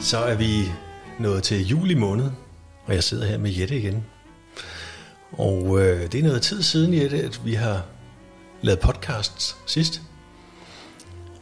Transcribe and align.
Så 0.00 0.18
er 0.18 0.34
vi 0.34 0.72
nået 1.18 1.42
til 1.42 1.66
juli 1.66 1.94
måned, 1.94 2.30
og 2.84 2.94
jeg 2.94 3.04
sidder 3.04 3.26
her 3.26 3.38
med 3.38 3.50
Jette 3.50 3.78
igen. 3.78 4.04
Og 5.32 5.80
øh, 5.80 6.12
det 6.12 6.14
er 6.14 6.22
noget 6.22 6.42
tid 6.42 6.62
siden, 6.62 6.94
Jette, 6.94 7.22
at 7.22 7.44
vi 7.44 7.54
har 7.54 7.86
lavet 8.62 8.80
podcasts 8.80 9.56
sidst. 9.66 10.02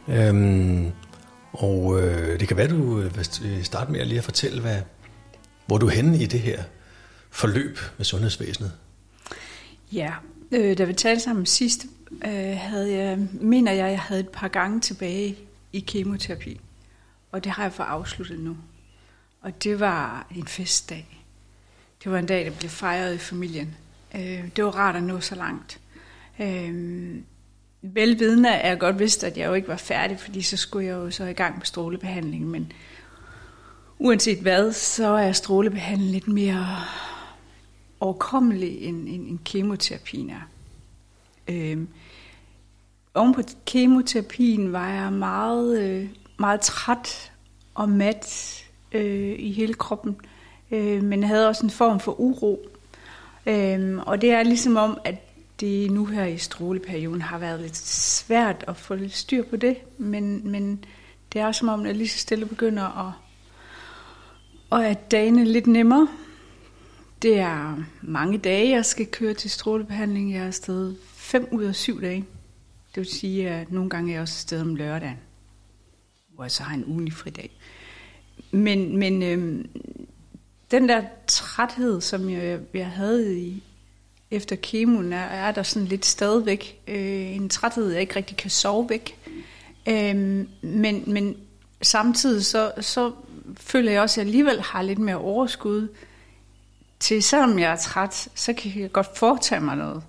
Øhm, 0.09 0.93
og 1.53 2.01
øh, 2.01 2.41
det 2.41 2.49
kan 2.49 2.57
være, 2.57 2.69
du 2.69 3.01
øh, 3.01 3.17
vil 3.17 3.29
øh, 3.45 3.65
starte 3.65 3.93
med 3.93 4.01
at 4.01 4.07
lige 4.07 4.19
at 4.19 4.25
fortælle, 4.25 4.61
hvad, 4.61 4.83
hvor 5.67 5.79
du 5.79 5.87
er 5.87 5.91
henne 5.91 6.19
i 6.19 6.27
det 6.27 6.41
her 6.41 6.63
forløb 7.31 7.79
med 7.97 8.05
sundhedsvæsenet. 8.05 8.73
Ja, 9.93 10.13
øh, 10.53 10.79
da 10.79 10.85
vi 10.85 10.93
talte 10.93 11.23
sammen 11.23 11.47
sidst, 11.47 11.87
øh, 12.25 12.57
havde 12.57 12.93
jeg, 12.93 13.19
mener 13.33 13.73
jeg, 13.73 13.91
jeg 13.91 14.01
havde 14.01 14.21
et 14.21 14.29
par 14.29 14.49
gange 14.49 14.81
tilbage 14.81 15.37
i 15.73 15.81
kemoterapi. 15.81 16.61
Og 17.33 17.45
det 17.45 17.53
har 17.53 17.63
jeg 17.63 17.73
fået 17.73 17.87
afsluttet 17.87 18.41
nu. 18.41 18.57
Og 19.41 19.65
det 19.65 19.81
var 19.81 20.27
en 20.37 20.47
festdag. 20.47 21.25
Det 22.05 22.13
var 22.13 22.19
en 22.19 22.27
dag, 22.27 22.45
der 22.45 22.51
blev 22.51 22.71
fejret 22.71 23.15
i 23.15 23.19
familien. 23.19 23.77
Øh, 24.15 24.45
det 24.57 24.65
var 24.65 24.71
rart 24.71 24.97
at 24.97 25.03
nå 25.03 25.21
så 25.21 25.35
langt. 25.35 25.81
Øh, 26.41 27.15
velvidende 27.83 28.49
er 28.49 28.69
jeg 28.69 28.79
godt 28.79 28.99
vidste, 28.99 29.27
at 29.27 29.37
jeg 29.37 29.47
jo 29.47 29.55
ikke 29.55 29.69
var 29.69 29.77
færdig, 29.77 30.21
fordi 30.21 30.43
så 30.43 30.57
skulle 30.57 30.87
jeg 30.87 30.93
jo 30.93 31.11
så 31.11 31.25
i 31.25 31.33
gang 31.33 31.57
med 31.57 31.67
strålebehandling. 31.67 32.47
Men 32.47 32.73
uanset 33.99 34.39
hvad, 34.39 34.73
så 34.73 35.07
er 35.07 35.33
strålebehandling 35.33 36.11
lidt 36.11 36.29
mere 36.29 36.67
overkommelig 38.01 38.83
end, 38.83 39.09
end, 39.09 39.29
end 39.29 39.39
kemoterapien 39.45 40.31
er. 40.31 40.49
Øh, 41.49 41.79
oven 43.15 43.35
på 43.35 43.43
kemoterapien 43.67 44.73
var 44.73 44.89
jeg 44.89 45.13
meget, 45.13 45.81
øh, 45.83 46.09
meget 46.39 46.61
træt 46.61 47.33
og 47.75 47.89
mat 47.89 48.55
øh, 48.93 49.35
i 49.39 49.53
hele 49.53 49.75
kroppen, 49.75 50.17
øh, 50.71 51.03
men 51.03 51.23
havde 51.23 51.49
også 51.49 51.67
en 51.67 51.71
form 51.71 52.01
for 52.01 52.21
uro. 52.21 52.69
Øh, 53.47 53.99
og 54.07 54.21
det 54.21 54.31
er 54.31 54.43
ligesom 54.43 54.77
om, 54.77 54.99
at 55.05 55.15
det 55.61 55.91
nu 55.91 56.05
her 56.05 56.25
i 56.25 56.39
stråleperioden 56.39 57.23
har 57.23 57.39
været 57.39 57.61
lidt 57.61 57.77
svært 57.77 58.65
at 58.69 58.77
få 58.77 58.95
lidt 58.95 59.15
styr 59.15 59.45
på 59.45 59.57
det, 59.57 59.77
men, 59.99 60.51
men 60.51 60.85
det 61.33 61.41
er 61.41 61.53
som 61.53 61.69
om, 61.69 61.87
at 61.87 61.97
lige 61.97 62.09
så 62.09 62.19
stille 62.19 62.47
begynder 62.47 63.07
at, 63.07 63.13
og 64.71 64.87
at 64.87 65.11
dagene 65.11 65.45
lidt 65.45 65.67
nemmere. 65.67 66.09
Det 67.23 67.39
er 67.39 67.85
mange 68.03 68.39
dage, 68.39 68.71
jeg 68.71 68.85
skal 68.85 69.07
køre 69.07 69.35
til 69.35 69.51
strålebehandling. 69.51 70.33
Jeg 70.33 70.43
er 70.43 70.47
afsted 70.47 70.95
fem 71.15 71.49
ud 71.53 71.65
af 71.65 71.75
syv 71.75 72.01
dage. 72.01 72.25
Det 72.95 72.97
vil 72.97 73.07
sige, 73.07 73.51
at 73.51 73.73
nogle 73.73 73.91
gange 73.91 74.11
er 74.11 74.15
jeg 74.15 74.23
også 74.23 74.33
afsted 74.33 74.61
om 74.61 74.75
lørdagen, 74.75 75.19
hvor 76.39 76.45
jeg 76.45 76.51
så 76.51 76.63
har 76.63 76.75
en 76.75 76.85
ugenlig 76.85 77.13
fridag. 77.13 77.51
Men, 78.51 78.97
men 78.97 79.23
øh, 79.23 79.65
den 80.71 80.89
der 80.89 81.03
træthed, 81.27 82.01
som 82.01 82.31
jeg, 82.31 82.61
jeg 82.75 82.87
havde 82.87 83.39
i, 83.39 83.63
efter 84.31 84.57
kemoen, 84.57 85.13
er, 85.13 85.25
er 85.25 85.53
der 85.53 85.63
sådan 85.63 85.89
lidt 85.89 86.07
stadigvæk. 86.07 86.81
Øh, 86.89 87.37
en 87.37 87.49
træthed, 87.49 87.91
jeg 87.91 88.01
ikke 88.01 88.17
rigtig 88.17 88.37
kan 88.37 88.51
sove 88.51 88.89
væk. 88.89 89.19
Øh, 89.89 90.17
men, 90.63 91.05
men 91.07 91.37
samtidig 91.83 92.45
så, 92.45 92.73
så 92.81 93.13
føler 93.57 93.93
jeg 93.93 94.03
også, 94.03 94.21
at 94.21 94.25
jeg 94.25 94.27
alligevel 94.27 94.61
har 94.61 94.83
lidt 94.83 94.99
mere 94.99 95.17
overskud 95.17 95.89
til, 97.01 97.23
selvom 97.23 97.59
jeg 97.59 97.73
er 97.73 97.77
træt, 97.77 98.29
så 98.35 98.53
kan 98.53 98.81
jeg 98.81 98.93
godt 98.93 99.17
foretage 99.17 99.61
mig 99.61 99.77
noget. 99.77 100.03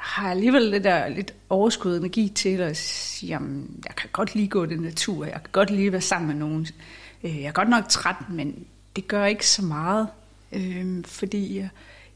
Jeg 0.00 0.06
har 0.06 0.30
alligevel 0.30 0.72
det 0.72 0.84
der 0.84 1.08
lidt 1.08 1.34
overskud 1.48 1.96
energi 1.96 2.28
til 2.28 2.60
at 2.60 2.76
sige, 2.76 3.30
jamen, 3.30 3.82
jeg 3.86 3.96
kan 3.96 4.08
godt 4.12 4.34
lige 4.34 4.48
gå 4.48 4.66
den 4.66 4.80
natur, 4.80 5.24
jeg 5.24 5.34
kan 5.34 5.52
godt 5.52 5.70
lige 5.70 5.92
være 5.92 6.00
sammen 6.00 6.28
med 6.28 6.36
nogen. 6.36 6.66
Øh, 7.24 7.40
jeg 7.40 7.48
er 7.48 7.52
godt 7.52 7.68
nok 7.68 7.88
træt, 7.88 8.30
men 8.30 8.66
det 8.96 9.08
gør 9.08 9.24
ikke 9.24 9.46
så 9.46 9.64
meget, 9.64 10.08
øh, 10.52 11.04
fordi 11.04 11.58
jeg, 11.58 11.68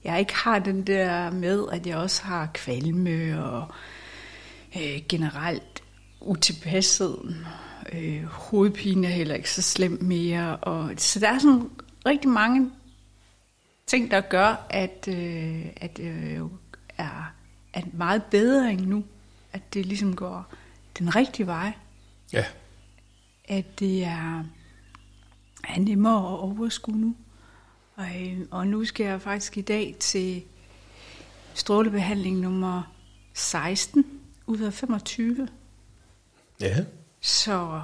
jeg 0.04 0.20
ikke 0.20 0.34
har 0.34 0.58
den 0.58 0.82
der 0.86 1.30
med, 1.30 1.64
at 1.72 1.86
jeg 1.86 1.96
også 1.96 2.22
har 2.22 2.50
kvalme 2.54 3.44
og 3.44 3.66
øh, 4.76 5.02
generelt 5.08 5.82
utilpasset. 6.20 7.36
Øh, 7.92 8.24
hovedpine 8.24 9.06
er 9.06 9.10
heller 9.10 9.34
ikke 9.34 9.50
så 9.50 9.62
slemt 9.62 10.02
mere. 10.02 10.56
Og, 10.56 10.90
så 10.96 11.20
der 11.20 11.28
er 11.28 11.38
sådan 11.38 11.70
rigtig 12.06 12.30
mange 12.30 12.70
ting, 13.86 14.10
der 14.10 14.20
gør, 14.20 14.66
at, 14.70 15.08
øh, 15.08 15.66
at 15.76 16.00
øh, 16.02 16.40
er, 16.98 17.33
er 17.74 17.82
meget 17.92 18.22
bedre 18.24 18.72
end 18.72 18.80
nu. 18.80 19.04
At 19.52 19.74
det 19.74 19.86
ligesom 19.86 20.16
går 20.16 20.54
den 20.98 21.16
rigtige 21.16 21.46
vej. 21.46 21.72
Ja. 22.32 22.44
At 23.44 23.78
det 23.80 24.04
er, 24.04 24.44
er 25.64 25.80
nemmere 25.80 26.18
at 26.18 26.38
overskue 26.38 26.96
nu. 26.96 27.16
Og, 27.96 28.22
øh, 28.22 28.38
og 28.50 28.66
nu 28.66 28.84
skal 28.84 29.06
jeg 29.06 29.22
faktisk 29.22 29.56
i 29.56 29.60
dag 29.60 29.96
til 30.00 30.42
strålebehandling 31.54 32.36
nummer 32.36 32.94
16 33.34 34.04
ud 34.46 34.58
af 34.58 34.72
25. 34.72 35.48
Ja. 36.60 36.84
Så 37.20 37.82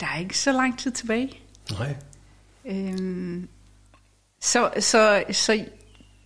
der 0.00 0.06
er 0.06 0.18
ikke 0.18 0.38
så 0.38 0.52
lang 0.52 0.78
tid 0.78 0.90
tilbage. 0.90 1.42
Nej. 1.70 1.96
Øhm, 2.64 3.48
så, 4.40 4.70
så, 4.80 5.24
så 5.30 5.64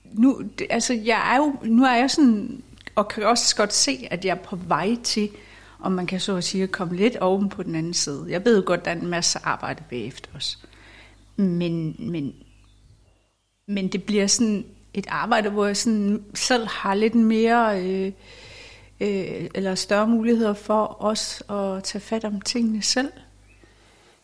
nu, 0.04 0.42
altså 0.70 0.94
jeg 0.94 1.34
er 1.34 1.36
jo, 1.36 1.56
nu 1.62 1.84
er 1.84 1.94
jeg 1.94 2.10
sådan, 2.10 2.62
og 2.94 3.08
kan 3.08 3.26
også 3.26 3.56
godt 3.56 3.72
se, 3.72 4.08
at 4.10 4.24
jeg 4.24 4.30
er 4.30 4.42
på 4.42 4.56
vej 4.56 4.96
til, 5.02 5.30
om 5.80 5.92
man 5.92 6.06
kan 6.06 6.20
så 6.20 6.36
at 6.36 6.44
sige, 6.44 6.66
komme 6.66 6.96
lidt 6.96 7.16
oven 7.16 7.48
på 7.48 7.62
den 7.62 7.74
anden 7.74 7.94
side. 7.94 8.26
Jeg 8.28 8.44
ved 8.44 8.62
godt, 8.62 8.80
at 8.80 8.84
der 8.84 8.90
er 8.90 9.00
en 9.00 9.06
masse 9.06 9.38
arbejde 9.42 9.82
bagefter 9.90 10.30
os. 10.36 10.58
Men, 11.36 11.96
men, 11.98 12.34
men 13.66 13.88
det 13.88 14.02
bliver 14.04 14.26
sådan 14.26 14.64
et 14.94 15.06
arbejde, 15.08 15.50
hvor 15.50 15.66
jeg 15.66 15.76
sådan 15.76 16.24
selv 16.34 16.66
har 16.66 16.94
lidt 16.94 17.14
mere, 17.14 17.82
øh, 17.82 18.12
øh, 19.00 19.48
eller 19.54 19.74
større 19.74 20.06
muligheder 20.06 20.54
for 20.54 21.02
os 21.02 21.42
at 21.50 21.84
tage 21.84 22.00
fat 22.00 22.24
om 22.24 22.40
tingene 22.40 22.82
selv. 22.82 23.12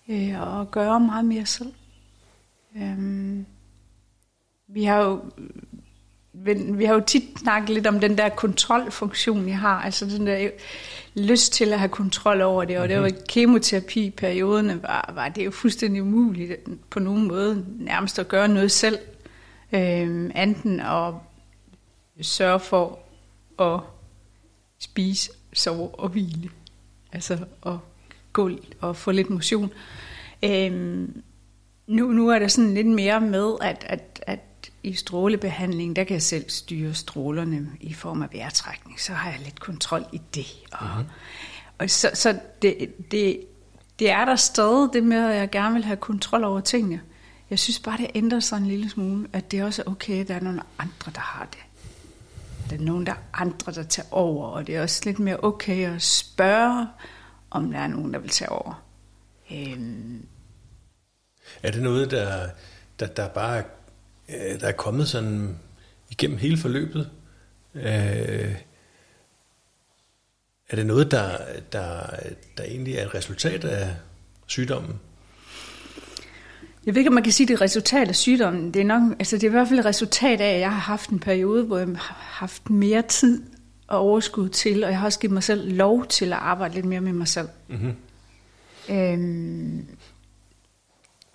Øh, 0.08 0.40
og 0.40 0.70
gøre 0.70 1.00
meget 1.00 1.24
mere 1.24 1.46
selv. 1.46 1.72
Øhm, 2.76 3.46
vi 4.68 4.84
har 4.84 5.02
jo 5.02 5.20
vi 6.78 6.84
har 6.84 6.94
jo 6.94 7.02
tit 7.06 7.22
snakket 7.38 7.70
lidt 7.70 7.86
om 7.86 8.00
den 8.00 8.18
der 8.18 8.28
kontrolfunktion, 8.28 9.48
jeg 9.48 9.58
har, 9.58 9.80
altså 9.80 10.06
den 10.06 10.26
der 10.26 10.50
lyst 11.14 11.52
til 11.52 11.72
at 11.72 11.78
have 11.78 11.88
kontrol 11.88 12.40
over 12.40 12.64
det, 12.64 12.78
og 12.78 12.88
det 12.88 13.00
var 13.00 13.08
mhm. 13.08 13.16
kemoterapi-perioderne, 13.28 14.82
var, 14.82 15.12
var 15.14 15.28
det 15.28 15.44
jo 15.44 15.50
fuldstændig 15.50 16.02
umuligt 16.02 16.52
på 16.90 17.00
nogen 17.00 17.28
måde 17.28 17.66
nærmest 17.78 18.18
at 18.18 18.28
gøre 18.28 18.48
noget 18.48 18.70
selv, 18.70 18.98
øhm, 19.72 20.30
enten 20.36 20.80
at 20.80 21.14
sørge 22.20 22.60
for 22.60 22.98
at 23.60 23.80
spise, 24.78 25.30
sove 25.52 25.94
og 25.94 26.08
hvile, 26.08 26.50
altså 27.12 27.38
at 27.66 27.76
gå 28.32 28.50
og 28.80 28.96
få 28.96 29.10
lidt 29.10 29.30
motion. 29.30 29.72
Øhm, 30.44 31.22
nu, 31.86 32.06
nu 32.12 32.28
er 32.28 32.38
der 32.38 32.48
sådan 32.48 32.74
lidt 32.74 32.86
mere 32.86 33.20
med, 33.20 33.54
at, 33.60 33.84
at, 33.88 34.24
at 34.26 34.38
i 34.82 34.94
strålebehandling, 34.94 35.96
der 35.96 36.04
kan 36.04 36.14
jeg 36.14 36.22
selv 36.22 36.50
styre 36.50 36.94
strålerne 36.94 37.68
i 37.80 37.94
form 37.94 38.22
af 38.22 38.28
vejrtrækning. 38.32 39.00
Så 39.00 39.12
har 39.12 39.30
jeg 39.30 39.40
lidt 39.40 39.60
kontrol 39.60 40.04
i 40.12 40.20
det. 40.34 40.46
Og, 40.72 40.86
mm-hmm. 40.86 41.10
og 41.78 41.90
så, 41.90 42.10
så 42.14 42.38
det, 42.62 42.94
det, 43.10 43.40
det 43.98 44.10
er 44.10 44.24
der 44.24 44.36
stadig, 44.36 44.88
det 44.92 45.04
med, 45.04 45.30
at 45.30 45.36
jeg 45.36 45.50
gerne 45.50 45.74
vil 45.74 45.84
have 45.84 45.96
kontrol 45.96 46.44
over 46.44 46.60
tingene. 46.60 47.00
Jeg 47.50 47.58
synes 47.58 47.78
bare, 47.78 47.98
det 47.98 48.10
ændrer 48.14 48.40
sig 48.40 48.56
en 48.56 48.66
lille 48.66 48.90
smule, 48.90 49.28
at 49.32 49.50
det 49.50 49.64
også 49.64 49.82
er 49.86 49.90
okay, 49.90 50.20
at 50.20 50.28
der 50.28 50.34
er 50.34 50.40
nogle 50.40 50.62
andre, 50.78 51.12
der 51.14 51.20
har 51.20 51.48
det. 51.50 51.58
Der 52.70 52.76
er 52.76 52.80
nogen, 52.80 53.06
der 53.06 53.12
er 53.12 53.40
andre, 53.40 53.72
der 53.72 53.82
tager 53.82 54.08
over, 54.10 54.46
og 54.46 54.66
det 54.66 54.76
er 54.76 54.82
også 54.82 55.02
lidt 55.04 55.18
mere 55.18 55.36
okay 55.42 55.94
at 55.94 56.02
spørge, 56.02 56.86
om 57.50 57.70
der 57.70 57.78
er 57.78 57.86
nogen, 57.86 58.12
der 58.12 58.18
vil 58.18 58.30
tage 58.30 58.48
over. 58.48 58.82
Øhm. 59.52 60.26
Er 61.62 61.70
det 61.70 61.82
noget, 61.82 62.10
der, 62.10 62.48
der, 63.00 63.06
der 63.06 63.28
bare 63.28 63.62
øh, 64.34 64.60
der 64.60 64.66
er 64.66 64.72
kommet 64.72 65.08
sådan 65.08 65.58
igennem 66.10 66.38
hele 66.38 66.56
forløbet? 66.56 67.10
Øh, 67.74 68.54
er 70.70 70.76
det 70.76 70.86
noget, 70.86 71.10
der, 71.10 71.36
der, 71.72 72.06
der 72.56 72.64
egentlig 72.64 72.94
er 72.94 73.06
et 73.06 73.14
resultat 73.14 73.64
af 73.64 73.96
sygdommen? 74.46 75.00
Jeg 76.86 76.94
ved 76.94 77.00
ikke, 77.00 77.08
om 77.08 77.14
man 77.14 77.22
kan 77.22 77.32
sige, 77.32 77.44
at 77.44 77.48
det 77.48 77.54
er 77.54 77.60
resultat 77.60 78.08
af 78.08 78.16
sygdommen. 78.16 78.74
Det 78.74 78.80
er, 78.80 78.84
nok, 78.84 79.12
altså 79.18 79.36
det 79.36 79.44
er 79.44 79.48
i 79.48 79.50
hvert 79.50 79.68
fald 79.68 79.78
et 79.78 79.84
resultat 79.84 80.40
af, 80.40 80.54
at 80.54 80.60
jeg 80.60 80.70
har 80.70 80.80
haft 80.80 81.10
en 81.10 81.18
periode, 81.18 81.64
hvor 81.64 81.78
jeg 81.78 81.86
har 81.86 82.16
haft 82.20 82.70
mere 82.70 83.02
tid 83.02 83.42
og 83.86 83.98
overskud 83.98 84.48
til, 84.48 84.84
og 84.84 84.90
jeg 84.90 84.98
har 84.98 85.06
også 85.06 85.18
givet 85.18 85.32
mig 85.32 85.42
selv 85.42 85.72
lov 85.72 86.06
til 86.06 86.26
at 86.26 86.38
arbejde 86.38 86.74
lidt 86.74 86.86
mere 86.86 87.00
med 87.00 87.12
mig 87.12 87.28
selv. 87.28 87.48
Mm-hmm. 87.68 87.94
Øhm, 88.90 89.86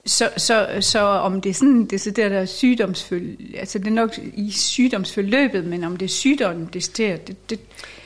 så, 0.06 0.30
så, 0.38 0.78
så 0.82 1.00
om 1.00 1.42
det 1.42 1.50
er 1.50 1.54
sådan, 1.54 1.86
det 1.86 2.08
er 2.08 2.12
der, 2.12 2.30
der 2.30 2.40
er 2.40 2.46
sygdomsfølge, 2.46 3.60
altså 3.60 3.80
det 3.80 3.88
er 3.88 3.92
nok 3.92 4.20
i 4.34 4.52
sygdomsforløbet, 4.52 5.66
men 5.66 5.84
om 5.84 5.98
det 5.98 6.06
er 6.06 6.10
sygdommen, 6.10 6.70
det 6.74 6.84
sker, 6.84 7.18
det, 7.18 7.50
det, 7.50 7.60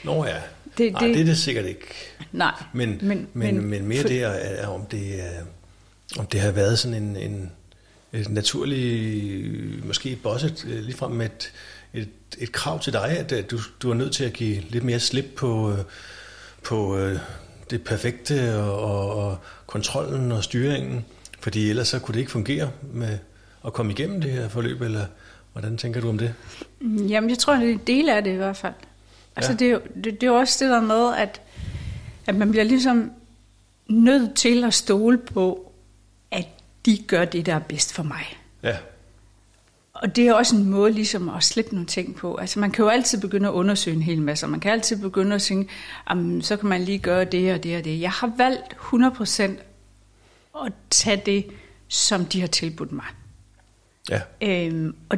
Nå 0.04 0.25
ja, 0.25 0.36
det, 0.78 0.92
Nej, 0.92 1.01
det, 1.01 1.16
det 1.16 1.22
er 1.22 1.25
det 1.25 1.38
sikkert 1.38 1.66
ikke. 1.66 1.88
Nej. 2.31 2.63
Men, 2.74 2.90
men, 2.90 3.28
men, 3.34 3.56
men, 3.56 3.66
men 3.66 3.88
mere 3.88 4.01
for, 4.01 4.07
det 4.07 4.24
er, 4.24 4.68
om 4.68 4.86
det 4.86 5.19
er, 5.19 5.42
om 6.19 6.25
det 6.25 6.40
har 6.40 6.51
været 6.51 6.80
sådan 6.80 7.04
en, 7.04 7.16
en 7.16 7.51
et 8.13 8.30
naturligt, 8.30 9.86
måske 9.86 10.18
også 10.24 10.48
et, 10.48 10.66
ligefrem 10.66 11.12
med 11.12 11.25
et, 11.25 11.52
et, 11.94 12.10
et 12.38 12.52
krav 12.52 12.80
til 12.80 12.94
dig, 12.94 13.10
at 13.10 13.52
du, 13.52 13.60
du 13.81 13.90
er 13.90 13.94
nødt 13.94 14.13
til 14.13 14.24
at 14.24 14.34
give 14.34 14.63
lidt 14.69 14.84
mere 14.84 15.00
slip 15.00 15.25
på, 15.36 15.75
på 16.63 17.10
det 17.69 17.84
perfekte 17.84 18.57
og, 18.57 18.80
og, 18.80 19.16
og 19.16 19.38
kontrollen 19.68 20.31
og 20.31 20.44
styringen, 20.44 21.06
fordi 21.40 21.70
ellers 21.70 21.88
så 21.88 22.00
kunne 22.00 22.14
det 22.14 22.20
ikke 22.20 22.32
fungere 22.32 22.72
med 22.94 23.18
at 23.66 23.74
komme 23.74 23.92
igennem 23.92 24.22
det 24.22 24.32
her 24.32 24.50
forløb, 24.50 24.82
eller 24.82 25.06
hvordan 25.54 25.78
tænker 25.78 26.02
du 26.02 26.10
om 26.10 26.18
det? 26.18 26.34
Jamen, 26.82 27.30
jeg 27.30 27.38
tror, 27.38 27.54
det 27.54 27.70
er 27.70 27.74
en 27.74 27.82
del 27.88 28.10
af 28.10 28.24
det 28.24 28.32
i 28.32 28.36
hvert 28.36 28.58
fald. 28.58 28.74
Altså, 29.36 29.52
ja. 29.52 29.58
det, 29.58 29.68
er 29.68 29.72
jo, 29.72 29.82
det, 29.96 30.06
det 30.06 30.24
er 30.24 30.28
jo 30.28 30.36
også 30.36 30.66
det 30.66 30.72
der 30.72 30.82
med, 30.82 31.16
at, 31.18 31.42
at 32.26 32.36
man 32.36 32.52
bliver 32.52 32.64
ligesom 32.64 33.12
nødt 33.88 34.36
til 34.36 34.64
at 34.64 34.74
stole 34.74 35.18
på, 35.18 35.72
at 36.32 36.48
de 36.86 36.98
gør 37.08 37.26
det, 37.26 37.46
der 37.46 37.56
er 37.56 37.60
bedst 37.60 37.94
for 37.94 38.04
mig. 38.04 38.38
Ja. 38.64 38.78
Og 39.94 40.16
det 40.16 40.28
er 40.28 40.34
også 40.34 40.56
en 40.56 40.66
måde 40.66 40.92
ligesom 40.92 41.30
at 41.30 41.44
slippe 41.44 41.72
nogle 41.72 41.88
ting 41.88 42.16
på. 42.16 42.36
Altså 42.36 42.60
man 42.60 42.72
kan 42.72 42.84
jo 42.84 42.90
altid 42.90 43.22
begynde 43.22 43.48
at 43.48 43.54
undersøge 43.54 43.96
en 43.96 44.02
hel 44.02 44.22
masse. 44.22 44.48
Man 44.48 44.60
kan 44.60 44.72
altid 44.72 45.02
begynde 45.02 45.36
at 45.36 45.42
sige, 45.42 45.70
så 46.42 46.58
kan 46.60 46.70
man 46.70 46.82
lige 46.82 47.00
gøre 47.00 47.26
det 47.26 47.54
og 47.54 47.64
det 47.64 47.78
og 47.78 47.84
det. 47.84 48.02
Jeg 48.02 48.12
har 48.12 48.32
valgt 48.38 48.74
100% 48.74 49.52
at 50.66 50.74
tage 50.90 51.22
det, 51.25 51.46
som 51.88 52.25
de 52.25 52.40
har 52.40 52.48
tilbudt 52.48 52.92
mig. 52.92 53.06
Ja. 54.10 54.22
Øhm, 54.42 54.96
og 55.10 55.18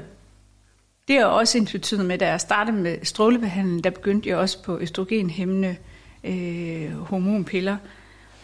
det 1.07 1.15
er 1.15 1.25
også 1.25 1.57
en 1.57 1.65
betydning 1.65 2.07
med, 2.07 2.17
da 2.17 2.29
jeg 2.29 2.41
startede 2.41 2.77
med 2.77 2.97
strålebehandling, 3.03 3.83
der 3.83 3.89
begyndte 3.89 4.29
jeg 4.29 4.37
også 4.37 4.63
på 4.63 4.79
østrogenhæmmende 4.79 5.75
øh, 6.23 6.91
hormonpiller. 6.93 7.77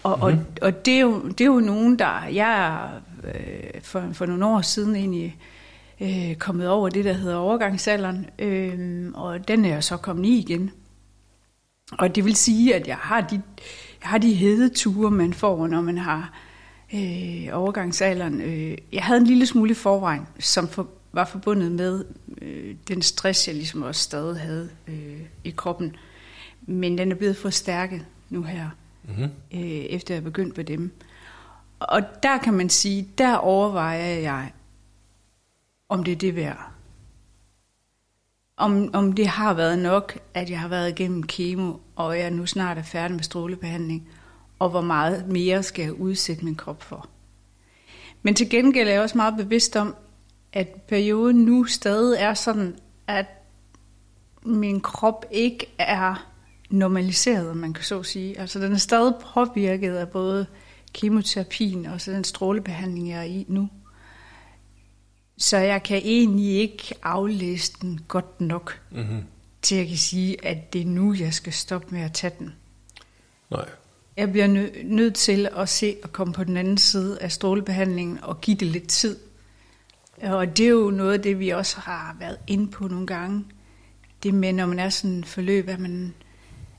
Og, 0.03 0.31
mm-hmm. 0.31 0.45
og, 0.61 0.67
og 0.67 0.85
det, 0.85 0.93
er 0.93 1.01
jo, 1.01 1.21
det 1.27 1.41
er 1.41 1.45
jo 1.45 1.59
nogen, 1.59 1.99
der... 1.99 2.25
Jeg 2.25 2.67
er 2.67 3.01
øh, 3.23 3.81
for, 3.81 4.09
for 4.13 4.25
nogle 4.25 4.45
år 4.45 4.61
siden 4.61 4.95
egentlig 4.95 5.37
øh, 6.01 6.35
kommet 6.35 6.69
over 6.69 6.89
det, 6.89 7.05
der 7.05 7.13
hedder 7.13 7.35
overgangsalderen, 7.35 8.29
øh, 8.39 9.11
og 9.13 9.47
den 9.47 9.65
er 9.65 9.69
jeg 9.69 9.83
så 9.83 9.97
kommet 9.97 10.25
i 10.25 10.39
igen. 10.39 10.71
Og 11.91 12.15
det 12.15 12.25
vil 12.25 12.35
sige, 12.35 12.75
at 12.75 12.87
jeg 12.87 12.97
har 12.97 13.21
de, 13.21 13.41
jeg 14.01 14.09
har 14.09 14.17
de 14.17 14.33
hedeture, 14.33 15.11
man 15.11 15.33
får, 15.33 15.67
når 15.67 15.81
man 15.81 15.97
har 15.97 16.33
øh, 16.93 17.47
overgangsalderen. 17.53 18.41
Øh, 18.41 18.77
jeg 18.91 19.03
havde 19.03 19.19
en 19.19 19.27
lille 19.27 19.45
smule 19.45 19.71
i 19.71 19.73
forvejen, 19.73 20.27
som 20.39 20.67
for, 20.67 20.87
var 21.11 21.25
forbundet 21.25 21.71
med 21.71 22.05
øh, 22.41 22.75
den 22.87 23.01
stress, 23.01 23.47
jeg 23.47 23.55
ligesom 23.55 23.81
også 23.81 24.01
stadig 24.01 24.39
havde 24.39 24.69
øh, 24.87 25.21
i 25.43 25.49
kroppen. 25.49 25.95
Men 26.61 26.97
den 26.97 27.11
er 27.11 27.15
blevet 27.15 27.37
forstærket 27.37 28.05
nu 28.29 28.43
her, 28.43 28.69
mm-hmm. 29.03 29.29
øh, 29.53 29.59
efter 29.61 30.13
jeg 30.13 30.23
begyndte 30.23 30.55
på 30.55 30.61
dem. 30.61 30.91
Og 31.79 32.01
der 32.23 32.37
kan 32.37 32.53
man 32.53 32.69
sige, 32.69 33.09
der 33.17 33.35
overvejer 33.35 34.19
jeg, 34.19 34.51
om 35.89 36.03
det 36.03 36.11
er 36.11 36.15
det 36.15 36.35
værd. 36.35 36.71
Om, 38.57 38.89
om 38.93 39.13
det 39.13 39.27
har 39.27 39.53
været 39.53 39.79
nok, 39.79 40.19
at 40.33 40.49
jeg 40.49 40.59
har 40.59 40.67
været 40.67 40.89
igennem 40.89 41.23
kemo, 41.23 41.73
og 41.95 42.19
jeg 42.19 42.31
nu 42.31 42.45
snart 42.45 42.77
er 42.77 42.83
færdig 42.83 43.15
med 43.15 43.23
strålebehandling, 43.23 44.07
og 44.59 44.69
hvor 44.69 44.81
meget 44.81 45.27
mere 45.27 45.63
skal 45.63 45.83
jeg 45.83 45.93
udsætte 45.93 46.45
min 46.45 46.55
krop 46.55 46.83
for. 46.83 47.09
Men 48.21 48.35
til 48.35 48.49
gengæld 48.49 48.87
er 48.87 48.91
jeg 48.91 49.01
også 49.01 49.17
meget 49.17 49.37
bevidst 49.37 49.75
om, 49.75 49.95
at 50.53 50.67
perioden 50.87 51.45
nu 51.45 51.65
stadig 51.65 52.17
er 52.19 52.33
sådan, 52.33 52.75
at 53.07 53.25
min 54.45 54.81
krop 54.81 55.25
ikke 55.31 55.65
er 55.77 56.27
normaliseret, 56.69 57.57
man 57.57 57.73
kan 57.73 57.83
så 57.83 58.03
sige. 58.03 58.39
Altså 58.39 58.59
den 58.59 58.73
er 58.73 58.77
stadig 58.77 59.13
påvirket 59.33 59.95
af 59.95 60.09
både 60.09 60.45
kemoterapien 60.93 61.85
og 61.85 62.01
så 62.01 62.11
den 62.11 62.23
strålebehandling, 62.23 63.09
jeg 63.09 63.19
er 63.19 63.23
i 63.23 63.45
nu. 63.47 63.69
Så 65.37 65.57
jeg 65.57 65.83
kan 65.83 65.97
egentlig 65.97 66.55
ikke 66.55 66.93
aflæse 67.03 67.73
den 67.81 67.99
godt 68.07 68.41
nok, 68.41 68.81
mm-hmm. 68.91 69.23
til 69.61 69.75
at 69.75 69.79
jeg 69.79 69.87
kan 69.87 69.97
sige, 69.97 70.45
at 70.45 70.73
det 70.73 70.81
er 70.81 70.85
nu, 70.85 71.13
jeg 71.13 71.33
skal 71.33 71.53
stoppe 71.53 71.87
med 71.91 72.01
at 72.01 72.13
tage 72.13 72.33
den. 72.39 72.55
Nej. 73.49 73.69
Jeg 74.17 74.31
bliver 74.31 74.47
nø- 74.47 74.83
nødt 74.83 75.15
til 75.15 75.49
at 75.57 75.69
se 75.69 75.95
og 76.03 76.13
komme 76.13 76.33
på 76.33 76.43
den 76.43 76.57
anden 76.57 76.77
side 76.77 77.21
af 77.21 77.31
strålebehandlingen 77.31 78.19
og 78.21 78.41
give 78.41 78.57
det 78.57 78.67
lidt 78.67 78.87
tid. 78.87 79.17
Og 80.21 80.57
det 80.57 80.65
er 80.65 80.69
jo 80.69 80.89
noget 80.89 81.13
af 81.13 81.21
det, 81.21 81.39
vi 81.39 81.49
også 81.49 81.79
har 81.79 82.15
været 82.19 82.37
inde 82.47 82.67
på 82.67 82.87
nogle 82.87 83.07
gange. 83.07 83.45
Det 84.23 84.33
med, 84.33 84.53
når 84.53 84.65
man 84.65 84.79
er 84.79 84.89
sådan 84.89 85.11
en 85.15 85.23
forløb, 85.23 85.69
at 85.69 85.79
man, 85.79 86.13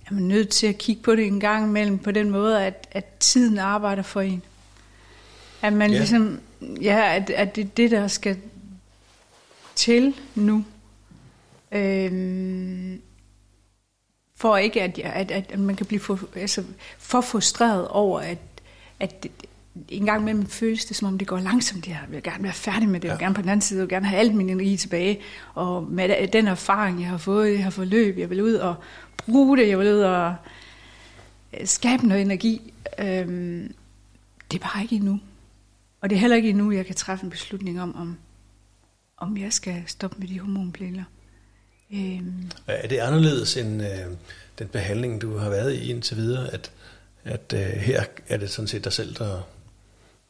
er 0.07 0.15
man 0.15 0.23
nødt 0.23 0.49
til 0.49 0.67
at 0.67 0.79
kigge 0.79 1.03
på 1.03 1.17
det 1.17 1.27
en 1.27 1.41
gang 1.41 1.69
imellem 1.69 1.99
på 1.99 2.11
den 2.11 2.31
måde, 2.31 2.65
at, 2.65 2.89
at 2.91 3.05
tiden 3.21 3.59
arbejder 3.59 4.03
for 4.03 4.21
en. 4.21 4.43
At 5.63 5.73
man 5.73 5.91
ja. 5.91 5.99
ligesom, 5.99 6.41
ja, 6.83 7.17
at, 7.17 7.31
at 7.31 7.57
det 7.57 7.65
er 7.65 7.69
det, 7.77 7.91
der 7.91 8.09
skal 8.09 8.37
til 9.75 10.15
nu. 10.35 10.65
Øhm, 11.73 13.01
for 14.39 14.57
ikke, 14.57 14.83
at, 14.83 14.99
at, 14.99 15.31
at 15.31 15.59
man 15.59 15.77
kan 15.77 15.87
blive 15.87 16.01
for, 16.01 16.21
altså, 16.37 16.65
for 16.99 17.21
frustreret 17.21 17.89
over, 17.89 18.21
at, 18.21 18.39
at 19.01 19.27
en 19.89 20.05
gang 20.05 20.21
imellem 20.21 20.47
føles 20.47 20.85
det, 20.85 20.97
som 20.97 21.09
om 21.09 21.19
det 21.19 21.29
går 21.29 21.39
langsomt. 21.39 21.89
Jeg 21.89 22.01
vil 22.09 22.23
gerne 22.23 22.45
være 22.45 22.53
færdig 22.53 22.89
med 22.89 23.01
det, 23.01 23.09
jeg 23.09 23.15
vil 23.15 23.25
gerne 23.25 23.35
på 23.35 23.43
den 23.43 23.51
anden 23.51 23.61
side, 23.61 23.79
jeg 23.79 23.83
vil 23.83 23.95
gerne 23.95 24.07
have 24.07 24.21
alt 24.21 24.35
min 24.35 24.51
energi 24.51 24.77
tilbage. 24.77 25.21
Og 25.55 25.83
med 25.83 26.29
den 26.29 26.49
erfaring, 26.49 27.01
jeg 27.01 27.09
har 27.09 27.19
fået 27.19 27.49
i 27.49 27.53
det 27.53 27.63
her 27.63 27.71
forløb, 27.71 28.19
jeg 28.19 28.31
vil 28.31 28.43
ud 28.43 28.55
og 28.55 28.75
bruge 29.17 29.57
det, 29.57 29.69
jeg 29.69 29.79
vil 29.79 29.95
ud 29.95 30.01
og 30.01 30.35
øh, 31.61 31.67
skabe 31.67 32.07
noget 32.07 32.23
energi. 32.23 32.73
Øhm, 32.99 33.75
det 34.51 34.63
er 34.63 34.69
bare 34.69 34.83
ikke 34.83 34.97
endnu. 34.97 35.21
Og 36.01 36.11
det 36.11 36.17
er 36.17 36.21
heller 36.21 36.37
ikke 36.37 36.49
endnu, 36.49 36.71
jeg 36.71 36.87
kan 36.87 36.95
træffe 36.95 37.25
en 37.25 37.31
beslutning 37.31 37.83
om, 37.83 37.97
om, 37.97 38.17
om 39.17 39.37
jeg 39.37 39.53
skal 39.53 39.83
stoppe 39.87 40.17
med 40.19 40.29
de 40.29 40.41
hormonpiller. 40.41 41.05
Øhm. 41.93 42.51
Er 42.67 42.89
det 42.89 42.99
anderledes 42.99 43.57
end 43.57 43.83
øh, 43.83 43.89
den 44.59 44.69
behandling, 44.69 45.23
du 45.23 45.37
har 45.37 45.51
været 45.51 45.75
i 45.75 45.91
indtil 45.91 46.17
videre, 46.17 46.55
at, 46.55 46.71
at 47.25 47.53
øh, 47.55 47.61
her 47.61 48.05
er 48.29 48.37
det 48.37 48.51
sådan 48.51 48.69
set 48.69 48.85
dig 48.85 48.93
selv, 48.93 49.15
der, 49.15 49.47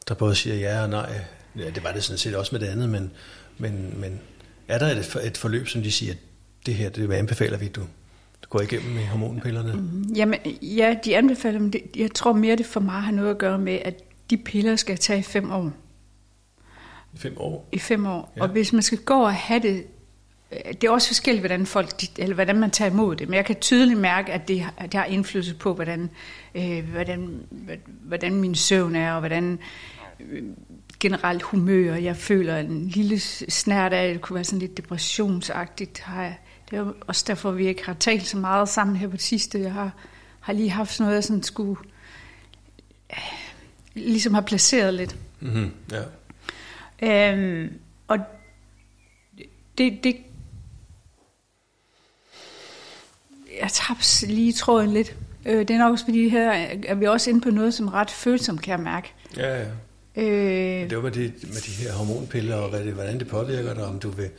der 0.07 0.13
både 0.15 0.35
siger 0.35 0.55
ja 0.55 0.81
og 0.81 0.89
nej? 0.89 1.21
Ja, 1.57 1.69
det 1.69 1.83
var 1.83 1.91
det 1.91 2.03
sådan 2.03 2.17
set 2.17 2.35
også 2.35 2.55
med 2.55 2.59
det 2.59 2.67
andet, 2.67 2.89
men, 2.89 3.11
men, 3.57 3.93
men 3.99 4.19
er 4.67 4.77
der 4.77 4.87
et, 4.87 5.17
et 5.23 5.37
forløb, 5.37 5.67
som 5.67 5.83
de 5.83 5.91
siger, 5.91 6.13
at 6.13 6.17
det 6.65 6.73
her, 6.73 6.89
det 6.89 7.11
anbefaler 7.11 7.57
vi, 7.57 7.67
du, 7.67 7.81
du 8.43 8.49
går 8.49 8.61
igennem 8.61 8.91
med 8.91 9.05
hormonpillerne? 9.05 9.73
Mm, 9.73 10.13
jamen, 10.15 10.39
ja, 10.61 10.95
de 11.05 11.17
anbefaler, 11.17 11.59
men 11.59 11.73
det, 11.73 11.81
jeg 11.95 12.11
tror 12.11 12.33
mere, 12.33 12.55
det 12.55 12.65
for 12.65 12.79
mig 12.79 13.01
har 13.01 13.11
noget 13.11 13.29
at 13.29 13.37
gøre 13.37 13.57
med, 13.57 13.79
at 13.85 14.03
de 14.29 14.37
piller 14.37 14.75
skal 14.75 14.93
jeg 14.93 14.99
tage 14.99 15.19
i 15.19 15.23
fem 15.23 15.51
år. 15.51 15.71
I 17.13 17.17
fem 17.17 17.37
år? 17.37 17.69
I 17.71 17.79
fem 17.79 18.05
år. 18.05 18.33
Ja. 18.37 18.41
Og 18.41 18.47
hvis 18.47 18.73
man 18.73 18.81
skal 18.81 18.97
gå 18.97 19.23
og 19.23 19.33
have 19.33 19.61
det, 19.61 19.83
det 20.51 20.83
er 20.83 20.89
også 20.89 21.07
forskelligt, 21.07 21.41
hvordan, 21.41 21.65
folk, 21.65 21.89
eller 22.17 22.35
hvordan 22.35 22.59
man 22.59 22.71
tager 22.71 22.91
imod 22.91 23.15
det, 23.15 23.29
men 23.29 23.37
jeg 23.37 23.45
kan 23.45 23.55
tydeligt 23.55 23.99
mærke, 23.99 24.31
at 24.31 24.47
det, 24.47 24.65
at 24.77 24.91
det 24.91 24.99
har 24.99 25.05
indflydelse 25.05 25.55
på, 25.55 25.73
hvordan, 25.73 26.09
øh, 26.55 26.89
hvordan, 26.89 27.41
hvordan 28.01 28.35
min 28.35 28.55
søvn 28.55 28.95
er, 28.95 29.13
og 29.13 29.19
hvordan 29.19 29.59
øh, 30.19 30.43
generelt 30.99 31.41
humør, 31.41 31.95
jeg 31.95 32.15
føler 32.15 32.57
en 32.57 32.87
lille 32.87 33.19
snært 33.19 33.93
af, 33.93 34.13
det 34.13 34.21
kunne 34.21 34.35
være 34.35 34.43
sådan 34.43 34.59
lidt 34.59 34.77
depressionsagtigt. 34.77 35.99
Har 35.99 36.23
jeg, 36.23 36.37
det 36.71 36.79
er 36.79 36.93
også 37.07 37.23
derfor, 37.27 37.51
vi 37.51 37.67
ikke 37.67 37.85
har 37.85 37.93
talt 37.93 38.27
så 38.27 38.37
meget 38.37 38.69
sammen 38.69 38.95
her 38.95 39.07
på 39.07 39.15
det 39.15 39.21
sidste. 39.21 39.59
Jeg 39.59 39.73
har, 39.73 39.91
har 40.39 40.53
lige 40.53 40.69
haft 40.69 40.91
sådan 40.91 41.03
noget, 41.03 41.15
jeg 41.15 41.23
sådan 41.23 41.43
skulle 41.43 41.75
ligesom 43.93 44.33
har 44.33 44.41
placeret 44.41 44.93
lidt. 44.93 45.15
Mm-hmm, 45.39 45.71
ja. 45.91 47.33
Øhm, 47.33 47.73
og 48.07 48.17
det, 49.77 50.03
det 50.03 50.15
jeg 53.61 53.69
tabte 53.71 54.25
lige 54.25 54.53
tråden 54.53 54.93
lidt. 54.93 55.15
Øh, 55.45 55.59
det 55.59 55.71
er 55.71 55.77
nok 55.77 55.91
også 55.91 56.05
fordi 56.05 56.29
her 56.29 56.51
er 56.87 56.95
vi 56.95 57.05
også 57.05 57.29
inde 57.29 57.41
på 57.41 57.49
noget, 57.49 57.73
som 57.73 57.87
ret 57.87 58.11
følsomt, 58.11 58.61
kan 58.61 58.71
jeg 58.71 58.79
mærke. 58.79 59.13
Ja, 59.37 59.59
ja. 59.59 59.65
Øh, 60.15 60.89
det 60.89 60.97
var 60.97 61.03
med 61.03 61.11
de, 61.11 61.31
med 61.41 61.61
de 61.65 61.71
her 61.71 61.93
hormonpiller, 61.93 62.55
og 62.55 62.69
hvad 62.69 62.83
det, 62.83 62.93
hvordan 62.93 63.19
det 63.19 63.27
påvirker 63.27 63.73
dig, 63.73 63.85
om 63.85 63.99
du 63.99 64.09
vil, 64.09 64.29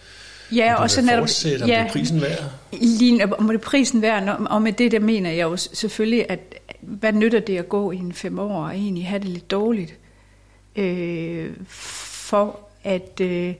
ja, 0.52 0.74
om 0.74 0.82
og 0.82 0.90
så 0.90 1.02
fortsætte, 1.18 1.62
om 1.62 1.68
ja, 1.68 1.78
det 1.78 1.88
er 1.88 1.92
prisen 1.92 2.20
værd? 2.20 2.38
Lige, 2.72 3.34
om 3.34 3.46
det 3.46 3.54
er 3.54 3.58
prisen 3.58 4.02
værd, 4.02 4.46
og 4.50 4.62
med 4.62 4.72
det 4.72 4.92
der 4.92 5.00
mener 5.00 5.30
jeg 5.30 5.42
jo 5.42 5.56
selvfølgelig, 5.56 6.26
at 6.28 6.40
hvad 6.80 7.12
nytter 7.12 7.40
det 7.40 7.58
at 7.58 7.68
gå 7.68 7.90
i 7.90 7.96
en 7.96 8.12
fem 8.12 8.38
år 8.38 8.64
og 8.64 8.74
egentlig 8.74 9.06
have 9.06 9.18
det 9.18 9.28
lidt 9.28 9.50
dårligt, 9.50 9.94
øh, 10.76 11.50
for 11.66 12.60
at 12.84 13.20
øh, 13.20 13.54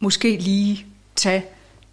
måske 0.00 0.36
lige 0.36 0.86
tage 1.16 1.44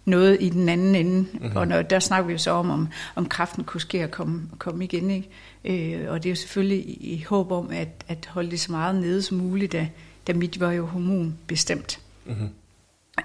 noget 0.04 0.38
i 0.40 0.48
den 0.48 0.68
anden 0.68 0.94
ende. 0.94 1.20
Mm-hmm. 1.32 1.56
Og 1.56 1.68
når, 1.68 1.82
der 1.82 1.98
snakker 1.98 2.26
vi 2.26 2.32
jo 2.32 2.38
så 2.38 2.50
om, 2.50 2.70
om, 2.70 2.88
om 3.14 3.26
kraften 3.26 3.64
kunne 3.64 3.80
ske 3.80 4.02
at 4.02 4.10
komme, 4.10 4.42
komme 4.58 4.84
igen. 4.84 5.10
Ikke? 5.10 5.98
Øh, 6.04 6.10
og 6.10 6.22
det 6.22 6.28
er 6.28 6.30
jo 6.30 6.36
selvfølgelig 6.36 6.78
i, 6.78 7.12
i 7.14 7.22
håb 7.28 7.52
om 7.52 7.70
at, 7.70 8.04
at 8.08 8.26
holde 8.26 8.50
det 8.50 8.60
så 8.60 8.72
meget 8.72 8.94
nede 8.94 9.22
som 9.22 9.36
muligt, 9.36 9.72
da, 9.72 9.88
da 10.26 10.32
mit 10.32 10.60
var 10.60 10.72
jo 10.72 10.86
hormonbestemt. 10.86 12.00
Mm-hmm. 12.24 12.48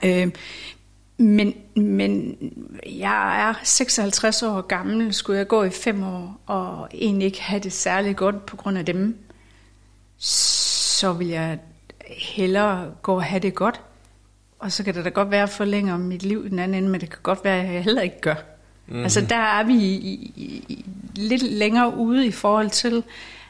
Øh, 0.03 0.27
men, 1.17 1.53
men 1.75 2.37
jeg 2.85 3.49
er 3.49 3.53
56 3.63 4.43
år 4.43 4.61
gammel, 4.61 5.13
skulle 5.13 5.37
jeg 5.37 5.47
gå 5.47 5.63
i 5.63 5.69
fem 5.69 6.03
år, 6.03 6.41
og 6.45 6.87
egentlig 6.93 7.25
ikke 7.25 7.41
have 7.41 7.59
det 7.59 7.73
særligt 7.73 8.17
godt 8.17 8.45
på 8.45 8.55
grund 8.55 8.77
af 8.77 8.85
dem, 8.85 9.17
så 10.17 11.13
vil 11.13 11.27
jeg 11.27 11.59
hellere 12.07 12.91
gå 13.01 13.15
og 13.15 13.23
have 13.23 13.39
det 13.39 13.55
godt. 13.55 13.81
Og 14.59 14.71
så 14.71 14.83
kan 14.83 14.95
det 14.95 15.05
da 15.05 15.09
godt 15.09 15.31
være, 15.31 15.43
at 15.43 15.49
jeg 15.49 15.55
forlænger 15.55 15.97
mit 15.97 16.23
liv 16.23 16.45
i 16.45 16.49
den 16.49 16.59
anden 16.59 16.77
ende, 16.77 16.89
men 16.89 17.01
det 17.01 17.09
kan 17.09 17.19
godt 17.23 17.43
være, 17.43 17.61
at 17.63 17.73
jeg 17.73 17.83
heller 17.83 18.01
ikke 18.01 18.21
gør. 18.21 18.35
Mm-hmm. 18.87 19.03
Altså 19.03 19.21
der 19.21 19.35
er 19.35 19.63
vi 19.63 19.73
i, 19.73 19.95
i, 20.35 20.63
i, 20.67 20.85
lidt 21.15 21.43
længere 21.43 21.95
ude 21.95 22.25
i 22.25 22.31
forhold 22.31 22.69
til, 22.69 23.03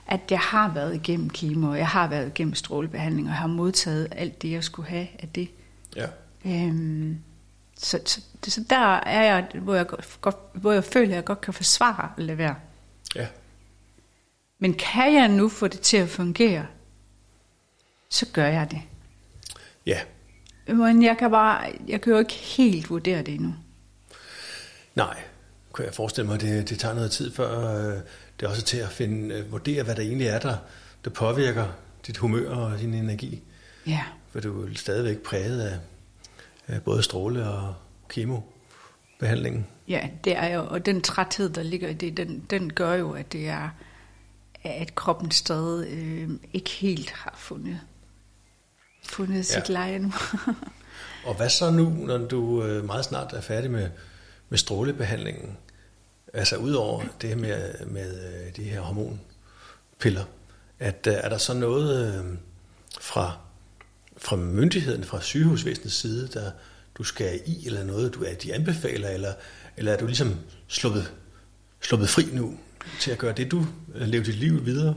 at 0.07 0.19
jeg 0.29 0.39
har 0.39 0.73
været 0.73 0.95
igennem 0.95 1.29
kemo, 1.29 1.73
jeg 1.73 1.87
har 1.87 2.07
været 2.07 2.27
igennem 2.27 2.55
strålebehandling, 2.55 3.27
og 3.27 3.33
har 3.33 3.47
modtaget 3.47 4.07
alt 4.11 4.41
det, 4.41 4.51
jeg 4.51 4.63
skulle 4.63 4.89
have 4.89 5.07
af 5.19 5.29
det. 5.29 5.49
Ja. 5.95 6.07
Øhm, 6.45 7.19
så, 7.77 7.99
så, 8.05 8.21
så 8.47 8.63
der 8.69 8.95
er 8.95 9.23
jeg, 9.23 9.47
hvor 9.53 9.75
jeg, 9.75 9.87
godt, 10.21 10.37
hvor 10.53 10.71
jeg 10.71 10.83
føler, 10.83 11.09
at 11.09 11.15
jeg 11.15 11.25
godt 11.25 11.41
kan 11.41 11.53
forsvare 11.53 12.11
at 12.17 12.23
lade 12.23 12.37
være. 12.37 12.55
Ja. 13.15 13.27
Men 14.59 14.73
kan 14.73 15.13
jeg 15.13 15.27
nu 15.27 15.49
få 15.49 15.67
det 15.67 15.79
til 15.79 15.97
at 15.97 16.09
fungere, 16.09 16.65
så 18.09 18.25
gør 18.33 18.47
jeg 18.47 18.71
det. 18.71 18.81
Ja. 19.85 19.99
Men 20.73 21.03
jeg 21.03 21.17
kan 21.17 21.31
bare, 21.31 21.71
jeg 21.87 22.01
kan 22.01 22.13
jo 22.13 22.19
ikke 22.19 22.33
helt 22.33 22.89
vurdere 22.89 23.17
det 23.17 23.33
endnu. 23.33 23.55
Nej, 24.95 25.17
kan 25.75 25.85
jeg 25.85 25.93
forestille 25.93 26.29
mig, 26.29 26.41
det, 26.41 26.69
det 26.69 26.79
tager 26.79 26.95
noget 26.95 27.11
tid, 27.11 27.31
før 27.31 27.77
øh, 27.77 27.95
det 28.39 28.45
er 28.45 28.49
også 28.49 28.63
til 28.63 28.77
at 28.77 28.89
finde, 28.89 29.35
øh, 29.35 29.51
vurdere, 29.51 29.83
hvad 29.83 29.95
der 29.95 30.01
egentlig 30.01 30.27
er, 30.27 30.39
der, 30.39 30.57
der 31.05 31.09
påvirker 31.09 31.65
dit 32.07 32.17
humør 32.17 32.49
og 32.49 32.79
din 32.79 32.93
energi. 32.93 33.41
Ja. 33.87 34.03
For 34.31 34.39
du 34.39 34.65
er 34.65 34.67
stadigvæk 34.75 35.17
præget 35.17 35.61
af, 35.61 35.77
af 36.67 36.81
både 36.83 37.03
stråle 37.03 37.49
og 37.49 37.75
kemobehandlingen. 38.09 39.67
Ja, 39.87 40.09
det 40.23 40.37
er 40.37 40.55
jo, 40.55 40.67
og 40.69 40.85
den 40.85 41.01
træthed, 41.01 41.49
der 41.49 41.63
ligger 41.63 41.89
i 41.89 41.93
det, 41.93 42.17
den, 42.17 42.45
den 42.49 42.73
gør 42.73 42.93
jo, 42.93 43.11
at 43.11 43.33
det 43.33 43.47
er, 43.47 43.69
at 44.63 44.95
kroppen 44.95 45.31
stadig 45.31 45.93
øh, 45.93 46.29
ikke 46.53 46.69
helt 46.69 47.11
har 47.11 47.35
fundet, 47.37 47.79
fundet 49.03 49.37
ja. 49.37 49.41
sit 49.41 49.69
leje 49.69 49.99
nu. 49.99 50.13
og 51.27 51.35
hvad 51.35 51.49
så 51.49 51.71
nu, 51.71 51.89
når 51.89 52.17
du 52.17 52.63
øh, 52.63 52.85
meget 52.85 53.05
snart 53.05 53.33
er 53.33 53.41
færdig 53.41 53.71
med, 53.71 53.89
med 54.49 54.57
strålebehandlingen? 54.57 55.57
Altså 56.33 56.55
udover 56.55 57.03
det 57.21 57.37
med, 57.37 57.85
med 57.85 58.27
øh, 58.27 58.55
de 58.55 58.63
her 58.63 58.81
hormonpiller, 58.81 60.23
at 60.79 61.07
øh, 61.07 61.13
er 61.13 61.29
der 61.29 61.37
så 61.37 61.53
noget 61.53 62.25
fra, 63.01 63.37
fra 64.17 64.35
myndigheden, 64.35 65.03
fra 65.03 65.21
sygehusvæsenets 65.21 65.95
side, 65.95 66.27
der 66.27 66.51
du 66.95 67.03
skal 67.03 67.39
i, 67.45 67.65
eller 67.65 67.83
noget, 67.83 68.13
du 68.13 68.23
er 68.23 68.33
de 68.33 68.53
anbefaler, 68.53 69.09
eller, 69.09 69.33
eller 69.77 69.93
er 69.93 69.97
du 69.97 70.05
ligesom 70.05 70.35
sluppet, 70.67 71.13
sluppet 71.81 72.09
fri 72.09 72.23
nu 72.33 72.57
til 72.99 73.11
at 73.11 73.17
gøre 73.17 73.33
det, 73.33 73.51
du 73.51 73.65
lever 73.95 74.23
dit 74.23 74.35
liv 74.35 74.65
videre? 74.65 74.95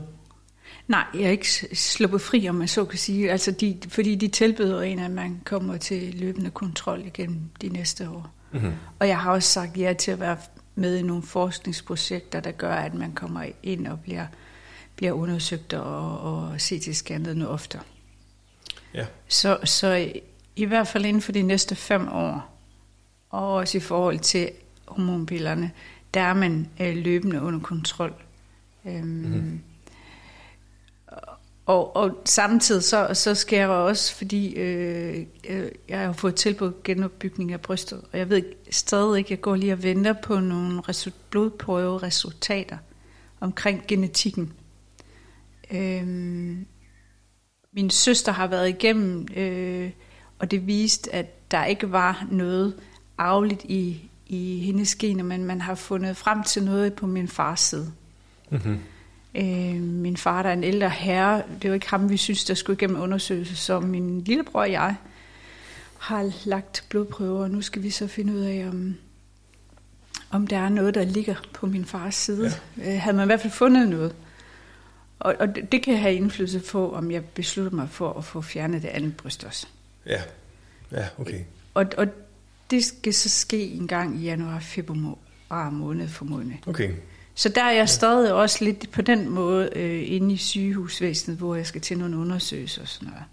Nej, 0.93 1.05
jeg 1.13 1.23
er 1.23 1.29
ikke 1.29 1.47
sluppet 1.75 2.21
fri, 2.21 2.49
om 2.49 2.55
man 2.55 2.67
så 2.67 2.85
kan 2.85 2.99
sige. 2.99 3.31
Altså 3.31 3.51
de, 3.51 3.77
fordi 3.87 4.15
de 4.15 4.27
tilbyder 4.27 4.81
en, 4.81 4.99
at 4.99 5.11
man 5.11 5.41
kommer 5.45 5.77
til 5.77 6.15
løbende 6.15 6.49
kontrol 6.49 7.05
igennem 7.05 7.39
de 7.61 7.69
næste 7.69 8.09
år. 8.09 8.33
Mm-hmm. 8.51 8.71
Og 8.99 9.07
jeg 9.07 9.19
har 9.19 9.31
også 9.31 9.49
sagt 9.49 9.77
ja 9.77 9.93
til 9.93 10.11
at 10.11 10.19
være 10.19 10.37
med 10.75 10.97
i 10.97 11.01
nogle 11.01 11.23
forskningsprojekter, 11.23 12.39
der 12.39 12.51
gør, 12.51 12.73
at 12.73 12.93
man 12.93 13.11
kommer 13.11 13.45
ind 13.63 13.87
og 13.87 13.99
bliver, 13.99 14.25
bliver 14.95 15.11
undersøgt 15.11 15.73
og, 15.73 16.19
og 16.19 16.55
CT-scannet 16.55 17.33
noget 17.33 17.47
oftere. 17.47 17.81
Ja. 18.93 19.05
Så, 19.27 19.57
så 19.63 20.11
i 20.55 20.65
hvert 20.65 20.87
fald 20.87 21.05
inden 21.05 21.21
for 21.21 21.31
de 21.31 21.41
næste 21.41 21.75
fem 21.75 22.07
år, 22.07 22.59
og 23.29 23.53
også 23.53 23.77
i 23.77 23.81
forhold 23.81 24.19
til 24.19 24.49
hormonpillerne, 24.85 25.71
der 26.13 26.21
er 26.21 26.33
man 26.33 26.67
øh, 26.79 26.95
løbende 26.95 27.41
under 27.41 27.59
kontrol. 27.59 28.13
Øhm, 28.85 29.05
mm-hmm. 29.05 29.61
Og, 31.65 31.95
og 31.95 32.21
samtidig 32.25 32.83
så, 32.83 33.09
så 33.13 33.35
sker 33.35 33.59
jeg 33.59 33.69
også, 33.69 34.15
fordi 34.15 34.53
øh, 34.53 35.25
øh 35.49 35.71
jeg 35.89 35.99
har 35.99 36.13
fået 36.13 36.35
tilbudt 36.35 36.83
genopbygning 36.83 37.51
af 37.51 37.61
brystet, 37.61 38.01
og 38.11 38.19
jeg 38.19 38.29
ved 38.29 38.43
stadig 38.71 39.17
ikke, 39.17 39.31
jeg 39.31 39.41
går 39.41 39.55
lige 39.55 39.73
og 39.73 39.83
venter 39.83 40.13
på 40.13 40.39
nogle 40.39 40.81
result, 40.81 41.29
blodprøveresultater 41.29 42.77
omkring 43.39 43.83
genetikken. 43.87 44.53
Øh, 45.71 46.07
min 47.73 47.89
søster 47.89 48.31
har 48.31 48.47
været 48.47 48.69
igennem, 48.69 49.27
øh, 49.35 49.91
og 50.39 50.51
det 50.51 50.67
viste, 50.67 51.15
at 51.15 51.51
der 51.51 51.65
ikke 51.65 51.91
var 51.91 52.27
noget 52.31 52.75
arveligt 53.17 53.63
i, 53.63 54.09
i 54.27 54.59
hendes 54.59 54.95
gener, 54.95 55.23
men 55.23 55.45
man 55.45 55.61
har 55.61 55.75
fundet 55.75 56.17
frem 56.17 56.43
til 56.43 56.63
noget 56.63 56.93
på 56.93 57.07
min 57.07 57.27
fars 57.27 57.59
side. 57.59 57.91
Mm-hmm. 58.49 58.79
Øh, 59.35 59.81
min 59.81 60.17
far, 60.17 60.43
der 60.43 60.49
er 60.49 60.53
en 60.53 60.63
ældre 60.63 60.89
herre, 60.89 61.43
det 61.61 61.69
var 61.69 61.73
ikke 61.73 61.89
ham, 61.89 62.09
vi 62.09 62.17
synes, 62.17 62.45
der 62.45 62.53
skulle 62.53 62.77
igennem 62.77 63.01
undersøgelse, 63.01 63.55
så 63.55 63.79
min 63.79 64.21
lillebror 64.21 64.59
og 64.59 64.71
jeg 64.71 64.95
har 65.99 66.31
lagt 66.45 66.85
blodprøver, 66.89 67.43
og 67.43 67.51
nu 67.51 67.61
skal 67.61 67.83
vi 67.83 67.89
så 67.89 68.07
finde 68.07 68.33
ud 68.33 68.39
af, 68.39 68.67
om, 68.67 68.95
om 70.29 70.47
der 70.47 70.57
er 70.57 70.69
noget, 70.69 70.95
der 70.95 71.03
ligger 71.03 71.35
på 71.53 71.67
min 71.67 71.85
fars 71.85 72.15
side. 72.15 72.51
Ja. 72.77 72.93
Øh, 72.93 73.01
havde 73.01 73.15
man 73.15 73.25
i 73.25 73.27
hvert 73.27 73.41
fald 73.41 73.53
fundet 73.53 73.89
noget. 73.89 74.15
Og, 75.19 75.35
og 75.39 75.55
det, 75.55 75.71
det 75.71 75.83
kan 75.83 75.97
have 75.97 76.15
indflydelse 76.15 76.59
på, 76.71 76.93
om 76.93 77.11
jeg 77.11 77.25
beslutter 77.25 77.71
mig 77.71 77.89
for 77.89 78.13
at 78.13 78.25
få 78.25 78.41
fjernet 78.41 78.81
det 78.81 78.87
andet 78.87 79.17
bryst 79.17 79.43
også. 79.43 79.67
Ja, 80.05 80.21
ja 80.91 81.07
okay. 81.17 81.39
Og, 81.73 81.85
og 81.97 82.07
det 82.71 82.85
skal 82.85 83.13
så 83.13 83.29
ske 83.29 83.67
en 83.67 83.87
gang 83.87 84.19
i 84.19 84.23
januar, 84.23 84.59
februar 84.59 85.69
måned 85.69 86.07
formodentlig. 86.07 86.61
Okay. 86.67 86.91
Så 87.35 87.49
der 87.49 87.63
er 87.63 87.71
jeg 87.71 87.89
stadig 87.89 88.33
også 88.33 88.65
lidt 88.65 88.91
på 88.91 89.01
den 89.01 89.29
måde 89.29 89.69
øh, 89.75 90.11
inde 90.11 90.33
i 90.33 90.37
sygehusvæsenet, 90.37 91.37
hvor 91.37 91.55
jeg 91.55 91.67
skal 91.67 91.81
til 91.81 91.97
nogle 91.97 92.17
undersøgelser 92.17 92.81
og 92.81 92.87
sådan 92.87 93.07
noget. 93.07 93.23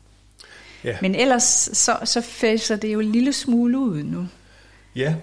Ja. 0.85 0.99
Men 1.02 1.14
ellers 1.14 1.42
så, 1.73 1.99
så 2.04 2.21
fæser 2.21 2.76
det 2.76 2.92
jo 2.92 3.00
en 3.00 3.12
lille 3.12 3.33
smule 3.33 3.78
ud 3.78 4.02
nu. 4.02 4.26
Ja. 4.97 5.14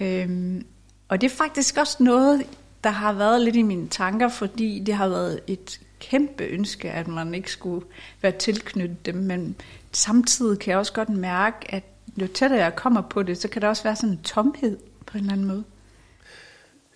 Øhm, 0.00 0.66
og 1.08 1.20
det 1.20 1.32
er 1.32 1.36
faktisk 1.36 1.76
også 1.76 2.02
noget, 2.02 2.42
der 2.84 2.90
har 2.90 3.12
været 3.12 3.40
lidt 3.40 3.56
i 3.56 3.62
mine 3.62 3.88
tanker, 3.88 4.28
fordi 4.28 4.82
det 4.86 4.94
har 4.94 5.08
været 5.08 5.40
et 5.46 5.80
kæmpe 5.98 6.44
ønske, 6.44 6.90
at 6.90 7.08
man 7.08 7.34
ikke 7.34 7.52
skulle 7.52 7.86
være 8.22 8.32
tilknyttet 8.32 9.06
dem, 9.06 9.14
men 9.14 9.56
samtidig 9.92 10.58
kan 10.58 10.70
jeg 10.70 10.78
også 10.78 10.92
godt 10.92 11.08
mærke, 11.08 11.74
at 11.74 11.84
jo 12.16 12.26
tættere 12.26 12.60
jeg 12.60 12.76
kommer 12.76 13.00
på 13.00 13.22
det, 13.22 13.38
så 13.38 13.48
kan 13.48 13.62
der 13.62 13.68
også 13.68 13.82
være 13.82 13.96
sådan 13.96 14.10
en 14.10 14.22
tomhed 14.22 14.76
på 15.06 15.18
en 15.18 15.20
eller 15.20 15.32
anden 15.32 15.46
måde. 15.46 15.64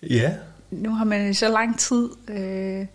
Ja, 0.03 0.33
nu 0.71 0.91
har 0.91 1.05
man 1.05 1.29
i 1.29 1.33
så 1.33 1.49
lang 1.49 1.79
tid 1.79 2.09
øh, 2.27 2.85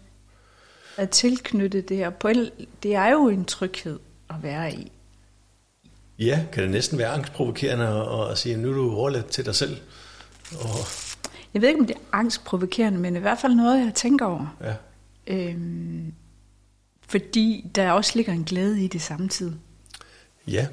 at 0.97 1.11
tilknytte 1.11 1.81
det 1.81 1.97
her. 1.97 2.11
På 2.11 2.29
det 2.83 2.95
er 2.95 3.09
jo 3.09 3.29
en 3.29 3.45
tryghed 3.45 3.99
at 4.31 4.37
være 4.43 4.75
i. 4.75 4.93
Ja, 6.19 6.47
kan 6.53 6.63
det 6.63 6.71
næsten 6.71 6.99
være 6.99 7.09
angstprovokerende 7.09 7.87
at, 7.87 8.31
at 8.31 8.39
sige, 8.39 8.55
at 8.55 8.61
nu 8.61 8.71
er 8.71 8.75
du 8.75 8.93
overladt 8.93 9.27
til 9.27 9.47
dig 9.47 9.55
selv? 9.55 9.77
Og... 10.53 10.87
Jeg 11.55 11.63
ved 11.63 11.69
ikke, 11.69 11.81
om 11.81 11.87
det 11.87 11.97
er 11.97 12.01
angstprovokerende, 12.13 12.99
men 12.99 13.17
i 13.17 13.19
hvert 13.19 13.39
fald 13.39 13.55
noget, 13.55 13.85
jeg 13.85 13.95
tænker 13.95 14.27
over. 14.27 14.57
Ja. 14.61 14.75
Øhm, 15.27 16.15
fordi 17.09 17.71
der 17.75 17.93
også 17.93 18.13
ligger 18.15 18.33
en 18.33 18.45
glæde 18.45 18.85
i 18.85 18.89
det 18.89 19.03
samtidig. 19.03 19.55
Ja. 20.47 20.67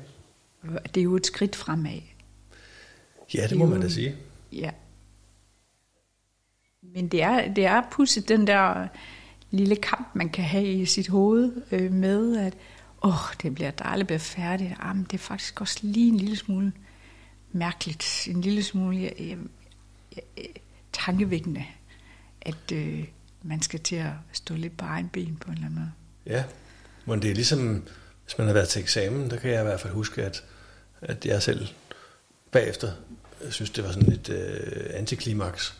Det 0.93 0.97
er 0.97 1.03
jo 1.03 1.15
et 1.15 1.25
skridt 1.25 1.55
fremad. 1.55 2.01
Ja, 3.33 3.41
det, 3.41 3.49
det 3.49 3.57
må 3.57 3.65
man 3.65 3.81
da 3.81 3.89
sige. 3.89 4.15
Ja, 4.51 4.69
men 6.97 7.07
det 7.07 7.23
er, 7.23 7.53
det 7.53 7.65
er 7.65 7.81
pudset, 7.91 8.29
den 8.29 8.47
der 8.47 8.87
lille 9.51 9.75
kamp, 9.75 10.07
man 10.13 10.29
kan 10.29 10.43
have 10.43 10.65
i 10.65 10.85
sit 10.85 11.07
hoved 11.07 11.51
øh, 11.71 11.91
med, 11.91 12.37
at 12.37 12.53
åh, 13.03 13.33
det 13.41 13.55
bliver 13.55 13.71
dejligt 13.71 14.03
at 14.03 14.07
blive 14.07 14.19
færdigt. 14.19 14.69
Jamen, 14.83 15.03
ah, 15.03 15.07
det 15.11 15.13
er 15.13 15.23
faktisk 15.23 15.61
også 15.61 15.79
lige 15.81 16.07
en 16.07 16.17
lille 16.17 16.35
smule 16.35 16.71
mærkeligt, 17.51 18.27
en 18.27 18.41
lille 18.41 18.63
smule 18.63 19.21
øh, 19.21 19.37
øh, 20.37 20.45
tankevækkende, 20.93 21.65
at 22.41 22.71
øh, 22.73 23.03
man 23.43 23.61
skal 23.61 23.79
til 23.79 23.95
at 23.95 24.11
stå 24.31 24.55
lidt 24.55 24.77
på 24.77 24.85
egen 24.85 25.09
ben 25.09 25.37
på 25.41 25.47
en 25.47 25.53
eller 25.53 25.65
anden 25.65 25.79
måde. 25.79 25.91
Ja, 26.37 26.43
men 27.05 27.21
det 27.21 27.31
er 27.31 27.35
ligesom, 27.35 27.83
hvis 28.25 28.37
man 28.37 28.47
har 28.47 28.53
været 28.53 28.69
til 28.69 28.81
eksamen, 28.81 29.29
der 29.29 29.37
kan 29.37 29.51
jeg 29.51 29.61
i 29.61 29.63
hvert 29.63 29.79
fald 29.79 29.93
huske, 29.93 30.23
at, 30.23 30.43
at 31.01 31.25
jeg 31.25 31.43
selv 31.43 31.67
bagefter 32.51 32.91
jeg 33.43 33.53
synes, 33.53 33.69
det 33.69 33.83
var 33.83 33.91
sådan 33.91 34.09
lidt 34.09 34.29
øh, 34.29 34.85
antiklimaks 34.93 35.75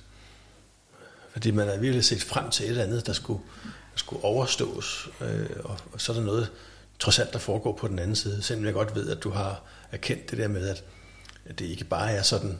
fordi 1.37 1.51
man 1.51 1.67
havde 1.67 1.79
virkelig 1.79 2.05
set 2.05 2.23
frem 2.23 2.49
til 2.49 2.65
et 2.65 2.69
eller 2.69 2.83
andet, 2.83 3.07
der 3.07 3.13
skulle, 3.13 3.39
der 3.65 3.97
skulle 3.97 4.23
overstås, 4.23 5.09
øh, 5.21 5.49
og, 5.63 5.77
og 5.93 6.01
så 6.01 6.11
er 6.11 6.15
der 6.15 6.23
noget, 6.23 6.51
trods 6.99 7.19
alt, 7.19 7.33
der 7.33 7.39
foregår 7.39 7.73
på 7.73 7.87
den 7.87 7.99
anden 7.99 8.15
side. 8.15 8.41
Selvom 8.41 8.65
jeg 8.65 8.73
godt 8.73 8.95
ved, 8.95 9.09
at 9.09 9.23
du 9.23 9.29
har 9.29 9.61
erkendt 9.91 10.31
det 10.31 10.37
der 10.37 10.47
med, 10.47 10.69
at, 10.69 10.83
at 11.45 11.59
det 11.59 11.65
ikke 11.65 11.83
bare 11.83 12.11
er 12.11 12.21
sådan, 12.21 12.57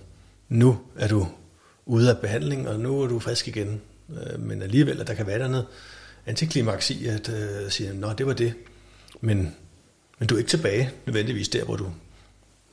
nu 0.50 0.79
er 0.98 1.07
du 1.07 1.27
ude 1.86 2.10
af 2.10 2.17
behandling, 2.17 2.69
og 2.69 2.79
nu 2.79 3.01
er 3.01 3.07
du 3.07 3.19
frisk 3.19 3.48
igen. 3.48 3.81
Øh, 4.10 4.39
men 4.39 4.62
alligevel, 4.62 5.01
at 5.01 5.07
der 5.07 5.13
kan 5.13 5.27
være 5.27 5.50
noget 5.50 5.65
antiklimaks 6.25 6.89
i, 6.89 7.07
at 7.07 7.29
øh, 7.29 7.72
sige, 7.72 7.93
nå, 7.93 8.13
det 8.13 8.27
var 8.27 8.34
det. 8.34 8.53
Men, 9.22 9.55
men 10.19 10.27
du 10.27 10.36
er 10.36 10.39
ikke 10.39 10.50
tilbage 10.50 10.89
nødvendigvis 11.05 11.50
der, 11.50 11.63
hvor 11.63 11.75
du, 11.75 11.91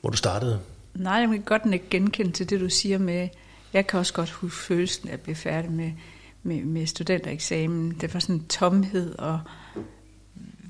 hvor 0.01 0.09
du 0.09 0.17
startede. 0.17 0.59
Nej, 0.93 1.13
jeg 1.13 1.29
kan 1.29 1.41
godt 1.41 1.73
ikke 1.73 1.85
genkende 1.89 2.31
til 2.31 2.49
det, 2.49 2.59
du 2.59 2.69
siger 2.69 2.97
med, 2.97 3.29
jeg 3.75 3.87
kan 3.87 3.99
også 3.99 4.13
godt 4.13 4.29
huske 4.29 4.57
følelsen 4.57 5.09
af 5.09 5.13
at 5.13 5.19
blive 5.19 5.35
færdig 5.35 5.71
med, 5.71 5.91
med, 6.43 6.63
med 6.63 6.85
studentereksamen. 6.85 7.97
Det 8.01 8.13
var 8.13 8.19
sådan 8.19 8.35
en 8.35 8.47
tomhed, 8.47 9.15
og 9.19 9.39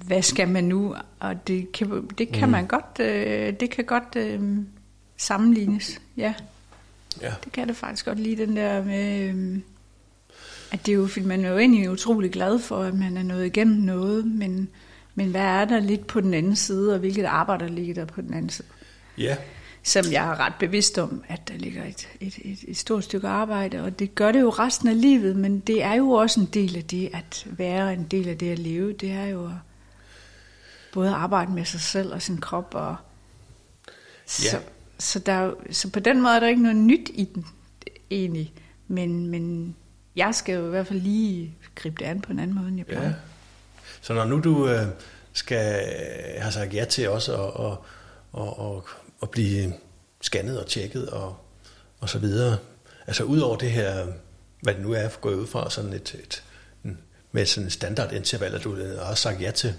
hvad 0.06 0.22
skal 0.22 0.48
man 0.48 0.64
nu? 0.64 0.96
Og 1.20 1.48
det 1.48 1.72
kan, 1.72 2.10
det 2.18 2.30
kan 2.30 2.48
mm. 2.48 2.52
man 2.52 2.68
godt, 2.68 3.00
øh, 3.00 3.54
det 3.60 3.70
kan 3.70 3.86
godt 3.86 4.16
øh, 4.16 4.58
sammenlignes, 5.18 6.02
ja. 6.18 6.34
Ja. 7.22 7.34
Det 7.44 7.52
kan 7.52 7.68
det 7.68 7.76
faktisk 7.76 8.06
godt 8.06 8.20
lige 8.20 8.38
den 8.38 8.56
der 8.56 8.84
med, 8.84 9.30
øh, 9.30 9.60
at 10.72 10.86
det 10.86 10.92
er 10.92 10.96
jo, 10.96 11.08
man 11.26 11.46
er 11.46 11.50
jo 11.50 11.58
egentlig 11.58 11.92
utrolig 11.92 12.32
glad 12.32 12.60
for, 12.60 12.78
at 12.84 12.94
man 12.94 13.18
er 13.18 13.24
nået 13.24 13.46
igennem 13.46 13.78
noget, 13.78 14.26
men, 14.26 14.70
men 15.16 15.32
hvad 15.32 15.42
er 15.42 15.66
der 15.66 15.80
lidt 15.80 16.08
på 16.08 16.22
den 16.22 16.34
anden 16.34 16.56
side, 16.56 16.94
og 16.94 17.00
hvilket 17.00 17.26
arbejde 17.26 17.70
ligger 17.70 17.94
der 17.94 18.06
på 18.06 18.22
den 18.22 18.34
anden 18.34 18.50
side? 18.50 18.68
Ja, 19.18 19.38
Som 19.88 20.06
jeg 20.12 20.26
er 20.32 20.40
ret 20.40 20.54
bevidst 20.60 20.98
om, 20.98 21.24
at 21.28 21.48
der 21.48 21.54
ligger 21.58 21.84
et, 21.84 22.08
et, 22.20 22.36
et, 22.42 22.60
et 22.68 22.78
stort 22.78 23.04
stykke 23.04 23.28
arbejde, 23.28 23.84
og 23.84 24.00
det 24.00 24.16
gør 24.16 24.32
det 24.32 24.42
jo 24.42 24.50
resten 24.50 24.88
af 24.90 25.02
livet, 25.02 25.36
men 25.36 25.60
det 25.60 25.84
er 25.84 25.94
jo 25.94 26.10
også 26.12 26.40
en 26.40 26.46
del 26.46 26.76
af 26.78 26.84
det 26.84 27.10
at 27.14 27.46
være 27.50 27.94
en 27.94 28.04
del 28.04 28.30
af 28.30 28.38
det 28.38 28.52
at 28.52 28.60
leve. 28.60 28.94
Det 28.94 29.12
er 29.12 29.26
jo 29.26 29.52
både 30.94 31.08
at 31.10 31.16
arbejde 31.16 31.52
med 31.52 31.66
sig 31.66 31.80
selv 31.82 32.14
og 32.14 32.22
sin 32.22 32.38
krop, 32.38 32.72
og 32.76 32.96
så, 34.26 34.58
Ja. 34.58 34.64
så, 35.00 35.20
der, 35.20 35.34
er 35.34 35.44
jo- 35.46 35.58
så 35.72 35.90
på 35.90 36.00
den 36.00 36.22
måde 36.22 36.36
er 36.36 36.40
der 36.40 36.48
ikke 36.48 36.62
noget 36.62 36.78
nyt 36.78 37.10
i 37.14 37.30
den 37.36 37.46
egentlig, 38.12 38.54
men, 38.88 39.28
men 39.28 39.76
jeg 40.16 40.36
skal 40.36 40.56
jo 40.56 40.66
i 40.68 40.70
hvert 40.70 40.88
fald 40.88 41.00
lige 41.02 41.54
gribe 41.76 41.96
det 42.00 42.06
an 42.06 42.22
på 42.22 42.32
en 42.32 42.40
anden 42.40 42.56
måde, 42.58 42.68
end 42.68 42.78
jeg 42.78 42.86
plejer. 42.86 43.08
ja. 43.08 43.14
Så 44.02 44.14
når 44.14 44.26
nu 44.26 44.40
du 44.40 44.68
øh, 44.70 44.88
skal 45.34 45.82
have 46.40 46.52
sagt 46.52 46.74
ja 46.74 46.86
til 46.86 47.10
også 47.10 47.34
at, 47.34 47.40
og, 47.40 47.86
og, 48.34 48.60
og, 48.60 48.86
at 49.22 49.30
blive 49.30 49.74
scannet 50.22 50.60
og 50.60 50.68
tjekket 50.68 51.10
og, 51.10 51.38
og 52.00 52.10
så 52.10 52.20
videre, 52.20 52.58
altså 53.08 53.24
udover 53.24 53.58
det 53.58 53.72
her, 53.72 54.08
hvad 54.62 54.74
det 54.74 54.82
nu 54.82 54.92
er 54.92 55.08
gået 55.22 55.36
ud 55.36 55.48
fra, 55.48 55.70
sådan 55.70 55.94
et, 55.94 56.16
et, 56.24 56.44
med 57.32 57.46
sådan 57.46 57.68
en 57.68 57.72
standardinterval, 57.72 58.56
at 58.56 58.64
du 58.64 58.76
har 59.00 59.16
sagt 59.16 59.42
ja 59.42 59.52
til, 59.52 59.74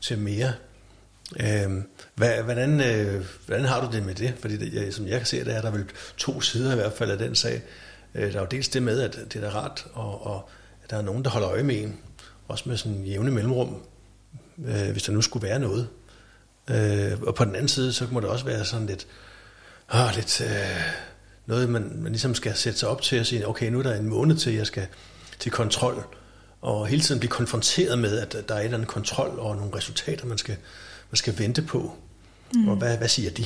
til 0.00 0.18
mere. 0.18 0.52
Øh, 1.40 1.82
hvad, 2.14 2.42
hvordan, 2.42 2.80
øh, 2.80 3.24
hvordan 3.46 3.64
har 3.64 3.86
du 3.86 3.96
det 3.96 4.06
med 4.06 4.14
det? 4.14 4.34
Fordi 4.38 4.56
det, 4.56 4.74
jeg, 4.74 4.94
som 4.94 5.08
jeg 5.08 5.18
kan 5.18 5.26
se, 5.26 5.44
det 5.44 5.56
er 5.56 5.60
der 5.60 5.70
vel 5.70 5.84
to 6.16 6.40
sider 6.40 6.72
i 6.72 6.74
hvert 6.74 6.92
fald 6.92 7.10
af 7.10 7.18
den 7.18 7.34
sag. 7.34 7.62
Øh, 8.14 8.32
der 8.32 8.36
er 8.36 8.40
jo 8.40 8.48
dels 8.50 8.68
det 8.68 8.82
med, 8.82 9.00
at 9.00 9.14
det 9.32 9.36
er 9.36 9.50
da 9.50 9.58
rart, 9.58 9.86
og, 9.92 10.26
og 10.26 10.48
at 10.84 10.90
der 10.90 10.96
er 10.96 11.02
nogen, 11.02 11.24
der 11.24 11.30
holder 11.30 11.50
øje 11.50 11.62
med 11.62 11.82
en, 11.82 11.98
også 12.48 12.68
med 12.68 12.76
sådan 12.76 13.04
jævne 13.04 13.30
mellemrum, 13.30 13.82
øh, 14.66 14.90
hvis 14.90 15.02
der 15.02 15.12
nu 15.12 15.22
skulle 15.22 15.48
være 15.48 15.58
noget. 15.58 15.88
Øh, 16.70 17.22
og 17.22 17.34
på 17.34 17.44
den 17.44 17.54
anden 17.54 17.68
side, 17.68 17.92
så 17.92 18.06
må 18.10 18.20
det 18.20 18.28
også 18.28 18.44
være 18.44 18.64
sådan 18.64 18.86
lidt, 18.86 19.06
ah, 19.88 20.14
lidt 20.14 20.40
øh, 20.40 20.48
noget, 21.46 21.68
man, 21.68 21.92
man 21.94 22.12
ligesom 22.12 22.34
skal 22.34 22.54
sætte 22.54 22.78
sig 22.78 22.88
op 22.88 23.02
til 23.02 23.20
og 23.20 23.26
sige, 23.26 23.48
okay, 23.48 23.70
nu 23.70 23.78
er 23.78 23.82
der 23.82 23.94
en 23.94 24.08
måned 24.08 24.36
til, 24.36 24.54
jeg 24.54 24.66
skal 24.66 24.86
til 25.38 25.52
kontrol, 25.52 26.04
og 26.60 26.86
hele 26.86 27.02
tiden 27.02 27.20
blive 27.20 27.30
konfronteret 27.30 27.98
med, 27.98 28.18
at 28.18 28.48
der 28.48 28.54
er 28.54 28.58
et 28.58 28.64
eller 28.64 28.76
andet 28.76 28.88
kontrol 28.88 29.38
og 29.38 29.56
nogle 29.56 29.76
resultater, 29.76 30.26
man 30.26 30.38
skal, 30.38 30.56
man 31.10 31.16
skal 31.16 31.38
vente 31.38 31.62
på. 31.62 31.96
Mm. 32.54 32.68
Og 32.68 32.76
hvad, 32.76 32.98
hvad 32.98 33.08
siger 33.08 33.30
de? 33.30 33.44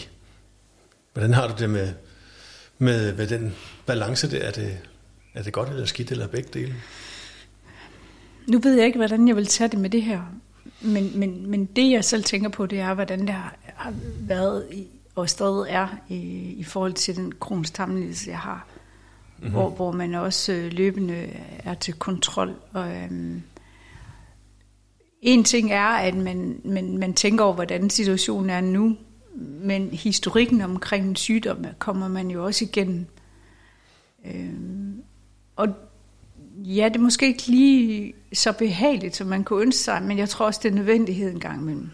Hvordan 1.13 1.35
har 1.35 1.49
du 1.49 1.55
det 1.59 1.71
med, 1.71 1.93
med, 2.79 3.15
med 3.15 3.27
den 3.27 3.55
balance 3.87 4.31
der? 4.31 4.39
Er 4.39 4.51
det, 4.51 4.79
er 5.35 5.43
det 5.43 5.53
godt 5.53 5.69
eller 5.69 5.87
skidt, 5.87 6.11
eller 6.11 6.27
begge 6.27 6.49
dele? 6.53 6.75
Nu 8.47 8.59
ved 8.59 8.75
jeg 8.75 8.87
ikke, 8.87 8.99
hvordan 8.99 9.29
jeg 9.29 9.37
vil 9.37 9.47
tage 9.47 9.69
det 9.69 9.79
med 9.79 9.91
det 9.91 10.03
her. 10.03 10.21
Men, 10.81 11.19
men, 11.19 11.51
men 11.51 11.65
det, 11.65 11.91
jeg 11.91 12.05
selv 12.05 12.25
tænker 12.25 12.49
på, 12.49 12.67
det 12.67 12.81
er, 12.81 12.95
hvordan 12.95 13.21
det 13.21 13.31
har, 13.31 13.57
har 13.65 13.95
været 14.21 14.67
i, 14.73 14.87
og 15.15 15.31
stadig 15.31 15.67
er 15.69 15.89
i, 16.09 16.17
i 16.53 16.65
forhold 16.65 16.93
til 16.93 17.17
den 17.17 17.33
kronisk 17.33 17.75
tarmlidelse, 17.75 18.31
jeg 18.31 18.39
har. 18.39 18.67
Mm-hmm. 19.39 19.53
Hvor, 19.53 19.71
hvor 19.71 19.93
man 19.93 20.15
også 20.15 20.53
øh, 20.53 20.73
løbende 20.73 21.29
er 21.59 21.75
til 21.75 21.95
kontrol. 21.95 22.55
Og, 22.73 22.97
øhm, 22.97 23.43
en 25.23 25.45
ting 25.45 25.73
er, 25.73 25.87
at 25.87 26.15
man, 26.15 26.61
man, 26.65 26.99
man 26.99 27.15
tænker 27.15 27.45
over, 27.45 27.55
hvordan 27.55 27.91
situationen 27.91 28.51
er 28.51 28.61
nu, 28.61 28.97
men 29.61 29.89
historikken 29.89 30.61
omkring 30.61 31.09
en 31.09 31.17
sygdom 31.17 31.65
kommer 31.79 32.09
man 32.09 32.31
jo 32.31 32.45
også 32.45 32.65
igennem. 32.65 33.07
Øhm, 34.27 35.03
og 35.57 35.69
Ja, 36.67 36.85
det 36.89 36.97
er 36.97 37.01
måske 37.01 37.27
ikke 37.27 37.47
lige 37.47 38.15
så 38.33 38.53
behageligt, 38.53 39.17
som 39.17 39.27
man 39.27 39.45
kunne 39.45 39.63
ønske 39.63 39.83
sig, 39.83 40.03
men 40.03 40.19
jeg 40.19 40.29
tror 40.29 40.47
også, 40.47 40.61
det 40.63 40.71
er 40.71 40.75
nødvendighed 40.75 41.31
en 41.31 41.41
gang 41.41 41.61
imellem. 41.61 41.89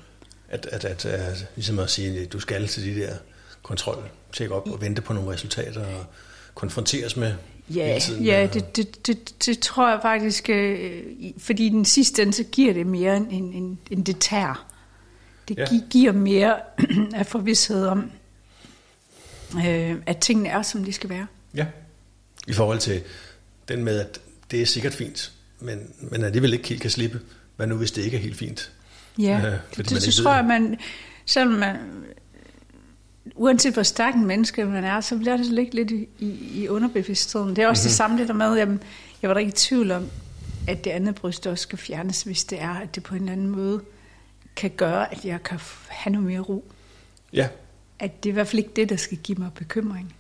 At, 0.49 0.67
at, 0.67 0.85
at, 0.85 1.05
at 1.07 1.47
ligesom 1.57 1.79
at 1.79 1.91
sige, 1.91 2.21
at 2.21 2.33
du 2.33 2.41
skal 2.41 2.67
til 2.69 2.83
de 2.95 3.01
der 3.01 3.15
kontrol, 3.63 4.03
tjekke 4.33 4.55
op 4.55 4.69
og 4.71 4.81
vente 4.81 5.03
på 5.03 5.13
nogle 5.13 5.31
resultater 5.33 5.81
og 5.87 6.07
konfronteres 6.55 7.17
med 7.17 7.35
Ja, 7.75 7.87
hele 7.87 8.01
tiden. 8.01 8.25
ja 8.25 8.49
det, 8.53 8.77
det, 8.77 9.07
det, 9.07 9.35
det 9.47 9.59
tror 9.59 9.91
jeg 9.91 9.99
faktisk, 10.03 10.51
øh, 10.51 11.03
fordi 11.39 11.69
den 11.69 11.85
sidste 11.85 12.23
ende, 12.23 12.33
så 12.33 12.45
giver 12.45 12.73
det 12.73 12.87
mere 12.87 13.17
end, 13.17 13.27
end, 13.31 13.55
end, 13.55 13.77
end 13.91 14.05
det 14.05 14.19
tager. 14.19 14.67
Det 15.49 15.59
Ja. 15.59 15.65
ja. 15.73 15.81
giver 15.91 16.13
mere 16.13 16.57
af 17.15 17.27
forvidshed 17.27 17.87
om, 17.87 18.11
øh, 19.67 19.97
at 20.07 20.19
tingene 20.19 20.49
er, 20.49 20.63
som 20.63 20.85
de 20.85 20.93
skal 20.93 21.11
være. 21.11 21.27
Ja. 21.55 21.67
I 22.49 22.53
forhold 22.53 22.79
til 22.79 23.03
den 23.69 23.85
med, 23.85 24.01
at 24.01 24.21
det 24.53 24.63
er 24.63 24.67
sikkert 24.67 24.95
fint, 24.95 25.33
men, 25.61 25.93
men 26.01 26.25
alligevel 26.25 26.53
ikke 26.53 26.69
helt 26.69 26.81
kan 26.83 26.91
slippe. 26.91 27.21
Hvad 27.57 27.67
nu, 27.67 27.77
hvis 27.77 27.93
det 27.93 28.03
ikke 28.03 28.17
er 28.17 28.21
helt 28.21 28.37
fint? 28.37 28.73
Ja, 29.19 29.37
Øh, 29.37 29.59
fordi 29.75 29.83
det, 29.83 29.93
man 29.93 30.03
ved 30.03 30.23
tror 30.23 30.35
jeg, 30.35 30.45
man, 30.45 30.77
selvom 31.27 31.59
man, 31.59 31.77
uanset 33.35 33.73
hvor 33.73 33.83
stærk 33.83 34.15
en 34.15 34.27
menneske 34.27 34.65
man 34.65 34.85
er, 34.85 35.01
så 35.01 35.19
bliver 35.19 35.37
det 35.37 35.47
ligge 35.47 35.75
lidt 35.75 35.91
i, 35.91 36.09
i, 36.55 36.69
underbevidstheden. 36.69 37.57
Det 37.57 37.65
er 37.65 37.69
også 37.69 37.81
mm-hmm. 37.81 37.89
det 37.89 37.97
samme 37.97 38.19
det 38.19 38.29
der 38.29 38.35
med, 38.35 38.57
jamen, 38.57 38.83
jeg 39.23 39.29
var 39.29 39.35
da 39.35 39.41
ikke 39.41 39.51
i 39.51 39.57
tvivl 39.57 39.91
om, 39.91 40.09
at 40.69 40.85
det 40.85 40.91
andet 40.91 41.15
bryst 41.15 41.47
også 41.47 41.63
skal 41.63 41.79
fjernes, 41.79 42.23
hvis 42.23 42.45
det 42.45 42.61
er, 42.61 42.75
at 42.75 42.95
det 42.95 43.03
på 43.03 43.15
en 43.15 43.29
anden 43.29 43.49
måde 43.49 43.81
kan 44.57 44.71
gøre, 44.71 45.13
at 45.13 45.25
jeg 45.25 45.43
kan 45.43 45.61
have 45.89 46.13
noget 46.13 46.27
mere 46.27 46.41
ro. 46.41 46.73
Ja, 47.33 47.49
At 47.99 48.23
det 48.23 48.29
er 48.29 48.33
i 48.33 48.35
hvert 48.35 48.49
fald 48.49 48.59
ikke 48.59 48.73
det, 48.77 48.89
der 48.89 48.97
skal 48.97 49.19
give 49.19 49.39
mig 49.39 49.51
bekymring. 49.55 50.15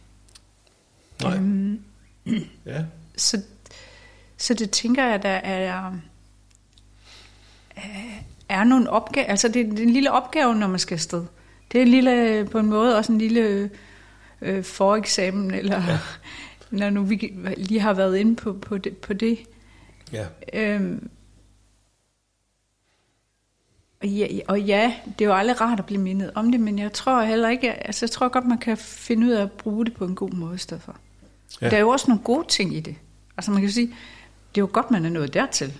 nej. 1.22 1.36
Øhm, 1.36 1.80
Ja, 2.66 2.84
så, 3.16 3.42
så 4.42 4.54
det 4.54 4.70
tænker 4.70 5.04
jeg, 5.04 5.22
der 5.22 5.28
er, 5.28 5.90
er- 8.48 8.64
nogle 8.64 8.90
opgaver. 8.90 9.26
Altså 9.26 9.48
det, 9.48 9.66
det 9.66 9.78
er 9.78 9.82
en 9.82 9.90
lille 9.90 10.12
opgave, 10.12 10.54
når 10.54 10.66
man 10.66 10.78
skal 10.78 10.94
afsted. 10.94 11.24
Det 11.72 11.78
er 11.78 11.82
en 11.82 11.88
lille, 11.88 12.44
på 12.50 12.58
en 12.58 12.66
måde 12.66 12.96
også 12.96 13.12
en 13.12 13.18
lille 13.18 13.70
øh, 14.40 14.64
foreksamen, 14.64 15.50
eller 15.50 15.82
ja. 15.86 15.98
når 16.78 16.90
nu 16.90 17.02
vi 17.02 17.34
lige 17.56 17.80
har 17.80 17.92
været 17.92 18.16
inde 18.16 18.36
på, 18.36 18.52
på, 18.52 18.78
det, 18.78 18.96
på 18.96 19.12
det. 19.12 19.38
ja. 20.12 20.26
Øhm, 20.52 21.10
og 24.00 24.08
ja, 24.08 24.26
og 24.48 24.60
ja, 24.60 24.94
det 25.18 25.24
er 25.24 25.28
jo 25.28 25.34
aldrig 25.34 25.60
rart 25.60 25.78
at 25.78 25.86
blive 25.86 26.00
mindet 26.00 26.30
om 26.34 26.50
det, 26.52 26.60
men 26.60 26.78
jeg 26.78 26.92
tror 26.92 27.22
heller 27.22 27.48
ikke, 27.48 27.72
altså 27.72 28.06
jeg 28.06 28.10
tror 28.10 28.28
godt, 28.28 28.46
man 28.46 28.58
kan 28.58 28.76
finde 28.76 29.26
ud 29.26 29.32
af 29.32 29.42
at 29.42 29.52
bruge 29.52 29.84
det 29.84 29.94
på 29.94 30.04
en 30.04 30.14
god 30.14 30.30
måde 30.30 30.54
i 30.54 30.58
stedet 30.58 30.82
for. 30.82 30.96
Ja. 31.60 31.70
Der 31.70 31.76
er 31.76 31.80
jo 31.80 31.88
også 31.88 32.04
nogle 32.08 32.24
gode 32.24 32.46
ting 32.48 32.76
i 32.76 32.80
det. 32.80 32.96
Altså 33.36 33.50
man 33.50 33.60
kan 33.60 33.70
sige, 33.70 33.94
det 34.54 34.60
er 34.60 34.62
jo 34.62 34.68
godt, 34.72 34.90
man 34.90 35.04
er 35.04 35.10
nået 35.10 35.34
dertil. 35.34 35.72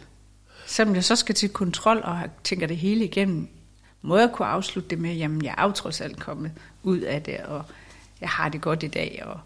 Selvom 0.66 0.94
jeg 0.94 1.04
så 1.04 1.16
skal 1.16 1.34
til 1.34 1.48
kontrol 1.48 2.00
og 2.04 2.20
tænker 2.44 2.66
det 2.66 2.76
hele 2.76 3.04
igennem, 3.04 3.48
må 4.02 4.18
jeg 4.18 4.30
kunne 4.32 4.48
afslutte 4.48 4.90
det 4.90 4.98
med, 4.98 5.14
jamen 5.14 5.44
jeg 5.44 5.54
er 5.58 5.62
jo 5.64 5.70
trods 5.72 6.00
alt 6.00 6.18
kommet 6.20 6.52
ud 6.82 6.98
af 6.98 7.22
det, 7.22 7.36
og 7.40 7.64
jeg 8.20 8.28
har 8.28 8.48
det 8.48 8.60
godt 8.60 8.82
i 8.82 8.88
dag, 8.88 9.22
og, 9.24 9.40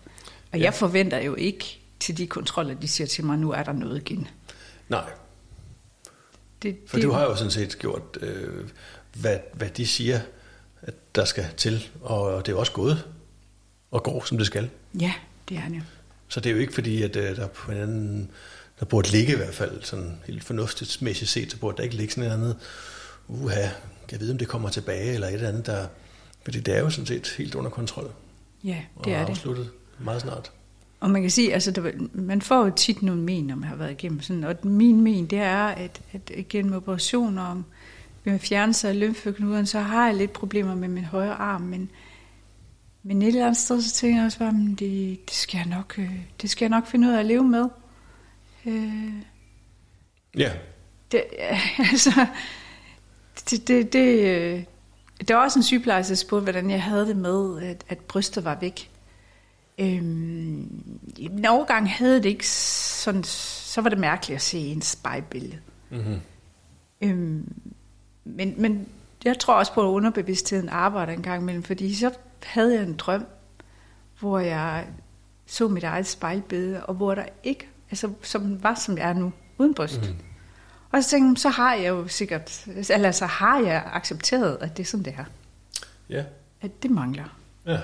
og 0.52 0.58
Ja. 0.58 0.64
jeg 0.64 0.74
forventer 0.74 1.18
jo 1.18 1.34
ikke 1.34 1.80
til 2.00 2.18
de 2.18 2.26
kontroller, 2.26 2.74
de 2.74 2.88
siger 2.88 3.06
til 3.06 3.24
mig, 3.24 3.38
nu 3.38 3.50
er 3.52 3.62
der 3.62 3.72
noget 3.72 3.96
igen. 3.96 4.28
Nej, 4.88 5.04
Det, 6.62 6.76
for 6.86 6.96
det, 6.96 7.04
du 7.04 7.10
har 7.10 7.22
jo 7.22 7.36
sådan 7.36 7.50
set 7.50 7.78
gjort, 7.78 8.18
øh, 8.20 8.68
hvad, 9.14 9.38
hvad 9.54 9.68
de 9.70 9.86
siger, 9.86 10.20
at 10.82 10.94
der 11.14 11.24
skal 11.24 11.44
til, 11.56 11.88
og 12.02 12.46
det 12.46 12.52
er 12.52 12.56
også 12.56 12.72
gået 12.72 13.04
og 13.90 14.02
går, 14.02 14.24
som 14.24 14.38
det 14.38 14.46
skal. 14.46 14.70
Ja, 15.00 15.12
det 15.48 15.56
er 15.56 15.68
det. 15.68 15.82
Så 16.28 16.40
det 16.40 16.50
er 16.50 16.54
jo 16.54 16.60
ikke 16.60 16.74
fordi, 16.74 17.02
at 17.02 17.16
øh, 17.16 17.36
der 17.36 17.46
på 17.46 17.72
en 17.72 17.78
anden, 17.78 18.30
der 18.80 18.86
burde 18.86 19.10
ligge 19.10 19.32
i 19.32 19.36
hvert 19.36 19.54
fald, 19.54 19.82
sådan 19.82 20.18
helt 20.26 20.44
fornuftigt 20.44 20.90
set, 21.28 21.50
så 21.50 21.58
burde 21.58 21.76
der 21.76 21.82
ikke 21.82 21.96
ligge 21.96 22.14
sådan 22.14 22.30
et 22.30 22.34
andet, 22.34 22.56
uha, 23.28 23.54
kan 24.08 24.12
jeg 24.12 24.20
vide, 24.20 24.32
om 24.32 24.38
det 24.38 24.48
kommer 24.48 24.68
tilbage, 24.68 25.14
eller 25.14 25.26
et 25.26 25.34
eller 25.34 25.48
andet, 25.48 25.66
der, 25.66 25.86
fordi 26.44 26.60
det 26.60 26.76
er 26.76 26.80
jo 26.80 26.90
sådan 26.90 27.06
set 27.06 27.34
helt 27.38 27.54
under 27.54 27.70
kontrol, 27.70 28.10
Ja, 28.64 28.76
og 28.96 29.04
det 29.04 29.12
er 29.12 29.20
det. 29.24 29.30
afsluttet 29.30 29.70
meget 29.98 30.20
snart. 30.22 30.52
Og 31.00 31.10
man 31.10 31.22
kan 31.22 31.30
sige, 31.30 31.54
altså, 31.54 31.70
der, 31.70 31.90
man 32.12 32.42
får 32.42 32.64
jo 32.64 32.72
tit 32.76 33.02
nogle 33.02 33.22
men, 33.22 33.46
når 33.46 33.54
man 33.56 33.68
har 33.68 33.76
været 33.76 33.90
igennem 33.90 34.20
sådan, 34.22 34.44
og 34.44 34.56
min 34.62 35.00
men, 35.00 35.26
det 35.26 35.38
er, 35.38 35.64
at, 35.66 36.00
at 36.12 36.48
gennem 36.48 36.72
operationer 36.72 37.42
om 37.42 37.64
med 38.24 38.38
fjernelse 38.38 38.88
af 38.88 39.00
lymfeknuderne, 39.00 39.66
så 39.66 39.80
har 39.80 40.06
jeg 40.06 40.14
lidt 40.16 40.32
problemer 40.32 40.74
med 40.74 40.88
min 40.88 41.04
højre 41.04 41.34
arm, 41.34 41.60
men, 41.62 41.90
men 43.02 43.22
et 43.22 43.28
eller 43.28 43.46
andet 43.46 43.56
sted, 43.60 43.82
så 43.82 43.94
tænker 43.94 44.16
jeg 44.18 44.26
også 44.26 44.38
bare, 44.38 44.52
"Men 44.52 44.74
det, 44.74 45.18
det, 45.28 45.34
skal 45.34 45.58
jeg 45.58 45.66
nok, 45.66 45.94
øh, 45.98 46.10
det 46.42 46.50
skal 46.50 46.64
jeg 46.64 46.70
nok 46.70 46.86
finde 46.86 47.08
ud 47.08 47.12
af 47.12 47.18
at 47.18 47.26
leve 47.26 47.44
med. 47.44 47.68
Øh, 48.66 49.22
Ja, 50.36 50.52
det, 51.12 51.24
altså, 51.92 52.26
det, 53.50 53.68
det, 53.68 53.92
det, 53.92 54.20
øh, 54.20 54.64
der 55.28 55.34
var 55.34 55.42
også 55.42 55.58
en 55.58 55.62
sygeplejerske, 55.62 56.10
der 56.10 56.16
spurgte, 56.16 56.42
hvordan 56.42 56.70
jeg 56.70 56.82
havde 56.82 57.06
det 57.06 57.16
med, 57.16 57.62
at, 57.62 57.84
at 57.88 57.98
brystet 57.98 58.44
var 58.44 58.58
væk. 58.60 58.90
Øhm, 59.78 61.00
I 61.16 61.24
en 61.24 61.46
overgang 61.46 61.90
havde 61.90 62.16
det 62.16 62.26
ikke 62.26 62.48
sådan, 62.48 63.24
så 63.24 63.80
var 63.80 63.90
det 63.90 63.98
mærkeligt 63.98 64.36
at 64.36 64.42
se 64.42 64.58
en 64.58 64.82
spejlbillede. 64.82 65.58
mm-hmm. 65.90 66.20
Øhm, 67.00 67.52
men, 68.24 68.54
men 68.58 68.88
jeg 69.24 69.38
tror 69.38 69.54
også 69.54 69.72
på, 69.72 69.82
at 69.82 69.86
underbevidstheden 69.86 70.68
arbejder 70.68 71.12
en 71.12 71.22
gang 71.22 71.42
imellem, 71.42 71.62
fordi 71.62 71.94
så 71.94 72.10
havde 72.42 72.74
jeg 72.74 72.82
en 72.82 72.96
drøm, 72.96 73.26
hvor 74.20 74.38
jeg 74.38 74.86
så 75.46 75.68
mit 75.68 75.84
eget 75.84 76.06
spejlbillede, 76.06 76.86
og 76.86 76.94
hvor 76.94 77.14
der 77.14 77.24
ikke, 77.44 77.68
altså 77.90 78.12
som 78.22 78.62
var 78.62 78.74
som 78.74 78.98
jeg 78.98 79.08
er 79.08 79.14
nu, 79.14 79.32
uden 79.58 79.74
bryst. 79.74 80.00
Mm. 80.00 80.16
Og 80.92 81.04
så 81.04 81.10
tænkte 81.10 81.28
jeg, 81.28 81.38
så 81.38 81.48
har 81.48 81.74
jeg 81.74 81.88
jo 81.88 82.08
sikkert, 82.08 82.66
eller 82.90 83.10
så 83.10 83.26
har 83.26 83.60
jeg 83.60 83.82
accepteret, 83.92 84.58
at 84.60 84.76
det 84.76 84.82
er 84.82 84.86
sådan, 84.86 85.04
det 85.04 85.14
er. 85.18 85.24
Ja. 86.10 86.24
At 86.60 86.82
det 86.82 86.90
mangler. 86.90 87.38
Ja. 87.66 87.80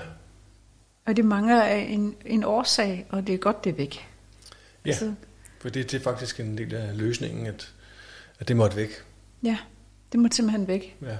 Og 1.05 1.15
det 1.15 1.25
mangler 1.25 1.61
af 1.61 1.87
en, 1.89 2.15
en 2.25 2.43
årsag, 2.43 3.05
og 3.09 3.27
det 3.27 3.35
er 3.35 3.37
godt, 3.37 3.63
det 3.63 3.69
er 3.69 3.73
væk. 3.73 4.07
Ja, 4.85 4.89
altså, 4.89 5.13
for 5.61 5.69
det, 5.69 5.91
det 5.91 5.99
er 5.99 6.03
faktisk 6.03 6.39
en 6.39 6.57
del 6.57 6.73
af 6.73 6.97
løsningen, 6.97 7.45
at, 7.45 7.73
at 8.39 8.47
det 8.47 8.57
måtte 8.57 8.75
væk. 8.75 8.89
Ja, 9.43 9.57
det 10.11 10.19
må 10.19 10.27
simpelthen 10.31 10.67
væk. 10.67 10.97
Ja. 11.01 11.17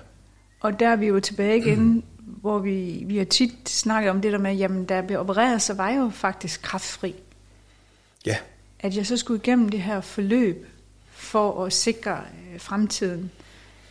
Og 0.59 0.79
der 0.79 0.89
er 0.89 0.95
vi 0.95 1.05
jo 1.05 1.19
tilbage 1.19 1.57
igen, 1.57 1.83
mm. 1.83 2.03
hvor 2.19 2.59
vi, 2.59 3.03
vi 3.05 3.17
har 3.17 3.25
tit 3.25 3.69
snakket 3.69 4.11
om 4.11 4.21
det 4.21 4.31
der 4.31 4.37
med, 4.37 4.55
jamen 4.55 4.85
da 4.85 4.95
jeg 4.95 5.07
blev 5.07 5.19
opereret, 5.19 5.61
så 5.61 5.73
var 5.73 5.89
jeg 5.89 5.97
jo 5.97 6.09
faktisk 6.09 6.61
kraftfri. 6.61 7.15
Ja. 8.25 8.37
At 8.83 8.95
jeg 8.95 9.05
så 9.05 9.17
skulle 9.17 9.41
igennem 9.43 9.69
det 9.69 9.81
her 9.81 10.01
forløb 10.01 10.67
for 11.11 11.65
at 11.65 11.73
sikre 11.73 12.21
øh, 12.53 12.59
fremtiden, 12.59 13.31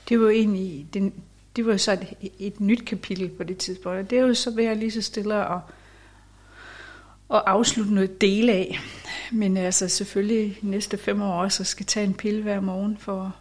det 0.08 0.20
var 0.20 0.24
jo 0.24 0.30
egentlig, 0.30 0.86
det, 0.94 1.12
det 1.56 1.66
var 1.66 1.76
så 1.76 1.92
et, 1.92 2.32
et 2.38 2.60
nyt 2.60 2.84
kapitel 2.84 3.28
på 3.28 3.44
det 3.44 3.58
tidspunkt. 3.58 3.98
Og 3.98 4.10
det 4.10 4.18
er 4.18 4.22
jo 4.22 4.34
så 4.34 4.50
ved 4.50 4.64
at 4.64 4.76
lige 4.76 4.90
så 4.90 5.02
stille 5.02 5.46
og, 5.46 5.60
og 7.28 7.50
afslutte 7.50 7.94
noget 7.94 8.20
del 8.20 8.50
af. 8.50 8.80
Men 9.32 9.56
altså 9.56 9.88
selvfølgelig 9.88 10.58
næste 10.62 10.98
fem 10.98 11.22
år 11.22 11.42
også, 11.42 11.64
skal 11.64 11.86
tage 11.86 12.06
en 12.06 12.14
pille 12.14 12.42
hver 12.42 12.60
morgen 12.60 12.98
for 12.98 13.36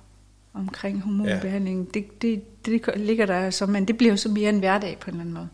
omkring 0.53 1.01
hormonbehandling. 1.01 1.89
Ja. 1.95 1.99
Det, 1.99 2.21
det, 2.21 2.65
det 2.65 2.97
ligger 2.97 3.25
der 3.25 3.49
så, 3.49 3.65
men 3.65 3.85
det 3.85 3.97
bliver 3.97 4.11
jo 4.11 4.17
så 4.17 4.29
mere 4.29 4.49
en 4.49 4.59
hverdag 4.59 4.97
på 4.99 5.09
en 5.09 5.13
eller 5.13 5.21
anden 5.21 5.33
måde. 5.33 5.49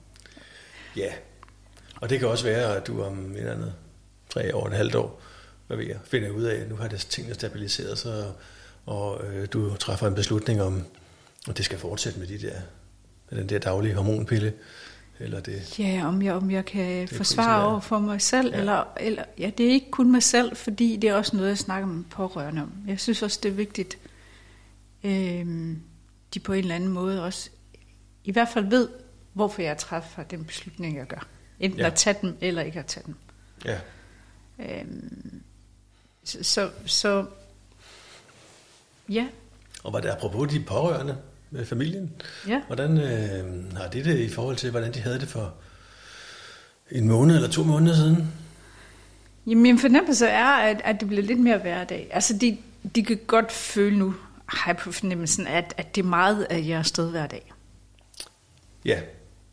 Ja, 0.97 1.12
og 1.95 2.10
det 2.10 2.19
kan 2.19 2.27
også 2.27 2.45
være, 2.45 2.75
at 2.75 2.88
du 2.88 3.03
om 3.03 3.31
et 3.31 3.38
eller 3.38 3.53
andet 3.53 3.73
tre 4.29 4.55
år, 4.55 4.67
et 4.67 4.73
halvt 4.73 4.95
år, 4.95 5.21
hvad 5.67 5.77
ved 5.77 5.86
jeg, 5.86 5.97
finder 6.03 6.30
ud 6.30 6.43
af, 6.43 6.56
at 6.56 6.69
nu 6.69 6.75
har 6.75 6.88
det 6.88 6.99
tingene 6.99 7.36
stabiliseret 7.36 7.97
sig, 7.97 8.32
og 8.86 9.25
øh, 9.25 9.47
du 9.53 9.75
træffer 9.75 10.08
en 10.08 10.15
beslutning 10.15 10.62
om, 10.62 10.84
at 11.49 11.58
det 11.58 11.65
skal 11.65 11.77
fortsætte 11.77 12.19
med, 12.19 12.27
de 12.27 12.38
der, 12.38 12.56
med 13.30 13.39
den 13.39 13.49
der 13.49 13.60
daglige 13.60 13.95
hormonpille. 13.95 14.53
Eller 15.19 15.39
det, 15.39 15.80
ja, 15.80 16.08
om 16.08 16.21
jeg, 16.21 16.34
om 16.34 16.51
jeg 16.51 16.65
kan 16.65 17.08
forsvare 17.08 17.65
over 17.65 17.80
for 17.80 17.99
mig 17.99 18.21
selv, 18.21 18.53
ja. 18.53 18.60
eller, 18.60 18.84
eller 18.99 19.23
ja, 19.38 19.51
det 19.58 19.65
er 19.65 19.71
ikke 19.71 19.91
kun 19.91 20.12
mig 20.12 20.23
selv, 20.23 20.56
fordi 20.56 20.95
det 20.95 21.10
er 21.10 21.13
også 21.13 21.36
noget, 21.36 21.49
jeg 21.49 21.58
snakker 21.58 21.88
med 21.88 22.03
pårørende 22.03 22.62
om. 22.62 22.71
Jeg 22.88 22.99
synes 22.99 23.21
også, 23.21 23.39
det 23.43 23.49
er 23.49 23.53
vigtigt, 23.53 23.97
øh, 25.03 25.45
de 26.34 26.39
på 26.39 26.53
en 26.53 26.60
eller 26.60 26.75
anden 26.75 26.89
måde 26.89 27.23
også 27.23 27.49
i 28.23 28.32
hvert 28.32 28.47
fald 28.53 28.65
ved, 28.65 28.89
hvorfor 29.34 29.62
jeg 29.62 29.77
træffer 29.77 30.23
den 30.23 30.45
beslutning, 30.45 30.97
jeg 30.97 31.08
gør. 31.08 31.27
Enten 31.60 31.80
ja. 31.80 31.88
at 31.88 31.93
tage 31.93 32.17
dem, 32.21 32.38
eller 32.41 32.62
ikke 32.62 32.80
at 32.80 32.86
tage 32.86 33.03
dem. 33.06 33.15
Ja. 33.65 33.80
Øh, 34.60 34.86
så, 36.28 36.44
så, 36.44 36.70
så 36.86 37.26
ja. 39.10 39.28
Og 39.84 39.94
var 39.94 40.00
det 40.00 40.10
apropos 40.10 40.50
de 40.52 40.60
pårørende 40.60 41.18
med 41.52 41.66
familien? 41.66 42.12
Ja. 42.48 42.62
Hvordan 42.68 42.98
øh, 42.98 43.74
har 43.78 43.88
det 43.88 44.06
det 44.06 44.20
i 44.20 44.30
forhold 44.30 44.56
til, 44.56 44.72
hvordan 44.72 44.94
de 44.94 45.00
havde 45.00 45.20
det 45.20 45.28
for 45.28 45.54
en 46.92 47.08
måned 47.08 47.36
eller 47.36 47.50
to 47.50 47.63
måneder 47.63 47.96
siden? 47.96 48.34
Jamen, 49.48 49.62
min 49.62 49.80
fornemmelse 49.80 50.28
er, 50.28 50.46
at, 50.46 50.82
at 50.84 51.00
det 51.00 51.08
bliver 51.08 51.24
lidt 51.24 51.40
mere 51.40 51.58
hverdag. 51.58 52.08
Altså, 52.12 52.38
de, 52.38 52.58
de 52.96 53.04
kan 53.04 53.20
godt 53.28 53.52
føle 53.52 53.98
nu, 53.98 54.16
har 54.46 54.72
jeg 54.72 54.78
på 54.78 54.92
fornemmelsen, 54.92 55.48
at, 55.48 55.74
at 55.78 55.96
det 55.96 56.02
er 56.02 56.08
meget 56.08 56.48
af 56.50 56.66
jeres 56.68 56.88
sted 56.88 57.12
hver 57.12 57.28
dag. 57.28 57.54
Ja. 58.86 59.02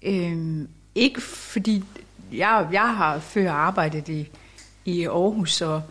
Øhm, 0.02 0.68
ikke 0.94 1.20
fordi, 1.20 1.84
jeg, 2.32 2.68
jeg 2.72 2.96
har 2.96 3.18
før 3.18 3.50
arbejdet 3.50 4.08
i, 4.08 4.28
i 4.84 5.04
Aarhus 5.04 5.60
og, 5.60 5.82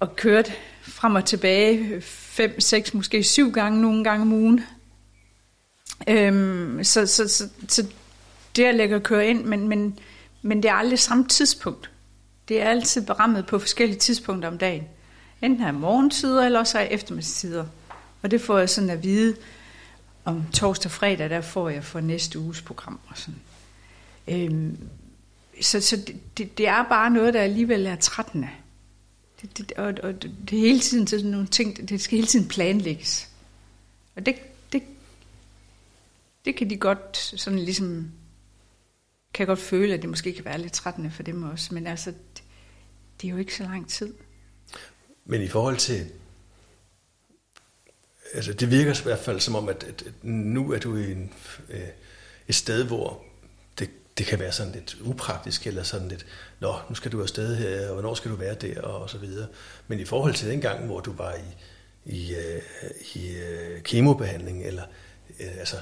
og 0.00 0.16
kørt 0.16 0.52
frem 0.82 1.14
og 1.14 1.24
tilbage 1.24 2.00
fem, 2.00 2.60
seks, 2.60 2.94
måske 2.94 3.22
syv 3.22 3.52
gange 3.52 3.82
nogle 3.82 4.04
gange 4.04 4.22
om 4.22 4.32
ugen. 4.32 4.60
Øhm, 6.08 6.84
så, 6.84 7.06
så, 7.06 7.28
så, 7.28 7.48
så 7.68 7.86
det 8.56 8.64
at 8.64 8.74
lægge 8.74 8.96
at 8.96 9.02
køre 9.02 9.26
ind, 9.26 9.44
men, 9.44 9.68
men, 9.68 9.98
men 10.42 10.62
det 10.62 10.68
er 10.68 10.74
aldrig 10.74 10.98
samme 10.98 11.28
tidspunkt. 11.28 11.90
Det 12.48 12.62
er 12.62 12.68
altid 12.68 13.06
berammet 13.06 13.46
på 13.46 13.58
forskellige 13.58 13.98
tidspunkter 13.98 14.48
om 14.48 14.58
dagen. 14.58 14.84
Enten 15.42 15.66
er 15.66 15.72
morgentider, 15.72 16.44
eller 16.44 16.58
også 16.58 16.78
er 16.78 16.82
eftermiddagstider. 16.82 17.64
Og 18.22 18.30
det 18.30 18.40
får 18.40 18.58
jeg 18.58 18.70
sådan 18.70 18.90
at 18.90 19.02
vide 19.02 19.36
om 20.24 20.44
torsdag 20.52 20.88
og 20.88 20.92
fredag, 20.92 21.30
der 21.30 21.40
får 21.40 21.68
jeg 21.68 21.84
for 21.84 22.00
næste 22.00 22.38
uges 22.38 22.62
program. 22.62 23.00
Og 23.06 23.18
sådan. 23.18 23.40
Øhm, 24.28 24.78
så 25.60 25.80
så 25.80 25.96
det, 25.96 26.38
det, 26.38 26.58
det 26.58 26.68
er 26.68 26.82
bare 26.82 27.10
noget, 27.10 27.34
der 27.34 27.40
alligevel 27.40 27.86
er 27.86 27.96
trættende. 27.96 28.48
Det, 29.42 29.58
det, 29.58 29.72
og, 29.72 29.94
og 30.02 30.22
det, 30.22 30.34
det 30.50 30.56
er 30.58 30.60
hele 30.60 30.80
tiden 30.80 31.06
sådan 31.06 31.30
nogle 31.30 31.46
ting, 31.46 31.88
det 31.88 32.00
skal 32.00 32.16
hele 32.16 32.26
tiden 32.26 32.48
planlægges. 32.48 33.28
Og 34.16 34.26
det, 34.26 34.34
det, 34.72 34.82
det 36.44 36.56
kan 36.56 36.70
de 36.70 36.76
godt 36.76 37.16
sådan 37.16 37.58
ligesom, 37.58 38.12
kan 39.34 39.42
jeg 39.42 39.46
godt 39.46 39.58
føle, 39.58 39.94
at 39.94 40.02
det 40.02 40.10
måske 40.10 40.32
kan 40.32 40.44
være 40.44 40.58
lidt 40.58 40.72
trættende 40.72 41.10
for 41.10 41.22
dem 41.22 41.42
også. 41.42 41.74
Men 41.74 41.86
altså, 41.86 42.10
det, 42.10 42.42
det 43.20 43.28
er 43.28 43.32
jo 43.32 43.38
ikke 43.38 43.54
så 43.54 43.62
lang 43.62 43.88
tid. 43.88 44.14
Men 45.24 45.42
i 45.42 45.48
forhold 45.48 45.76
til 45.76 46.10
altså 48.34 48.52
det 48.52 48.70
virker 48.70 49.00
i 49.00 49.02
hvert 49.02 49.18
fald 49.18 49.40
som 49.40 49.54
om, 49.54 49.68
at, 49.68 49.84
at, 49.84 50.02
at 50.02 50.24
nu 50.24 50.72
er 50.72 50.78
du 50.78 50.96
i 50.96 51.12
en, 51.12 51.32
øh, 51.68 51.80
et 52.48 52.54
sted, 52.54 52.84
hvor 52.84 53.24
det, 54.20 54.28
kan 54.28 54.38
være 54.38 54.52
sådan 54.52 54.72
lidt 54.72 54.96
upraktisk, 55.00 55.66
eller 55.66 55.82
sådan 55.82 56.08
lidt, 56.08 56.26
nå, 56.60 56.74
nu 56.88 56.94
skal 56.94 57.12
du 57.12 57.22
afsted 57.22 57.56
her, 57.56 57.88
og 57.88 57.92
hvornår 57.92 58.14
skal 58.14 58.30
du 58.30 58.36
være 58.36 58.54
der, 58.54 58.80
og 58.82 59.10
så 59.10 59.18
videre. 59.18 59.48
Men 59.88 60.00
i 60.00 60.04
forhold 60.04 60.34
til 60.34 60.50
den 60.50 60.60
gang, 60.60 60.86
hvor 60.86 61.00
du 61.00 61.12
var 61.12 61.34
i, 61.34 61.54
i, 62.16 62.34
øh, 62.34 62.62
i 63.14 63.36
øh, 63.36 63.82
kemobehandling, 63.82 64.66
eller 64.66 64.82
øh, 65.40 65.58
altså, 65.58 65.76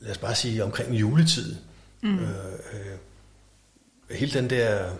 lad 0.00 0.10
os 0.10 0.18
bare 0.18 0.34
sige 0.34 0.64
omkring 0.64 0.94
juletid, 0.94 1.56
mm. 2.02 2.18
øh, 2.18 2.52
øh, 2.72 4.16
hele 4.16 4.32
den 4.32 4.50
der 4.50 4.90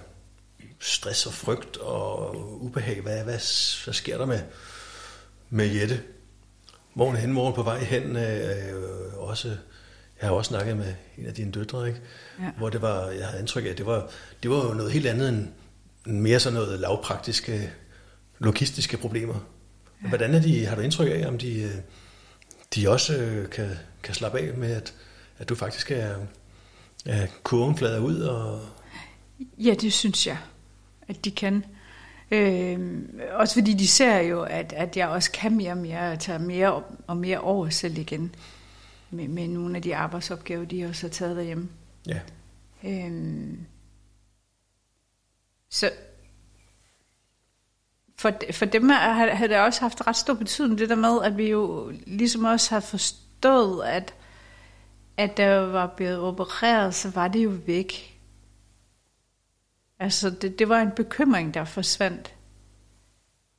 stress 0.81 1.27
og 1.27 1.33
frygt 1.33 1.77
og 1.77 2.37
ubehag, 2.63 3.01
hvad, 3.01 3.25
hvad, 3.25 3.39
hvad 3.85 3.95
sker 3.95 4.19
der 4.19 4.27
med, 4.27 4.41
med 5.51 5.67
Jette? 5.67 6.03
morgen 6.95 7.17
hen, 7.17 7.33
morgen 7.33 7.55
på 7.55 7.63
vej 7.63 7.79
hen, 7.79 8.17
øh, 8.17 9.19
også, 9.19 9.57
jeg 10.25 10.31
har 10.31 10.37
også 10.37 10.49
snakket 10.49 10.77
med 10.77 10.95
en 11.19 11.27
af 11.27 11.35
dine 11.35 11.51
døtre, 11.51 11.89
ikke? 11.89 12.01
Ja. 12.41 12.51
hvor 12.59 12.69
det 12.69 12.83
var, 12.83 13.11
jeg 13.11 13.27
havde 13.27 13.41
indtryk 13.41 13.65
af, 13.65 13.69
at 13.69 13.79
det 13.79 13.87
var, 13.87 14.11
det 14.43 14.51
var 14.51 14.69
jo 14.69 14.75
noget 14.75 14.93
helt 14.93 15.07
andet 15.07 15.29
end 15.29 15.49
mere 16.05 16.41
sådan 16.41 16.55
noget 16.55 16.81
lavpraktiske, 16.81 17.71
logistiske 18.39 18.97
problemer. 18.97 19.35
Ja. 20.03 20.09
Hvordan 20.09 20.35
er 20.35 20.41
de, 20.41 20.67
har 20.67 20.77
du 20.77 20.83
indtryk 20.83 21.09
af, 21.11 21.29
om 21.29 21.39
de, 21.39 21.83
de 22.75 22.91
også 22.91 23.17
øh, 23.17 23.51
kan, 23.51 23.71
kan 24.03 24.15
slappe 24.15 24.39
af 24.39 24.55
med, 24.55 24.73
at, 24.73 24.95
at 25.39 25.49
du 25.49 25.55
faktisk 25.55 25.91
er, 25.91 26.15
er 27.07 27.27
kurven 27.43 27.77
flader 27.77 28.01
ud? 28.01 28.21
Og... 28.21 28.61
Ja, 29.59 29.75
det 29.75 29.93
synes 29.93 30.27
jeg, 30.27 30.39
at 31.09 31.25
de 31.25 31.31
kan. 31.31 31.65
Øh, 32.31 32.79
også 33.33 33.55
fordi 33.55 33.75
de 33.75 33.89
ser 33.89 34.19
jo, 34.19 34.43
at, 34.43 34.73
at 34.77 34.97
jeg 34.97 35.09
også 35.09 35.31
kan 35.33 35.57
mere 35.57 35.71
og 35.71 35.79
mere, 35.79 36.13
og 36.13 36.21
tager 36.21 36.39
mere 36.39 36.83
og 37.07 37.17
mere 37.17 37.41
over 37.41 37.69
selv 37.69 37.99
igen. 37.99 38.35
Med, 39.15 39.29
med 39.29 39.49
nogle 39.49 39.77
af 39.77 39.83
de 39.83 39.97
arbejdsopgaver, 39.97 40.65
de 40.65 40.87
også 40.87 41.07
har 41.07 41.11
taget 41.11 41.37
derhjemme. 41.37 41.69
Ja. 42.07 42.21
Øh, 42.85 43.59
så 45.69 45.91
for, 48.19 48.33
for 48.53 48.65
dem 48.65 48.89
har, 48.89 49.35
har 49.35 49.47
det 49.47 49.59
også 49.59 49.81
haft 49.81 50.07
ret 50.07 50.17
stor 50.17 50.35
betydning, 50.35 50.79
det 50.79 50.89
der 50.89 50.95
med, 50.95 51.23
at 51.25 51.37
vi 51.37 51.51
jo 51.51 51.93
ligesom 52.07 52.45
også 52.45 52.75
har 52.75 52.81
forstået, 52.81 53.85
at, 53.85 54.15
at 55.17 55.37
der 55.37 55.59
var 55.59 55.87
blevet 55.87 56.19
opereret, 56.19 56.95
så 56.95 57.11
var 57.11 57.29
det 57.29 57.45
jo 57.45 57.51
væk. 57.67 58.21
Altså, 59.99 60.31
det, 60.31 60.59
det 60.59 60.69
var 60.69 60.81
en 60.81 60.91
bekymring, 60.91 61.55
der 61.55 61.65
forsvandt. 61.65 62.35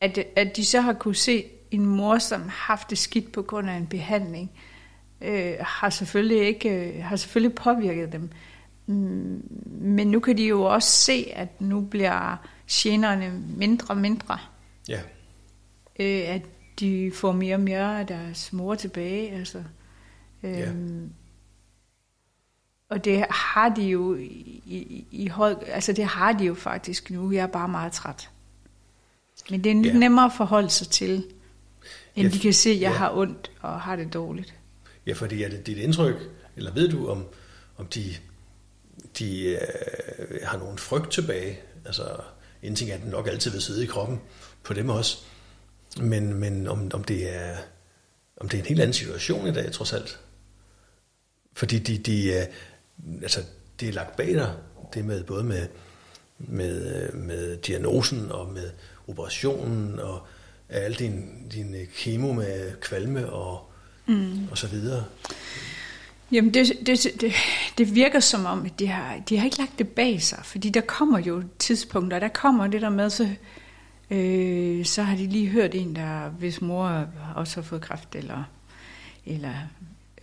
At, 0.01 0.17
at 0.35 0.55
de 0.55 0.65
så 0.65 0.81
har 0.81 0.93
kunne 0.93 1.15
se 1.15 1.45
en 1.71 1.85
mor, 1.85 2.17
som 2.17 2.41
har 2.41 2.49
haft 2.49 2.89
det 2.89 2.97
skidt 2.97 3.31
på 3.31 3.41
grund 3.41 3.69
af 3.69 3.73
en 3.73 3.87
behandling, 3.87 4.51
øh, 5.21 5.53
har, 5.59 5.89
selvfølgelig 5.89 6.47
ikke, 6.47 6.69
øh, 6.69 7.03
har 7.03 7.15
selvfølgelig 7.15 7.55
påvirket 7.55 8.11
dem. 8.11 8.29
Mm, 8.85 9.43
men 9.65 10.07
nu 10.07 10.19
kan 10.19 10.37
de 10.37 10.47
jo 10.47 10.61
også 10.61 10.91
se, 10.91 11.31
at 11.33 11.61
nu 11.61 11.81
bliver 11.81 12.47
generne 12.71 13.43
mindre 13.57 13.87
og 13.93 13.97
mindre. 13.97 14.37
Ja. 14.89 15.01
Øh, 15.99 16.35
at 16.35 16.41
de 16.79 17.11
får 17.15 17.31
mere 17.31 17.55
og 17.55 17.61
mere 17.61 17.99
af 17.99 18.07
deres 18.07 18.53
mor 18.53 18.75
tilbage. 18.75 19.31
Altså. 19.31 19.63
Øh, 20.43 20.59
ja. 20.59 20.71
Og 22.89 23.05
det 23.05 23.25
har 23.29 23.69
de 23.69 23.83
jo 23.83 24.15
i, 24.15 24.61
i, 24.65 25.07
i 25.11 25.27
høj, 25.27 25.55
altså 25.67 25.93
det 25.93 26.05
har 26.05 26.33
de 26.33 26.45
jo 26.45 26.53
faktisk 26.53 27.11
nu. 27.11 27.31
Jeg 27.31 27.43
er 27.43 27.47
bare 27.47 27.67
meget 27.67 27.91
træt. 27.91 28.29
Men 29.49 29.63
det 29.63 29.71
er 29.71 29.75
ja. 29.75 29.97
nemmere 29.97 30.25
at 30.25 30.31
forholde 30.37 30.69
sig 30.69 30.87
til, 30.87 31.25
end 32.15 32.27
ja. 32.27 32.33
de 32.33 32.39
kan 32.39 32.53
se, 32.53 32.69
at 32.69 32.81
jeg 32.81 32.91
ja. 32.91 32.97
har 32.97 33.17
ondt 33.17 33.51
og 33.61 33.81
har 33.81 33.95
det 33.95 34.13
dårligt. 34.13 34.55
Ja, 35.05 35.13
fordi 35.13 35.43
er 35.43 35.49
det 35.49 35.67
dit 35.67 35.77
indtryk, 35.77 36.15
eller 36.55 36.73
ved 36.73 36.89
du, 36.89 37.07
om, 37.07 37.25
om 37.77 37.87
de, 37.87 38.15
de 39.19 39.43
øh, 39.45 40.39
har 40.43 40.57
nogen 40.57 40.77
frygt 40.77 41.11
tilbage? 41.11 41.59
Altså, 41.85 42.21
en 42.63 42.75
ting 42.75 42.91
er, 42.91 42.95
at 42.95 43.01
den 43.01 43.09
nok 43.09 43.27
altid 43.27 43.51
vil 43.51 43.61
sidde 43.61 43.83
i 43.83 43.87
kroppen 43.87 44.21
på 44.63 44.73
dem 44.73 44.89
også, 44.89 45.17
men, 46.01 46.33
men 46.33 46.67
om, 46.67 46.91
om, 46.93 47.03
det 47.03 47.35
er, 47.35 47.57
om 48.37 48.49
det 48.49 48.57
er 48.57 48.61
en 48.61 48.67
helt 48.67 48.81
anden 48.81 48.93
situation 48.93 49.47
i 49.47 49.53
dag, 49.53 49.71
trods 49.71 49.93
alt. 49.93 50.19
Fordi 51.53 51.79
de, 51.79 51.97
de, 51.97 52.33
øh, 52.33 52.45
altså, 53.21 53.43
det 53.79 53.89
er 53.89 53.93
lagt 53.93 54.15
bag 54.15 54.27
dig, 54.27 54.53
det 54.93 55.05
med 55.05 55.23
både 55.23 55.43
med, 55.43 55.67
med, 56.37 57.03
øh, 57.03 57.15
med 57.15 57.57
diagnosen 57.57 58.31
og 58.31 58.53
med 58.53 58.71
operationen 59.07 59.99
og 59.99 60.27
alle 60.69 60.97
din, 60.97 61.47
din 61.49 61.75
kemo 61.95 62.33
med 62.33 62.79
kvalme 62.81 63.29
og, 63.29 63.71
mm. 64.05 64.47
og 64.51 64.57
så 64.57 64.67
videre. 64.67 65.03
Jamen, 66.31 66.53
det, 66.53 66.73
det, 66.85 67.07
det, 67.21 67.33
det 67.77 67.95
virker 67.95 68.19
som 68.19 68.45
om, 68.45 68.65
at 68.65 68.79
de 68.79 68.87
har, 68.87 69.17
de 69.29 69.37
har 69.37 69.45
ikke 69.45 69.57
lagt 69.57 69.79
det 69.79 69.87
bag 69.87 70.21
sig, 70.21 70.39
fordi 70.43 70.69
der 70.69 70.81
kommer 70.81 71.19
jo 71.19 71.43
tidspunkter, 71.59 72.19
der 72.19 72.27
kommer 72.27 72.67
det 72.67 72.81
der 72.81 72.89
med, 72.89 73.09
så, 73.09 73.29
øh, 74.11 74.85
så 74.85 75.03
har 75.03 75.15
de 75.15 75.27
lige 75.27 75.47
hørt 75.47 75.75
en, 75.75 75.95
der 75.95 76.29
hvis 76.29 76.61
mor 76.61 77.05
også 77.35 77.55
har 77.55 77.61
fået 77.61 77.81
kræft, 77.81 78.15
eller, 78.15 78.43
eller, 79.25 79.53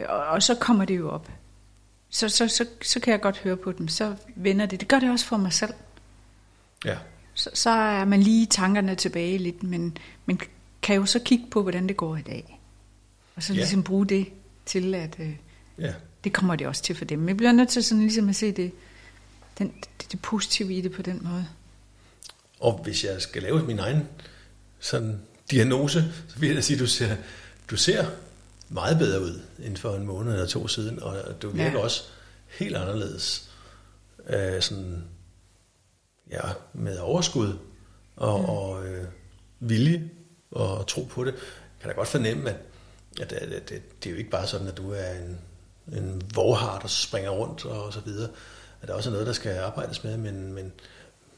og, 0.08 0.24
og 0.24 0.42
så 0.42 0.54
kommer 0.54 0.84
det 0.84 0.98
jo 0.98 1.10
op. 1.10 1.30
Så, 2.10 2.28
så, 2.28 2.48
så, 2.48 2.66
så 2.82 3.00
kan 3.00 3.12
jeg 3.12 3.20
godt 3.20 3.38
høre 3.38 3.56
på 3.56 3.72
dem, 3.72 3.88
så 3.88 4.14
vender 4.36 4.66
det. 4.66 4.80
Det 4.80 4.88
gør 4.88 4.98
det 4.98 5.10
også 5.10 5.26
for 5.26 5.36
mig 5.36 5.52
selv. 5.52 5.74
Ja. 6.84 6.96
Så, 7.34 7.50
så 7.54 7.70
er 7.70 8.04
man 8.04 8.20
lige 8.20 8.46
tankerne 8.46 8.94
tilbage 8.94 9.38
lidt, 9.38 9.62
men, 9.62 9.96
men 10.26 10.40
kan 10.82 10.96
jo 10.96 11.06
så 11.06 11.18
kigge 11.18 11.44
på, 11.50 11.62
hvordan 11.62 11.88
det 11.88 11.96
går 11.96 12.16
i 12.16 12.22
dag. 12.22 12.61
Og 13.36 13.42
så 13.42 13.52
ligesom 13.52 13.80
ja. 13.80 13.84
bruge 13.84 14.06
det 14.06 14.26
til, 14.66 14.94
at 14.94 15.16
øh, 15.18 15.36
ja. 15.78 15.94
det 16.24 16.32
kommer 16.32 16.56
det 16.56 16.66
også 16.66 16.82
til 16.82 16.96
for 16.96 17.04
dem. 17.04 17.26
Vi 17.26 17.34
bliver 17.34 17.52
nødt 17.52 17.68
til 17.68 17.84
sådan 17.84 18.02
ligesom 18.02 18.28
at 18.28 18.36
se 18.36 18.52
det, 18.52 18.72
den, 19.58 19.72
det, 20.00 20.12
det 20.12 20.22
positive 20.22 20.74
i 20.74 20.80
det 20.80 20.92
på 20.92 21.02
den 21.02 21.20
måde. 21.22 21.46
Og 22.60 22.80
hvis 22.82 23.04
jeg 23.04 23.22
skal 23.22 23.42
lave 23.42 23.66
min 23.66 23.78
egen 23.78 24.08
sådan 24.80 25.20
diagnose, 25.50 26.12
så 26.28 26.38
vil 26.38 26.54
jeg 26.54 26.64
sige, 26.64 26.74
at 26.76 26.80
du 26.80 26.86
ser, 26.86 27.16
du 27.70 27.76
ser 27.76 28.06
meget 28.68 28.98
bedre 28.98 29.20
ud 29.20 29.40
end 29.64 29.76
for 29.76 29.96
en 29.96 30.06
måned 30.06 30.32
eller 30.32 30.46
to 30.46 30.68
siden, 30.68 31.02
og 31.02 31.42
du 31.42 31.50
virker 31.50 31.78
ja. 31.78 31.84
også 31.84 32.02
helt 32.48 32.76
anderledes. 32.76 33.50
Øh, 34.28 34.62
sådan, 34.62 35.04
ja, 36.30 36.40
med 36.72 36.98
overskud 36.98 37.58
og, 38.16 38.40
mm. 38.40 38.44
og 38.44 38.86
øh, 38.86 39.04
vilje 39.60 40.10
og 40.50 40.86
tro 40.86 41.02
på 41.02 41.24
det. 41.24 41.32
Jeg 41.32 41.40
kan 41.80 41.90
da 41.90 41.94
godt 41.94 42.08
fornemme, 42.08 42.50
at, 42.50 42.56
at, 43.20 43.32
at, 43.32 43.52
at 43.52 43.68
det, 43.68 44.02
det 44.02 44.10
er 44.10 44.10
jo 44.10 44.18
ikke 44.18 44.30
bare 44.30 44.46
sådan, 44.46 44.68
at 44.68 44.76
du 44.76 44.90
er 44.90 45.10
en, 45.10 45.38
en 45.98 46.22
vorhar, 46.34 46.78
der 46.78 46.88
springer 46.88 47.30
rundt 47.30 47.64
og 47.64 47.92
så 47.92 48.00
videre. 48.00 48.30
At 48.82 48.88
der 48.88 48.94
også 48.94 49.10
er 49.10 49.12
noget, 49.12 49.26
der 49.26 49.32
skal 49.32 49.58
arbejdes 49.58 50.04
med, 50.04 50.16
men, 50.16 50.52
men, 50.52 50.72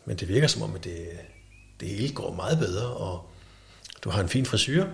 men 0.05 0.17
det 0.17 0.29
virker 0.29 0.47
som 0.47 0.63
om, 0.63 0.75
at 0.75 0.85
det, 0.85 1.09
det 1.81 1.89
hele 1.89 2.15
går 2.15 2.35
meget 2.35 2.59
bedre, 2.59 2.87
og 2.87 3.31
du 4.05 4.11
har 4.11 4.23
en 4.23 4.29
fin 4.29 4.47
frisyr. 4.47 4.87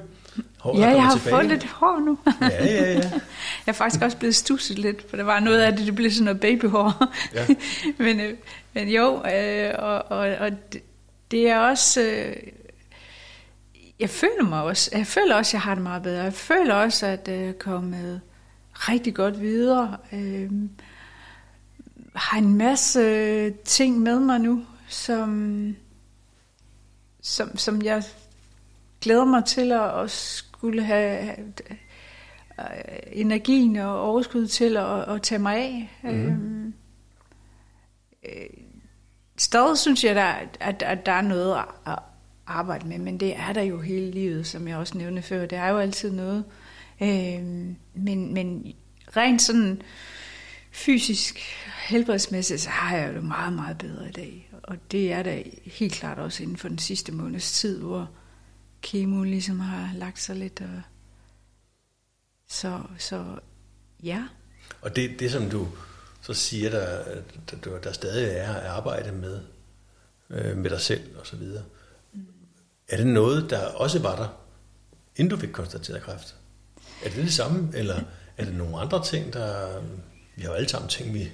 Hår, 0.58 0.78
ja, 0.78 0.88
jeg 0.88 1.02
har 1.02 1.16
tilbage. 1.16 1.36
fået 1.36 1.46
lidt 1.46 1.64
hår 1.64 1.98
nu. 1.98 2.18
Ja, 2.40 2.64
ja, 2.64 2.92
ja. 2.92 3.10
jeg 3.66 3.66
er 3.66 3.72
faktisk 3.72 4.02
også 4.02 4.16
blevet 4.16 4.34
stusset 4.34 4.78
lidt, 4.78 5.10
for 5.10 5.16
der 5.16 5.24
var 5.24 5.40
noget 5.40 5.60
af 5.60 5.76
det, 5.76 5.86
det 5.86 5.94
blev 5.94 6.10
sådan 6.10 6.24
noget 6.24 6.40
babyhår. 6.40 7.14
Ja. 7.34 7.46
men, 8.04 8.20
øh, 8.20 8.34
men 8.72 8.88
jo, 8.88 9.26
øh, 9.26 9.74
og, 9.78 10.10
og, 10.10 10.18
og 10.18 10.50
det 11.30 11.48
er 11.48 11.58
også... 11.58 12.02
Øh, 12.02 12.36
jeg 14.00 14.10
føler 14.10 14.48
mig 14.48 14.62
også, 14.62 14.90
jeg 14.92 15.06
føler 15.06 15.34
også, 15.36 15.50
at 15.50 15.52
jeg 15.52 15.60
har 15.60 15.74
det 15.74 15.82
meget 15.82 16.02
bedre. 16.02 16.22
Jeg 16.22 16.32
føler 16.32 16.74
også, 16.74 17.06
at 17.06 17.28
jeg 17.28 17.36
er 17.36 17.52
kommet 17.52 18.20
rigtig 18.74 19.14
godt 19.14 19.40
videre. 19.40 19.96
Øh, 20.12 20.50
har 22.14 22.38
en 22.38 22.54
masse 22.54 23.50
ting 23.50 23.98
med 23.98 24.18
mig 24.18 24.40
nu, 24.40 24.64
som, 24.88 25.76
som, 27.20 27.56
som 27.56 27.82
jeg 27.82 28.02
glæder 29.00 29.24
mig 29.24 29.44
til 29.44 29.72
at, 29.72 30.00
at 30.00 30.10
skulle 30.10 30.82
have 30.82 31.36
øh, 32.58 32.66
energien 33.12 33.76
og 33.76 34.00
overskud 34.00 34.46
til 34.46 34.76
at, 34.76 35.14
at 35.14 35.22
tage 35.22 35.38
mig 35.38 35.56
af. 35.56 35.90
Mm. 36.02 36.10
Øhm, 36.10 36.74
øh, 38.24 38.46
stadig 39.36 39.78
synes 39.78 40.04
jeg, 40.04 40.14
der, 40.14 40.34
at, 40.60 40.82
at 40.82 41.06
der 41.06 41.12
er 41.12 41.22
noget 41.22 41.64
at 41.86 41.98
arbejde 42.50 42.88
med, 42.88 42.98
men 42.98 43.20
det 43.20 43.36
er 43.36 43.52
der 43.52 43.62
jo 43.62 43.80
hele 43.80 44.10
livet, 44.10 44.46
som 44.46 44.68
jeg 44.68 44.76
også 44.76 44.98
nævnte 44.98 45.22
før. 45.22 45.46
Det 45.46 45.58
er 45.58 45.68
jo 45.68 45.78
altid 45.78 46.12
noget. 46.12 46.44
Øh, 47.02 47.42
men, 47.94 48.34
men 48.34 48.74
rent 49.16 49.42
sådan 49.42 49.82
fysisk, 50.72 51.38
helbredsmæssigt, 51.88 52.60
så 52.60 52.70
har 52.70 52.96
jeg 52.96 53.14
det 53.14 53.24
meget, 53.24 53.52
meget 53.52 53.78
bedre 53.78 54.08
i 54.08 54.12
dag. 54.12 54.50
Og 54.62 54.76
det 54.92 55.12
er 55.12 55.22
da 55.22 55.42
helt 55.64 55.92
klart 55.92 56.18
også 56.18 56.42
inden 56.42 56.56
for 56.56 56.68
den 56.68 56.78
sidste 56.78 57.12
måneds 57.12 57.52
tid, 57.52 57.78
hvor 57.78 58.10
kemo 58.82 59.22
ligesom 59.22 59.60
har 59.60 59.90
lagt 59.94 60.20
sig 60.20 60.36
lidt. 60.36 60.60
Og 60.60 60.82
så, 62.48 62.82
så 62.98 63.24
ja. 64.02 64.24
Og 64.82 64.96
det, 64.96 65.20
det 65.20 65.30
som 65.30 65.50
du 65.50 65.68
så 66.22 66.34
siger, 66.34 66.70
der, 66.70 67.04
der, 67.64 67.78
der 67.78 67.92
stadig 67.92 68.36
er 68.36 68.54
at 68.54 68.66
arbejde 68.66 69.12
med, 69.12 69.40
øh, 70.30 70.56
med 70.56 70.70
dig 70.70 70.80
selv 70.80 71.16
og 71.18 71.26
så 71.26 71.36
videre. 71.36 71.64
Er 72.90 72.96
det 72.96 73.06
noget, 73.06 73.50
der 73.50 73.66
også 73.66 73.98
var 73.98 74.16
der, 74.16 74.28
inden 75.16 75.30
du 75.30 75.36
fik 75.36 75.52
konstateret 75.52 76.02
kræft? 76.02 76.36
Er 77.04 77.08
det 77.08 77.16
det 77.16 77.32
samme, 77.32 77.70
eller 77.74 78.00
er 78.36 78.44
det 78.44 78.54
nogle 78.54 78.78
andre 78.78 79.04
ting, 79.04 79.32
der... 79.32 79.80
Vi 80.36 80.42
har 80.42 80.48
jo 80.48 80.54
alle 80.54 80.68
sammen 80.68 80.88
ting, 80.88 81.14
vi, 81.14 81.32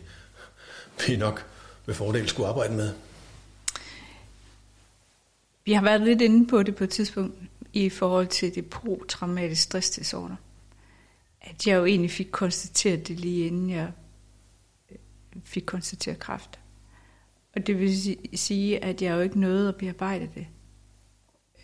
vi 1.07 1.17
nok 1.17 1.47
med 1.87 1.95
fordel 1.95 2.29
skulle 2.29 2.49
arbejde 2.49 2.75
med. 2.75 2.95
Vi 5.65 5.73
har 5.73 5.83
været 5.83 6.01
lidt 6.01 6.21
inde 6.21 6.47
på 6.47 6.63
det 6.63 6.77
på 6.77 6.85
et 6.85 6.91
tidspunkt 6.91 7.37
i 7.73 7.89
forhold 7.89 8.27
til 8.27 8.55
det 8.55 8.71
pro-traumatisk 8.71 9.63
stressdisorder. 9.63 10.37
At 11.41 11.67
jeg 11.67 11.77
jo 11.77 11.85
egentlig 11.85 12.11
fik 12.11 12.29
konstateret 12.33 13.09
det 13.09 13.21
lige 13.21 13.47
inden 13.47 13.71
jeg 13.71 13.93
øh, 14.91 14.97
fik 15.45 15.63
konstateret 15.67 16.19
kræft. 16.19 16.59
Og 17.57 17.67
det 17.67 17.79
vil 17.79 18.17
sige, 18.35 18.85
at 18.85 19.03
jeg 19.03 19.15
jo 19.15 19.21
ikke 19.21 19.41
nåede 19.41 19.69
at 19.69 19.77
bearbejde 19.77 20.29
det. 20.35 20.47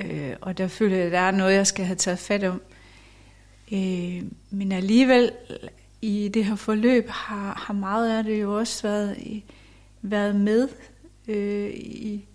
Øh, 0.04 0.36
og 0.40 0.58
der 0.58 0.68
føler 0.68 0.96
jeg, 0.96 1.06
at 1.06 1.12
der 1.12 1.18
er 1.18 1.30
noget, 1.30 1.54
jeg 1.54 1.66
skal 1.66 1.84
have 1.84 1.96
taget 1.96 2.18
fat 2.18 2.44
om. 2.44 2.62
Øh, 3.72 4.22
men 4.50 4.72
alligevel 4.72 5.32
i 6.02 6.28
det 6.34 6.44
her 6.44 6.54
forløb 6.54 7.08
har, 7.08 7.54
har 7.66 7.74
meget 7.74 8.18
af 8.18 8.24
det 8.24 8.40
jo 8.40 8.58
også 8.58 8.82
været, 8.82 9.42
været 10.02 10.36
med 10.36 10.68
øh, 11.28 11.70
i, 11.74 12.26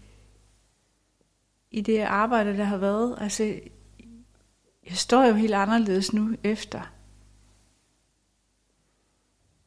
i 1.72 1.82
det 1.82 2.00
arbejde, 2.00 2.58
der 2.58 2.64
har 2.64 2.78
været. 2.78 3.18
Altså, 3.22 3.44
jeg 4.90 4.98
står 4.98 5.26
jo 5.26 5.34
helt 5.34 5.54
anderledes 5.54 6.14
nu 6.14 6.36
efter 6.44 6.82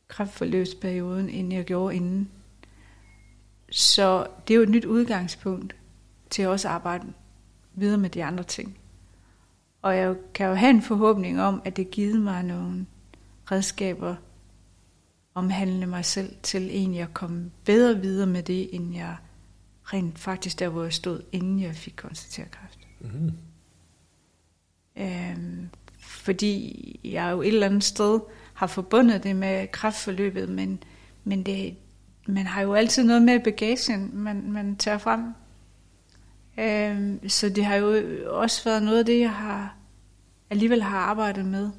kraftforløbsperioden, 0.08 1.28
end 1.28 1.52
jeg 1.52 1.64
gjorde 1.64 1.96
inden. 1.96 2.30
Så 3.70 4.26
det 4.48 4.54
er 4.54 4.56
jo 4.56 4.62
et 4.62 4.68
nyt 4.68 4.84
udgangspunkt 4.84 5.76
til 6.30 6.48
også 6.48 6.68
at 6.68 6.74
arbejde 6.74 7.12
videre 7.74 7.98
med 7.98 8.10
de 8.10 8.24
andre 8.24 8.44
ting. 8.44 8.78
Og 9.82 9.96
jeg 9.96 10.16
kan 10.34 10.46
jo 10.46 10.54
have 10.54 10.70
en 10.70 10.82
forhåbning 10.82 11.40
om, 11.42 11.62
at 11.64 11.76
det 11.76 11.90
givet 11.90 12.20
mig 12.20 12.42
nogle 12.42 12.86
redskaber 13.52 14.16
omhandlende 15.34 15.86
mig 15.86 16.04
selv 16.04 16.36
til 16.42 16.70
egentlig 16.70 17.02
at 17.02 17.14
komme 17.14 17.50
bedre 17.64 18.00
videre 18.00 18.26
med 18.26 18.42
det, 18.42 18.74
end 18.74 18.94
jeg 18.94 19.16
rent 19.82 20.18
faktisk 20.18 20.58
der, 20.58 20.68
hvor 20.68 20.82
jeg 20.82 20.92
stod, 20.92 21.22
inden 21.32 21.60
jeg 21.60 21.74
fik 21.74 21.92
konstateret 21.96 22.50
kræft. 22.50 22.78
Mm-hmm. 23.00 23.32
Øhm, 24.96 25.68
fordi 25.98 27.00
jeg 27.04 27.32
jo 27.32 27.42
et 27.42 27.48
eller 27.48 27.66
andet 27.66 27.84
sted 27.84 28.20
har 28.54 28.66
forbundet 28.66 29.22
det 29.22 29.36
med 29.36 29.68
kræftforløbet, 29.72 30.48
men, 30.48 30.82
men 31.24 31.42
det, 31.42 31.76
man 32.26 32.46
har 32.46 32.62
jo 32.62 32.74
altid 32.74 33.04
noget 33.04 33.22
med 33.22 33.40
bagagen, 33.40 34.10
man, 34.12 34.52
man 34.52 34.76
tager 34.76 34.98
frem. 34.98 35.24
Øhm, 36.58 37.28
så 37.28 37.48
det 37.48 37.64
har 37.64 37.76
jo 37.76 38.02
også 38.26 38.64
været 38.64 38.82
noget 38.82 38.98
af 38.98 39.04
det, 39.04 39.20
jeg 39.20 39.32
har 39.34 39.76
alligevel 40.50 40.82
har 40.82 40.98
arbejdet 40.98 41.44
med. 41.44 41.70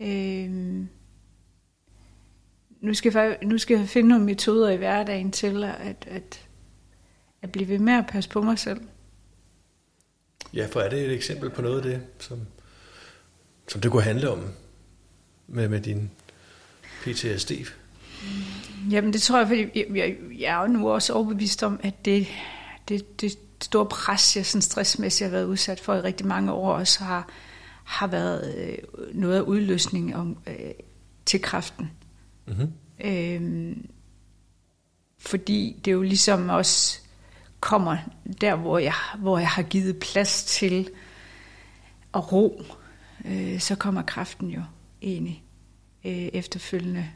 Øhm, 0.00 0.88
nu, 2.80 2.94
skal 2.94 3.12
jeg, 3.14 3.38
nu 3.42 3.58
skal 3.58 3.78
jeg 3.78 3.88
finde 3.88 4.08
nogle 4.08 4.24
metoder 4.24 4.70
i 4.70 4.76
hverdagen 4.76 5.32
til 5.32 5.64
at, 5.64 6.08
at 6.10 6.48
at 7.42 7.52
blive 7.52 7.68
ved 7.68 7.78
med 7.78 7.92
at 7.92 8.06
passe 8.06 8.30
på 8.30 8.42
mig 8.42 8.58
selv. 8.58 8.80
Ja, 10.54 10.66
for 10.66 10.80
er 10.80 10.88
det 10.88 11.04
et 11.04 11.12
eksempel 11.12 11.50
på 11.50 11.62
noget 11.62 11.76
af 11.76 11.82
det, 11.82 12.02
som, 12.18 12.40
som 13.68 13.80
det 13.80 13.90
kunne 13.90 14.02
handle 14.02 14.30
om 14.30 14.44
med, 15.46 15.68
med 15.68 15.80
din 15.80 16.10
PTSD? 17.02 17.52
Jamen 18.90 19.12
det 19.12 19.22
tror 19.22 19.38
jeg, 19.38 19.48
fordi 19.48 19.60
jeg, 19.60 19.86
jeg, 19.94 20.16
jeg 20.38 20.56
er 20.56 20.60
jo 20.60 20.66
nu 20.66 20.90
også 20.90 21.12
overbevist 21.12 21.62
om, 21.62 21.80
at 21.82 22.04
det, 22.04 22.26
det, 22.88 23.20
det 23.20 23.38
store 23.62 23.86
pres, 23.86 24.36
jeg 24.36 24.46
sådan 24.46 24.62
stressmæssigt 24.62 25.30
har 25.30 25.36
været 25.36 25.44
udsat 25.46 25.80
for 25.80 25.94
i 25.94 26.00
rigtig 26.00 26.26
mange 26.26 26.52
år, 26.52 26.72
også 26.72 27.04
har, 27.04 27.28
har 27.84 28.06
været 28.06 28.54
øh, 28.58 28.78
noget 29.14 29.36
af 29.36 29.40
udløsning 29.40 30.16
om, 30.16 30.38
øh, 30.46 30.70
til 31.26 31.42
kræften. 31.42 31.90
Mm-hmm. 32.46 32.72
Øhm, 33.00 33.90
fordi 35.18 35.80
det 35.84 35.92
jo 35.92 36.02
ligesom 36.02 36.48
også 36.48 36.98
kommer 37.60 37.96
der, 38.40 38.54
hvor 38.54 38.78
jeg, 38.78 38.94
hvor 39.18 39.38
jeg 39.38 39.48
har 39.48 39.62
givet 39.62 39.98
plads 39.98 40.44
til 40.44 40.90
at 42.14 42.32
ro, 42.32 42.62
øh, 43.24 43.60
så 43.60 43.74
kommer 43.74 44.02
kraften 44.02 44.50
jo 44.50 44.62
egentlig 45.02 45.44
øh, 46.04 46.12
efterfølgende 46.12 47.10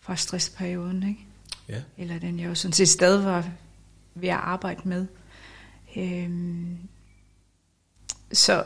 fra 0.00 0.16
stressperioden, 0.16 1.08
ikke? 1.08 1.26
Ja. 1.68 1.82
Eller 1.98 2.18
den 2.18 2.40
jeg 2.40 2.46
jo 2.46 2.54
sådan 2.54 2.72
set 2.72 2.88
stadig 2.88 3.24
var 3.24 3.50
ved 4.20 4.28
at 4.28 4.34
arbejde 4.34 4.88
med. 4.88 5.06
Øhm, 5.96 6.78
så 8.32 8.64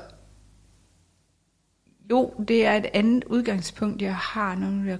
jo, 2.10 2.34
det 2.48 2.66
er 2.66 2.72
et 2.72 2.86
andet 2.94 3.24
udgangspunkt, 3.24 4.02
jeg 4.02 4.16
har, 4.16 4.54
når 4.54 4.84
jeg, 4.84 4.98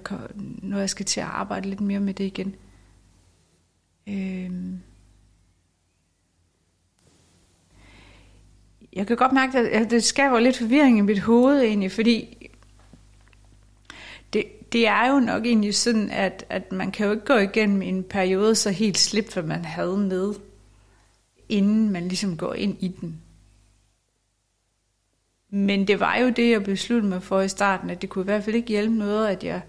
når 0.61 0.79
jeg 0.79 0.89
skal 0.89 1.05
til 1.05 1.19
at 1.19 1.27
arbejde 1.27 1.69
lidt 1.69 1.81
mere 1.81 1.99
med 1.99 2.13
det 2.13 2.23
igen. 2.23 2.55
Øhm, 4.07 4.79
jeg 8.93 9.07
kan 9.07 9.17
godt 9.17 9.31
mærke, 9.31 9.57
at 9.57 9.91
det 9.91 10.03
skaber 10.03 10.39
lidt 10.39 10.57
forvirring 10.57 10.97
i 10.97 11.01
mit 11.01 11.19
hoved 11.19 11.61
egentlig, 11.61 11.91
fordi 11.91 12.42
det, 14.73 14.87
er 14.87 15.13
jo 15.13 15.19
nok 15.19 15.45
egentlig 15.45 15.75
sådan, 15.75 16.09
at, 16.09 16.45
at 16.49 16.71
man 16.71 16.91
kan 16.91 17.05
jo 17.05 17.11
ikke 17.11 17.25
gå 17.25 17.37
igennem 17.37 17.81
en 17.81 18.03
periode 18.03 18.55
så 18.55 18.71
helt 18.71 18.97
slip, 18.97 19.33
hvad 19.33 19.43
man 19.43 19.65
havde 19.65 19.97
med, 19.97 20.33
inden 21.49 21.89
man 21.89 22.07
ligesom 22.07 22.37
går 22.37 22.53
ind 22.53 22.77
i 22.79 22.87
den. 22.87 23.21
Men 25.49 25.87
det 25.87 25.99
var 25.99 26.17
jo 26.17 26.29
det, 26.29 26.51
jeg 26.51 26.63
besluttede 26.63 27.09
mig 27.09 27.23
for 27.23 27.41
i 27.41 27.47
starten, 27.47 27.89
at 27.89 28.01
det 28.01 28.09
kunne 28.09 28.23
i 28.23 28.25
hvert 28.25 28.43
fald 28.43 28.55
ikke 28.55 28.67
hjælpe 28.67 28.95
noget, 28.95 29.27
at 29.27 29.43
jeg 29.43 29.61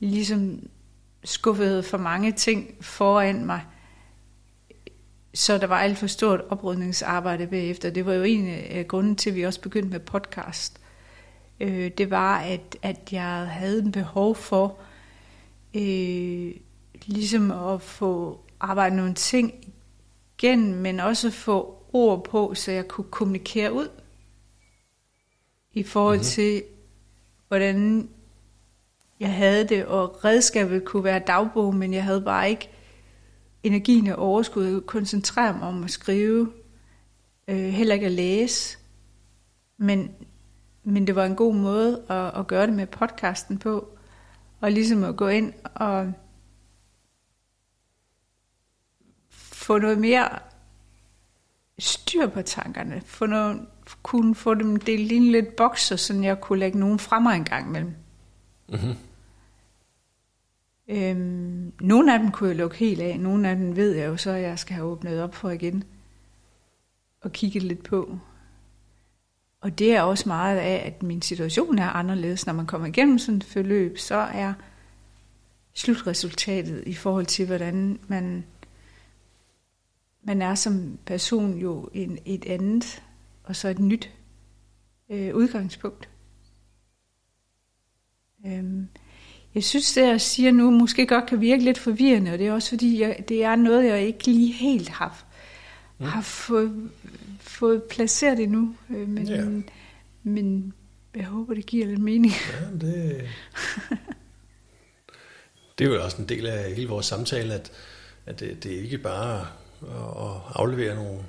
ligesom 0.00 0.68
skuffede 1.24 1.82
for 1.82 1.98
mange 1.98 2.32
ting 2.32 2.74
foran 2.80 3.46
mig. 3.46 3.60
Så 5.34 5.58
der 5.58 5.66
var 5.66 5.78
alt 5.78 5.98
for 5.98 6.06
stort 6.06 6.40
oprydningsarbejde 6.48 7.46
bagefter. 7.46 7.90
Det 7.90 8.06
var 8.06 8.12
jo 8.12 8.22
en 8.22 8.48
af 8.48 8.88
grunden 8.88 9.16
til, 9.16 9.30
at 9.30 9.36
vi 9.36 9.42
også 9.42 9.60
begyndte 9.60 9.90
med 9.90 10.00
podcast. 10.00 10.80
Øh, 11.60 11.90
det 11.98 12.10
var, 12.10 12.38
at, 12.38 12.76
at 12.82 13.12
jeg 13.12 13.48
havde 13.48 13.82
en 13.82 13.92
behov 13.92 14.34
for 14.34 14.78
øh, 15.74 16.54
ligesom 17.06 17.50
at 17.50 17.82
få 17.82 18.40
arbejdet 18.60 18.96
nogle 18.96 19.14
ting 19.14 19.54
igen, 20.38 20.74
men 20.74 21.00
også 21.00 21.30
få 21.30 21.84
ord 21.92 22.24
på, 22.24 22.54
så 22.54 22.72
jeg 22.72 22.88
kunne 22.88 23.10
kommunikere 23.10 23.72
ud 23.72 23.88
i 25.72 25.82
forhold 25.82 26.16
mm-hmm. 26.16 26.24
til, 26.24 26.62
hvordan 27.48 28.08
jeg 29.20 29.32
havde 29.32 29.68
det, 29.68 29.86
og 29.86 30.24
redskabet 30.24 30.84
kunne 30.84 31.04
være 31.04 31.22
dagbog, 31.26 31.74
men 31.74 31.94
jeg 31.94 32.04
havde 32.04 32.22
bare 32.22 32.50
ikke 32.50 32.70
energien 33.62 34.06
og 34.06 34.18
overskud. 34.18 34.64
Jeg 34.64 34.72
kunne 34.72 34.82
koncentrere 34.82 35.52
mig 35.52 35.62
om 35.62 35.84
at 35.84 35.90
skrive, 35.90 36.52
øh, 37.48 37.56
heller 37.56 37.94
ikke 37.94 38.06
at 38.06 38.12
læse. 38.12 38.78
Men, 39.78 40.10
men 40.88 41.06
det 41.06 41.14
var 41.16 41.24
en 41.24 41.36
god 41.36 41.54
måde 41.54 42.02
at, 42.08 42.40
at 42.40 42.46
gøre 42.46 42.66
det 42.66 42.74
med 42.74 42.86
podcasten 42.86 43.58
på, 43.58 43.88
og 44.60 44.72
ligesom 44.72 45.04
at 45.04 45.16
gå 45.16 45.28
ind 45.28 45.52
og 45.74 46.12
få 49.30 49.78
noget 49.78 49.98
mere 49.98 50.28
styr 51.78 52.26
på 52.26 52.42
tankerne, 52.42 53.02
få 53.06 53.26
noget, 53.26 53.66
kunne 54.02 54.34
få 54.34 54.54
dem 54.54 54.76
delt 54.76 55.12
ind 55.12 55.24
lidt 55.24 55.56
bokser, 55.56 55.96
så 55.96 56.14
jeg 56.14 56.40
kunne 56.40 56.58
lægge 56.58 56.78
nogen 56.78 56.98
fra 56.98 57.18
mig 57.18 57.36
en 57.36 57.44
gang 57.44 57.68
imellem. 57.68 57.94
Mm-hmm. 58.68 58.94
Øhm, 60.88 61.72
nogle 61.80 62.14
af 62.14 62.18
dem 62.18 62.30
kunne 62.30 62.48
jeg 62.48 62.56
lukke 62.56 62.76
helt 62.76 63.00
af, 63.00 63.20
nogle 63.20 63.48
af 63.48 63.56
dem 63.56 63.76
ved 63.76 63.92
jeg 63.92 64.06
jo 64.06 64.16
så, 64.16 64.30
at 64.30 64.42
jeg 64.42 64.58
skal 64.58 64.74
have 64.74 64.86
åbnet 64.86 65.22
op 65.22 65.34
for 65.34 65.50
igen 65.50 65.84
og 67.20 67.32
kigget 67.32 67.62
lidt 67.62 67.82
på. 67.82 68.18
Og 69.60 69.78
det 69.78 69.94
er 69.94 70.02
også 70.02 70.28
meget 70.28 70.58
af, 70.58 70.82
at 70.86 71.02
min 71.02 71.22
situation 71.22 71.78
er 71.78 71.88
anderledes. 71.88 72.46
Når 72.46 72.52
man 72.52 72.66
kommer 72.66 72.86
igennem 72.86 73.18
sådan 73.18 73.36
et 73.36 73.44
forløb, 73.44 73.98
så 73.98 74.14
er 74.14 74.52
slutresultatet 75.74 76.82
i 76.86 76.94
forhold 76.94 77.26
til, 77.26 77.46
hvordan 77.46 77.98
man, 78.08 78.44
man 80.22 80.42
er 80.42 80.54
som 80.54 80.98
person 81.06 81.58
jo 81.58 81.88
en, 81.94 82.18
et 82.24 82.44
andet, 82.44 83.02
og 83.44 83.56
så 83.56 83.68
et 83.68 83.78
nyt 83.78 84.10
øh, 85.10 85.34
udgangspunkt. 85.34 86.08
Øhm, 88.46 88.88
jeg 89.54 89.64
synes, 89.64 89.94
det 89.94 90.06
jeg 90.06 90.20
siger 90.20 90.52
nu, 90.52 90.70
måske 90.70 91.06
godt 91.06 91.26
kan 91.26 91.40
virke 91.40 91.64
lidt 91.64 91.78
forvirrende, 91.78 92.32
og 92.32 92.38
det 92.38 92.46
er 92.46 92.52
også 92.52 92.68
fordi, 92.68 93.00
jeg, 93.00 93.24
det 93.28 93.44
er 93.44 93.56
noget, 93.56 93.84
jeg 93.84 94.02
ikke 94.02 94.24
lige 94.24 94.52
helt 94.52 94.88
har, 94.88 95.24
mm. 95.98 96.06
har 96.06 96.20
fået, 96.20 96.90
fået 97.46 97.82
placeret 97.82 98.40
endnu. 98.40 98.76
Øh, 98.90 99.08
men, 99.08 99.28
ja. 99.28 99.44
men 100.22 100.74
jeg 101.16 101.24
håber, 101.24 101.54
det 101.54 101.66
giver 101.66 101.86
lidt 101.86 102.00
mening. 102.00 102.32
Ja, 102.52 102.86
det, 102.86 103.28
det 105.78 105.86
er 105.86 105.88
jo 105.88 106.04
også 106.04 106.22
en 106.22 106.28
del 106.28 106.46
af 106.46 106.74
hele 106.74 106.88
vores 106.88 107.06
samtale, 107.06 107.54
at, 107.54 107.72
at 108.26 108.40
det, 108.40 108.62
det 108.62 108.76
er 108.78 108.82
ikke 108.82 108.98
bare 108.98 109.46
at 109.82 110.40
aflevere 110.54 110.94
nogle, 110.94 111.22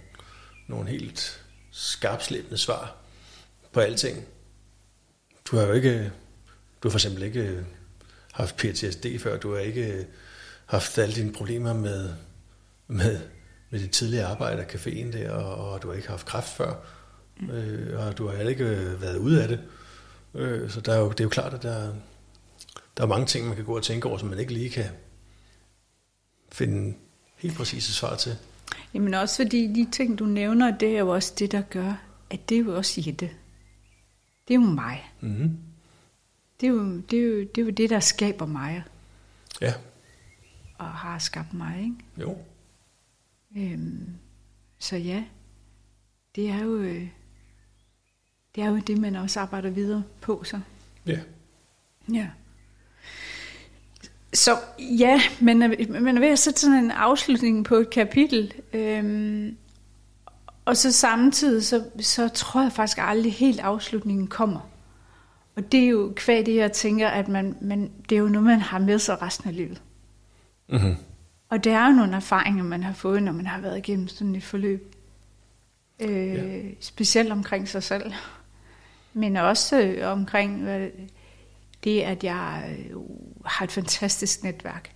nogle 0.67 0.89
helt 0.89 1.45
skarpslæbende 1.71 2.57
svar 2.57 2.95
på 3.71 3.79
alting. 3.79 4.25
Du 5.45 5.57
har 5.57 5.65
jo 5.65 5.73
ikke, 5.73 6.11
du 6.83 6.87
har 6.87 6.89
for 6.89 6.97
eksempel 6.97 7.23
ikke 7.23 7.65
haft 8.33 8.57
PTSD 8.57 9.05
før, 9.19 9.37
du 9.37 9.53
har 9.53 9.59
ikke 9.59 10.07
haft 10.65 10.97
alle 10.97 11.15
dine 11.15 11.33
problemer 11.33 11.73
med, 11.73 12.13
med, 12.87 13.19
med 13.69 13.79
dit 13.79 13.91
tidligere 13.91 14.27
arbejde 14.27 14.61
af 14.61 14.75
caféen 14.75 15.11
der, 15.13 15.31
og, 15.31 15.71
og 15.71 15.83
du 15.83 15.87
har 15.87 15.95
ikke 15.95 16.07
haft 16.07 16.25
kræft 16.25 16.49
før, 16.49 16.73
øh, 17.51 18.07
og 18.07 18.17
du 18.17 18.27
har 18.27 18.35
heller 18.35 18.51
ikke 18.51 18.65
været 19.01 19.17
ude 19.17 19.43
af 19.43 19.47
det. 19.47 19.59
Øh, 20.33 20.69
så 20.69 20.81
der 20.81 20.93
er 20.93 20.99
jo, 20.99 21.09
det 21.09 21.19
er 21.19 21.23
jo 21.23 21.29
klart, 21.29 21.53
at 21.53 21.63
der, 21.63 21.93
der 22.97 23.03
er 23.03 23.07
mange 23.07 23.25
ting, 23.25 23.47
man 23.47 23.55
kan 23.55 23.65
gå 23.65 23.75
og 23.75 23.83
tænke 23.83 24.07
over, 24.07 24.17
som 24.17 24.29
man 24.29 24.39
ikke 24.39 24.53
lige 24.53 24.69
kan 24.69 24.85
finde 26.51 26.97
helt 27.35 27.57
præcise 27.57 27.93
svar 27.93 28.15
til. 28.15 28.37
Jamen 28.93 29.13
også 29.13 29.35
fordi 29.35 29.73
de 29.73 29.87
ting, 29.91 30.19
du 30.19 30.25
nævner, 30.25 30.77
det 30.77 30.95
er 30.95 30.99
jo 30.99 31.09
også 31.09 31.33
det, 31.39 31.51
der 31.51 31.61
gør, 31.61 31.93
at 32.29 32.49
det 32.49 32.57
er 32.57 32.61
jo 32.61 32.75
også 32.75 33.03
Jette. 33.05 33.29
Det 34.47 34.53
er 34.53 34.59
jo 34.59 34.61
mig. 34.61 35.11
Mm-hmm. 35.21 35.57
Det, 36.61 36.67
er 36.67 36.71
jo, 36.71 36.97
det, 36.97 37.19
er 37.19 37.23
jo, 37.23 37.39
det 37.39 37.57
er 37.57 37.65
jo 37.65 37.69
det, 37.69 37.89
der 37.89 37.99
skaber 37.99 38.45
mig. 38.45 38.83
Ja. 39.61 39.73
Og 40.77 40.85
har 40.85 41.19
skabt 41.19 41.53
mig, 41.53 41.79
ikke? 41.79 41.95
Jo. 42.17 42.37
Øhm, 43.57 44.09
så 44.79 44.95
ja, 44.95 45.23
det 46.35 46.49
er 46.49 46.63
jo 46.63 46.77
øh, 46.77 47.07
det 48.55 48.63
er 48.63 48.69
jo 48.69 48.77
det, 48.77 48.97
man 48.97 49.15
også 49.15 49.39
arbejder 49.39 49.69
videre 49.69 50.03
på, 50.21 50.43
så. 50.43 50.59
Ja. 51.05 51.19
Ja. 52.13 52.27
Så 54.33 54.57
ja, 54.79 55.21
men 55.39 55.59
man 55.89 56.17
er 56.17 56.19
ved 56.19 56.27
at 56.27 56.39
sætte 56.39 56.59
sådan 56.59 56.83
en 56.83 56.91
afslutning 56.91 57.65
på 57.65 57.75
et 57.75 57.89
kapitel. 57.89 58.53
Øhm, 58.73 59.57
og 60.65 60.77
så 60.77 60.91
samtidig, 60.91 61.65
så, 61.65 61.83
så 61.99 62.27
tror 62.27 62.61
jeg 62.61 62.71
faktisk 62.71 62.97
aldrig 63.01 63.33
helt 63.33 63.59
afslutningen 63.59 64.27
kommer. 64.27 64.69
Og 65.55 65.71
det 65.71 65.83
er 65.83 65.87
jo 65.87 66.13
kvad 66.15 66.43
det, 66.43 66.55
jeg 66.55 66.71
tænker, 66.71 67.07
at 67.07 67.27
man, 67.27 67.55
man, 67.61 67.91
det 68.09 68.15
er 68.15 68.19
jo 68.19 68.27
noget, 68.27 68.45
man 68.45 68.61
har 68.61 68.79
med 68.79 68.99
sig 68.99 69.21
resten 69.21 69.49
af 69.49 69.55
livet. 69.55 69.81
Mm-hmm. 70.69 70.95
Og 71.49 71.63
det 71.63 71.71
er 71.71 71.87
jo 71.87 71.91
nogle 71.91 72.15
erfaringer, 72.15 72.63
man 72.63 72.83
har 72.83 72.93
fået, 72.93 73.23
når 73.23 73.31
man 73.31 73.45
har 73.45 73.61
været 73.61 73.77
igennem 73.77 74.07
sådan 74.07 74.35
et 74.35 74.43
forløb. 74.43 74.95
Øh, 75.99 76.33
ja. 76.33 76.61
Specielt 76.79 77.31
omkring 77.31 77.67
sig 77.67 77.83
selv. 77.83 78.13
Men 79.13 79.35
også 79.35 79.81
øh, 79.81 80.11
omkring 80.11 80.67
det, 81.83 82.01
at 82.01 82.23
jeg 82.23 82.77
øh, 82.79 82.95
har 83.45 83.65
et 83.65 83.71
fantastisk 83.71 84.43
netværk. 84.43 84.91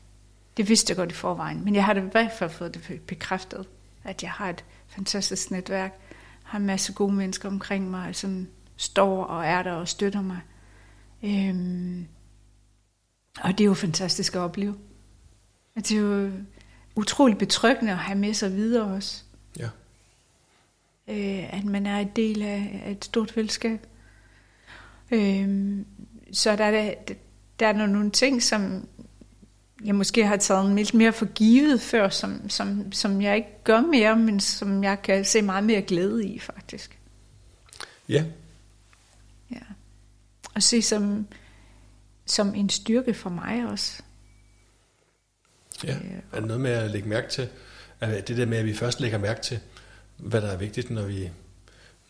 Det 0.57 0.69
vidste 0.69 0.91
jeg 0.91 0.97
godt 0.97 1.11
i 1.11 1.15
forvejen, 1.15 1.65
men 1.65 1.75
jeg 1.75 1.85
har 1.85 1.93
det 1.93 2.01
i 2.01 2.09
hvert 2.11 2.31
fald 2.31 2.49
fået 2.49 2.73
det 2.73 3.01
bekræftet, 3.01 3.67
at 4.03 4.23
jeg 4.23 4.31
har 4.31 4.49
et 4.49 4.65
fantastisk 4.87 5.51
netværk, 5.51 5.99
har 6.43 6.59
en 6.59 6.65
masse 6.65 6.93
gode 6.93 7.13
mennesker 7.13 7.49
omkring 7.49 7.91
mig, 7.91 8.15
som 8.15 8.47
står 8.77 9.23
og 9.23 9.45
er 9.45 9.63
der 9.63 9.71
og 9.71 9.87
støtter 9.87 10.21
mig. 10.21 10.39
Øhm, 11.23 12.07
og 13.41 13.51
det 13.51 13.61
er 13.61 13.65
jo 13.65 13.73
fantastisk 13.73 14.35
at 14.35 14.39
opleve. 14.39 14.75
At 15.75 15.89
det 15.89 15.97
er 15.97 16.01
jo 16.01 16.31
utroligt 16.95 17.39
betryggende 17.39 17.91
at 17.91 17.97
have 17.97 18.19
med 18.19 18.33
sig 18.33 18.55
videre 18.55 18.95
også. 18.95 19.23
Ja. 19.59 19.69
Øh, 21.07 21.53
at 21.53 21.65
man 21.65 21.85
er 21.85 21.99
en 21.99 22.11
del 22.15 22.41
af, 22.41 22.81
af 22.85 22.91
et 22.91 23.05
stort 23.05 23.31
fællesskab. 23.31 23.87
Øhm, 25.11 25.85
så 26.33 26.55
der 26.55 26.65
er, 26.65 26.93
der, 27.07 27.13
der 27.59 27.67
er 27.67 27.73
nogle 27.73 28.11
ting, 28.11 28.43
som 28.43 28.87
jeg 29.83 29.95
måske 29.95 30.25
har 30.27 30.37
taget 30.37 30.75
lidt 30.75 30.93
mere 30.93 31.13
for 31.13 31.25
givet 31.25 31.81
før, 31.81 32.09
som, 32.09 32.49
som, 32.49 32.91
som 32.91 33.21
jeg 33.21 33.35
ikke 33.35 33.63
gør 33.63 33.81
mere, 33.81 34.15
men 34.15 34.39
som 34.39 34.83
jeg 34.83 35.01
kan 35.01 35.25
se 35.25 35.41
meget 35.41 35.63
mere 35.63 35.81
glæde 35.81 36.25
i, 36.25 36.39
faktisk. 36.39 36.99
Ja. 38.09 38.25
Ja. 39.51 39.61
og 40.55 40.63
se 40.63 40.81
som, 40.81 41.27
som 42.25 42.55
en 42.55 42.69
styrke 42.69 43.13
for 43.13 43.29
mig 43.29 43.67
også. 43.67 44.03
Ja, 45.83 45.95
er 46.31 46.39
det 46.39 46.47
noget 46.47 46.61
med 46.61 46.71
at 46.71 46.91
lægge 46.91 47.09
mærke 47.09 47.29
til, 47.29 47.49
at 47.99 48.27
det 48.27 48.37
der 48.37 48.45
med, 48.45 48.57
at 48.57 48.65
vi 48.65 48.73
først 48.73 48.99
lægger 48.99 49.17
mærke 49.17 49.41
til, 49.41 49.59
hvad 50.17 50.41
der 50.41 50.47
er 50.47 50.57
vigtigt, 50.57 50.89
når 50.89 51.03
vi, 51.03 51.29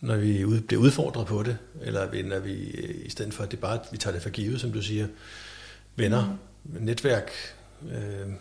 når 0.02 0.16
vi 0.16 0.46
ud, 0.46 0.62
bliver 0.62 0.82
udfordret 0.82 1.28
på 1.28 1.44
det, 1.44 1.58
eller 1.82 2.24
når 2.24 2.40
vi, 2.40 2.54
i 3.06 3.10
stedet 3.10 3.34
for, 3.34 3.44
at 3.44 3.52
det 3.52 3.60
bare, 3.60 3.80
vi 3.92 3.98
tager 3.98 4.14
det 4.14 4.24
for 4.24 4.30
givet, 4.30 4.62
som 4.62 4.72
du 4.72 4.82
siger, 4.82 5.08
venner, 5.96 6.38
mm. 6.64 6.84
netværk, 6.84 7.32
øh, 7.92 8.34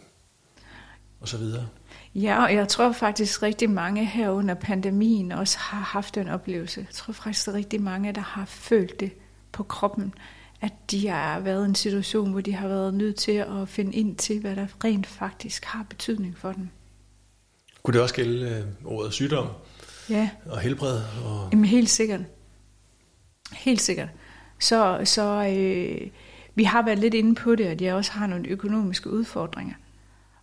og 1.20 1.28
så 1.28 1.37
videre. 1.37 1.68
Ja, 2.14 2.43
og 2.43 2.55
jeg 2.55 2.68
tror 2.68 2.93
faktisk 2.93 3.43
rigtig 3.43 3.70
mange 3.70 4.05
her 4.05 4.31
under 4.31 4.55
pandemien 4.55 5.33
også 5.33 5.59
har 5.59 5.81
haft 5.81 6.14
den 6.14 6.28
oplevelse. 6.28 6.81
Jeg 6.81 6.95
tror 6.95 7.12
faktisk 7.12 7.49
rigtig 7.49 7.83
mange, 7.83 8.12
der 8.12 8.20
har 8.20 8.45
følt 8.45 9.01
det 9.01 9.12
på 9.53 9.62
kroppen, 9.62 10.14
at 10.61 10.73
de 10.91 11.09
har 11.09 11.41
været 11.41 11.65
i 11.65 11.69
en 11.69 11.75
situation, 11.75 12.31
hvor 12.31 12.41
de 12.41 12.53
har 12.53 12.69
været 12.69 12.95
nødt 12.95 13.17
til 13.17 13.33
at 13.33 13.69
finde 13.69 13.97
ind 13.97 14.17
til, 14.17 14.41
hvad 14.41 14.57
der 14.57 14.67
rent 14.85 15.07
faktisk 15.07 15.65
har 15.65 15.87
betydning 15.89 16.39
for 16.39 16.53
dem. 16.53 16.69
Kunne 17.83 17.95
det 17.95 18.03
også 18.03 18.15
gælde 18.15 18.49
øh, 18.49 18.93
ordet 18.93 19.13
sygdom? 19.13 19.47
Ja. 20.11 20.31
Og 20.47 20.61
helbred? 20.61 21.01
Og... 21.25 21.49
Jamen 21.53 21.65
helt 21.65 21.91
sikkert. 21.91 22.21
Helt 23.53 23.81
sikkert. 23.81 24.09
Så, 24.59 25.01
så 25.05 25.55
øh, 25.57 26.09
vi 26.55 26.65
har 26.65 26.83
været 26.85 26.99
lidt 26.99 27.15
inde 27.15 27.35
på 27.35 27.55
det, 27.55 27.65
at 27.65 27.83
jeg 27.83 27.95
også 27.95 28.13
har 28.13 28.27
nogle 28.27 28.49
økonomiske 28.49 29.11
udfordringer. 29.11 29.75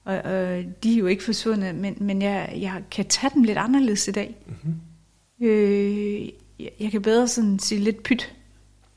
Og, 0.03 0.15
og 0.15 0.63
de 0.83 0.93
er 0.93 0.97
jo 0.97 1.05
ikke 1.05 1.23
forsvundet, 1.23 1.75
men, 1.75 1.97
men 1.99 2.21
jeg, 2.21 2.57
jeg 2.59 2.83
kan 2.91 3.05
tage 3.05 3.31
dem 3.33 3.43
lidt 3.43 3.57
anderledes 3.57 4.07
i 4.07 4.11
dag. 4.11 4.35
Mm-hmm. 4.45 5.47
Øh, 5.47 6.25
jeg, 6.59 6.71
jeg 6.79 6.91
kan 6.91 7.01
bedre 7.01 7.27
sådan 7.27 7.59
sige 7.59 7.81
lidt 7.81 8.03
pyt 8.03 8.35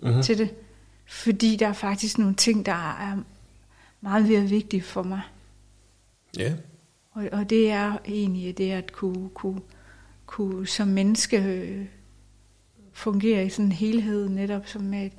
mm-hmm. 0.03 0.23
til 0.23 0.39
det, 0.39 0.51
fordi 1.11 1.57
der 1.57 1.69
er 1.69 1.73
faktisk 1.73 2.19
nogle 2.19 2.35
ting, 2.35 2.67
der 2.67 2.99
er 3.01 3.23
meget 4.01 4.29
mere 4.29 4.43
vigtige 4.43 4.83
for 4.83 5.03
mig. 5.03 5.21
Ja. 6.39 6.55
Og, 7.11 7.29
og 7.33 7.51
det 7.51 7.71
er 7.71 7.99
egentlig 8.05 8.59
det 8.59 8.71
at 8.71 8.93
kunne, 8.93 9.29
kunne, 9.29 9.61
kunne 10.27 10.67
som 10.67 10.89
menneske 10.89 11.37
øh, 11.43 11.87
fungere 12.93 13.47
i 13.47 13.49
sådan 13.49 13.65
en 13.65 13.73
helhed, 13.73 14.29
netop 14.29 14.67
som 14.67 14.83
med 14.83 15.07
et, 15.07 15.13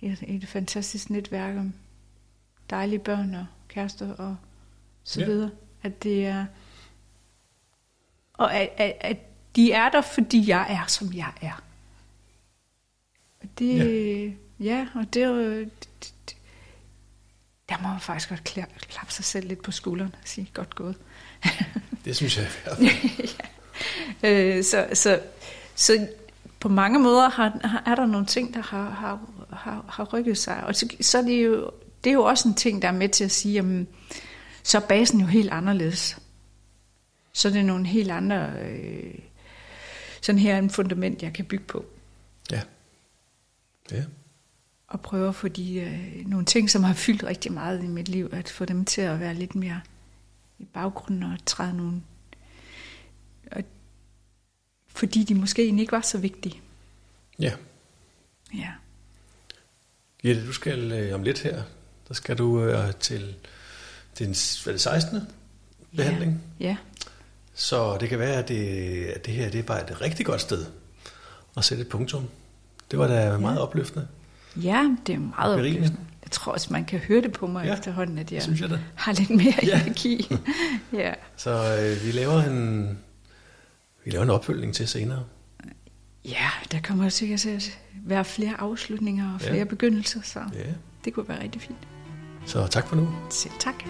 et, 0.00 0.24
et 0.28 0.48
fantastisk 0.48 1.10
netværk 1.10 1.56
om 1.56 1.72
dejlige 2.70 2.98
børn 2.98 3.34
og 3.34 3.46
kærester 3.68 4.14
og 4.14 4.36
så 5.04 5.20
ja. 5.20 5.26
videre. 5.26 5.50
At 5.82 6.02
det 6.02 6.26
er... 6.26 6.46
Og 8.32 8.54
at, 8.54 8.68
at, 8.76 8.96
at 9.00 9.16
de 9.56 9.72
er 9.72 9.90
der, 9.90 10.00
fordi 10.00 10.48
jeg 10.48 10.66
er, 10.68 10.86
som 10.86 11.12
jeg 11.14 11.32
er. 11.40 11.62
Det, 13.58 13.78
ja. 13.78 14.30
Ja, 14.62 14.86
og 14.94 15.14
det 15.14 15.22
er 15.22 15.26
jo... 15.26 15.66
Der 17.68 17.82
må 17.82 17.88
man 17.88 18.00
faktisk 18.00 18.28
godt 18.28 18.44
klappe 18.78 19.12
sig 19.12 19.24
selv 19.24 19.48
lidt 19.48 19.62
på 19.62 19.72
skulderen 19.72 20.14
og 20.22 20.28
sige, 20.28 20.50
godt 20.54 20.74
gået. 20.74 20.96
det 22.04 22.16
synes 22.16 22.36
jeg 22.36 22.48
er 22.64 22.76
ja. 24.22 24.56
øh, 24.56 24.64
så, 24.64 24.88
så, 24.92 25.20
så 25.74 26.08
på 26.60 26.68
mange 26.68 26.98
måder 26.98 27.28
har, 27.30 27.82
er 27.86 27.94
der 27.94 28.06
nogle 28.06 28.26
ting, 28.26 28.54
der 28.54 28.62
har, 28.62 28.90
har, 28.90 29.20
har, 29.52 29.84
har 29.88 30.04
rykket 30.04 30.38
sig. 30.38 30.64
Og 30.64 30.76
så, 30.76 30.88
så 31.00 31.18
er 31.18 31.22
det 31.22 31.44
jo, 31.44 31.70
det 32.04 32.10
er 32.10 32.14
jo 32.14 32.24
også 32.24 32.48
en 32.48 32.54
ting, 32.54 32.82
der 32.82 32.88
er 32.88 32.92
med 32.92 33.08
til 33.08 33.24
at 33.24 33.30
sige, 33.30 33.54
jamen, 33.54 33.88
så 34.62 34.78
er 34.78 34.82
basen 34.82 35.20
jo 35.20 35.26
helt 35.26 35.50
anderledes. 35.50 36.18
Så 37.32 37.48
er 37.48 37.52
det 37.52 37.64
nogle 37.64 37.86
helt 37.86 38.10
andre... 38.10 38.50
Øh, 38.50 39.14
sådan 40.22 40.38
her 40.38 40.58
en 40.58 40.70
fundament, 40.70 41.22
jeg 41.22 41.32
kan 41.32 41.44
bygge 41.44 41.64
på. 41.64 41.84
Ja. 42.52 42.60
Ja. 43.90 44.02
Og 44.92 45.00
prøve 45.00 45.28
at 45.28 45.34
få 45.34 45.48
de, 45.48 45.74
øh, 45.74 46.26
nogle 46.26 46.46
ting, 46.46 46.70
som 46.70 46.84
har 46.84 46.94
fyldt 46.94 47.24
rigtig 47.24 47.52
meget 47.52 47.84
i 47.84 47.86
mit 47.86 48.08
liv, 48.08 48.28
at 48.32 48.48
få 48.48 48.64
dem 48.64 48.84
til 48.84 49.00
at 49.00 49.20
være 49.20 49.34
lidt 49.34 49.54
mere 49.54 49.80
i 50.58 50.64
baggrunden 50.64 51.22
og 51.22 51.38
træde 51.46 51.76
nogle... 51.76 52.02
Og, 53.52 53.62
fordi 54.88 55.24
de 55.24 55.34
måske 55.34 55.64
egentlig 55.64 55.82
ikke 55.82 55.92
var 55.92 56.00
så 56.00 56.18
vigtige. 56.18 56.60
Ja. 57.38 57.52
Ja. 58.54 58.68
Jette, 60.24 60.46
du 60.46 60.52
skal 60.52 60.92
øh, 60.92 61.14
om 61.14 61.22
lidt 61.22 61.38
her, 61.38 61.62
der 62.08 62.14
skal 62.14 62.38
du 62.38 62.64
øh, 62.64 62.92
til 63.00 63.34
er 64.20 64.24
det 64.72 64.80
16. 64.80 65.20
behandling. 65.96 66.42
Ja. 66.60 66.66
ja. 66.66 66.76
Så 67.54 67.96
det 68.00 68.08
kan 68.08 68.18
være, 68.18 68.36
at 68.36 68.48
det, 68.48 69.04
at 69.06 69.26
det 69.26 69.34
her 69.34 69.50
det 69.50 69.68
var 69.68 69.78
et 69.78 70.00
rigtig 70.00 70.26
godt 70.26 70.40
sted 70.40 70.66
at 71.56 71.64
sætte 71.64 71.82
et 71.82 71.88
punktum. 71.88 72.28
Det 72.90 72.98
var 72.98 73.06
da 73.06 73.30
ja. 73.30 73.38
meget 73.38 73.60
opløftende. 73.60 74.08
Ja, 74.56 74.96
det 75.06 75.14
er 75.14 75.18
meget 75.18 75.54
opløftende. 75.54 75.96
Jeg 76.22 76.30
tror 76.30 76.52
også, 76.52 76.72
man 76.72 76.84
kan 76.84 76.98
høre 76.98 77.22
det 77.22 77.32
på 77.32 77.46
mig 77.46 77.66
ja, 77.66 77.72
efterhånden, 77.72 78.18
at 78.18 78.32
jeg, 78.32 78.42
synes 78.42 78.60
jeg 78.60 78.78
har 78.94 79.12
lidt 79.12 79.30
mere 79.30 79.54
ja. 79.62 79.82
energi. 79.82 80.28
ja. 80.92 81.12
Så 81.36 81.50
øh, 81.50 82.06
vi 82.06 82.12
laver 82.12 82.42
en 82.42 82.98
vi 84.04 84.10
laver 84.10 84.22
en 84.22 84.30
opfølgning 84.30 84.74
til 84.74 84.88
senere. 84.88 85.24
Ja, 86.24 86.50
der 86.72 86.78
kommer 86.84 87.08
sikkert 87.08 87.40
til 87.40 87.48
at 87.48 87.78
være 88.04 88.24
flere 88.24 88.60
afslutninger 88.60 89.34
og 89.34 89.40
flere 89.40 89.56
ja. 89.56 89.64
begyndelser, 89.64 90.20
så 90.22 90.40
ja. 90.54 90.72
det 91.04 91.14
kunne 91.14 91.28
være 91.28 91.42
rigtig 91.42 91.60
fint. 91.60 91.88
Så 92.46 92.66
tak 92.66 92.86
for 92.86 92.96
nu. 92.96 93.08
Selv 93.30 93.54
tak. 93.60 93.84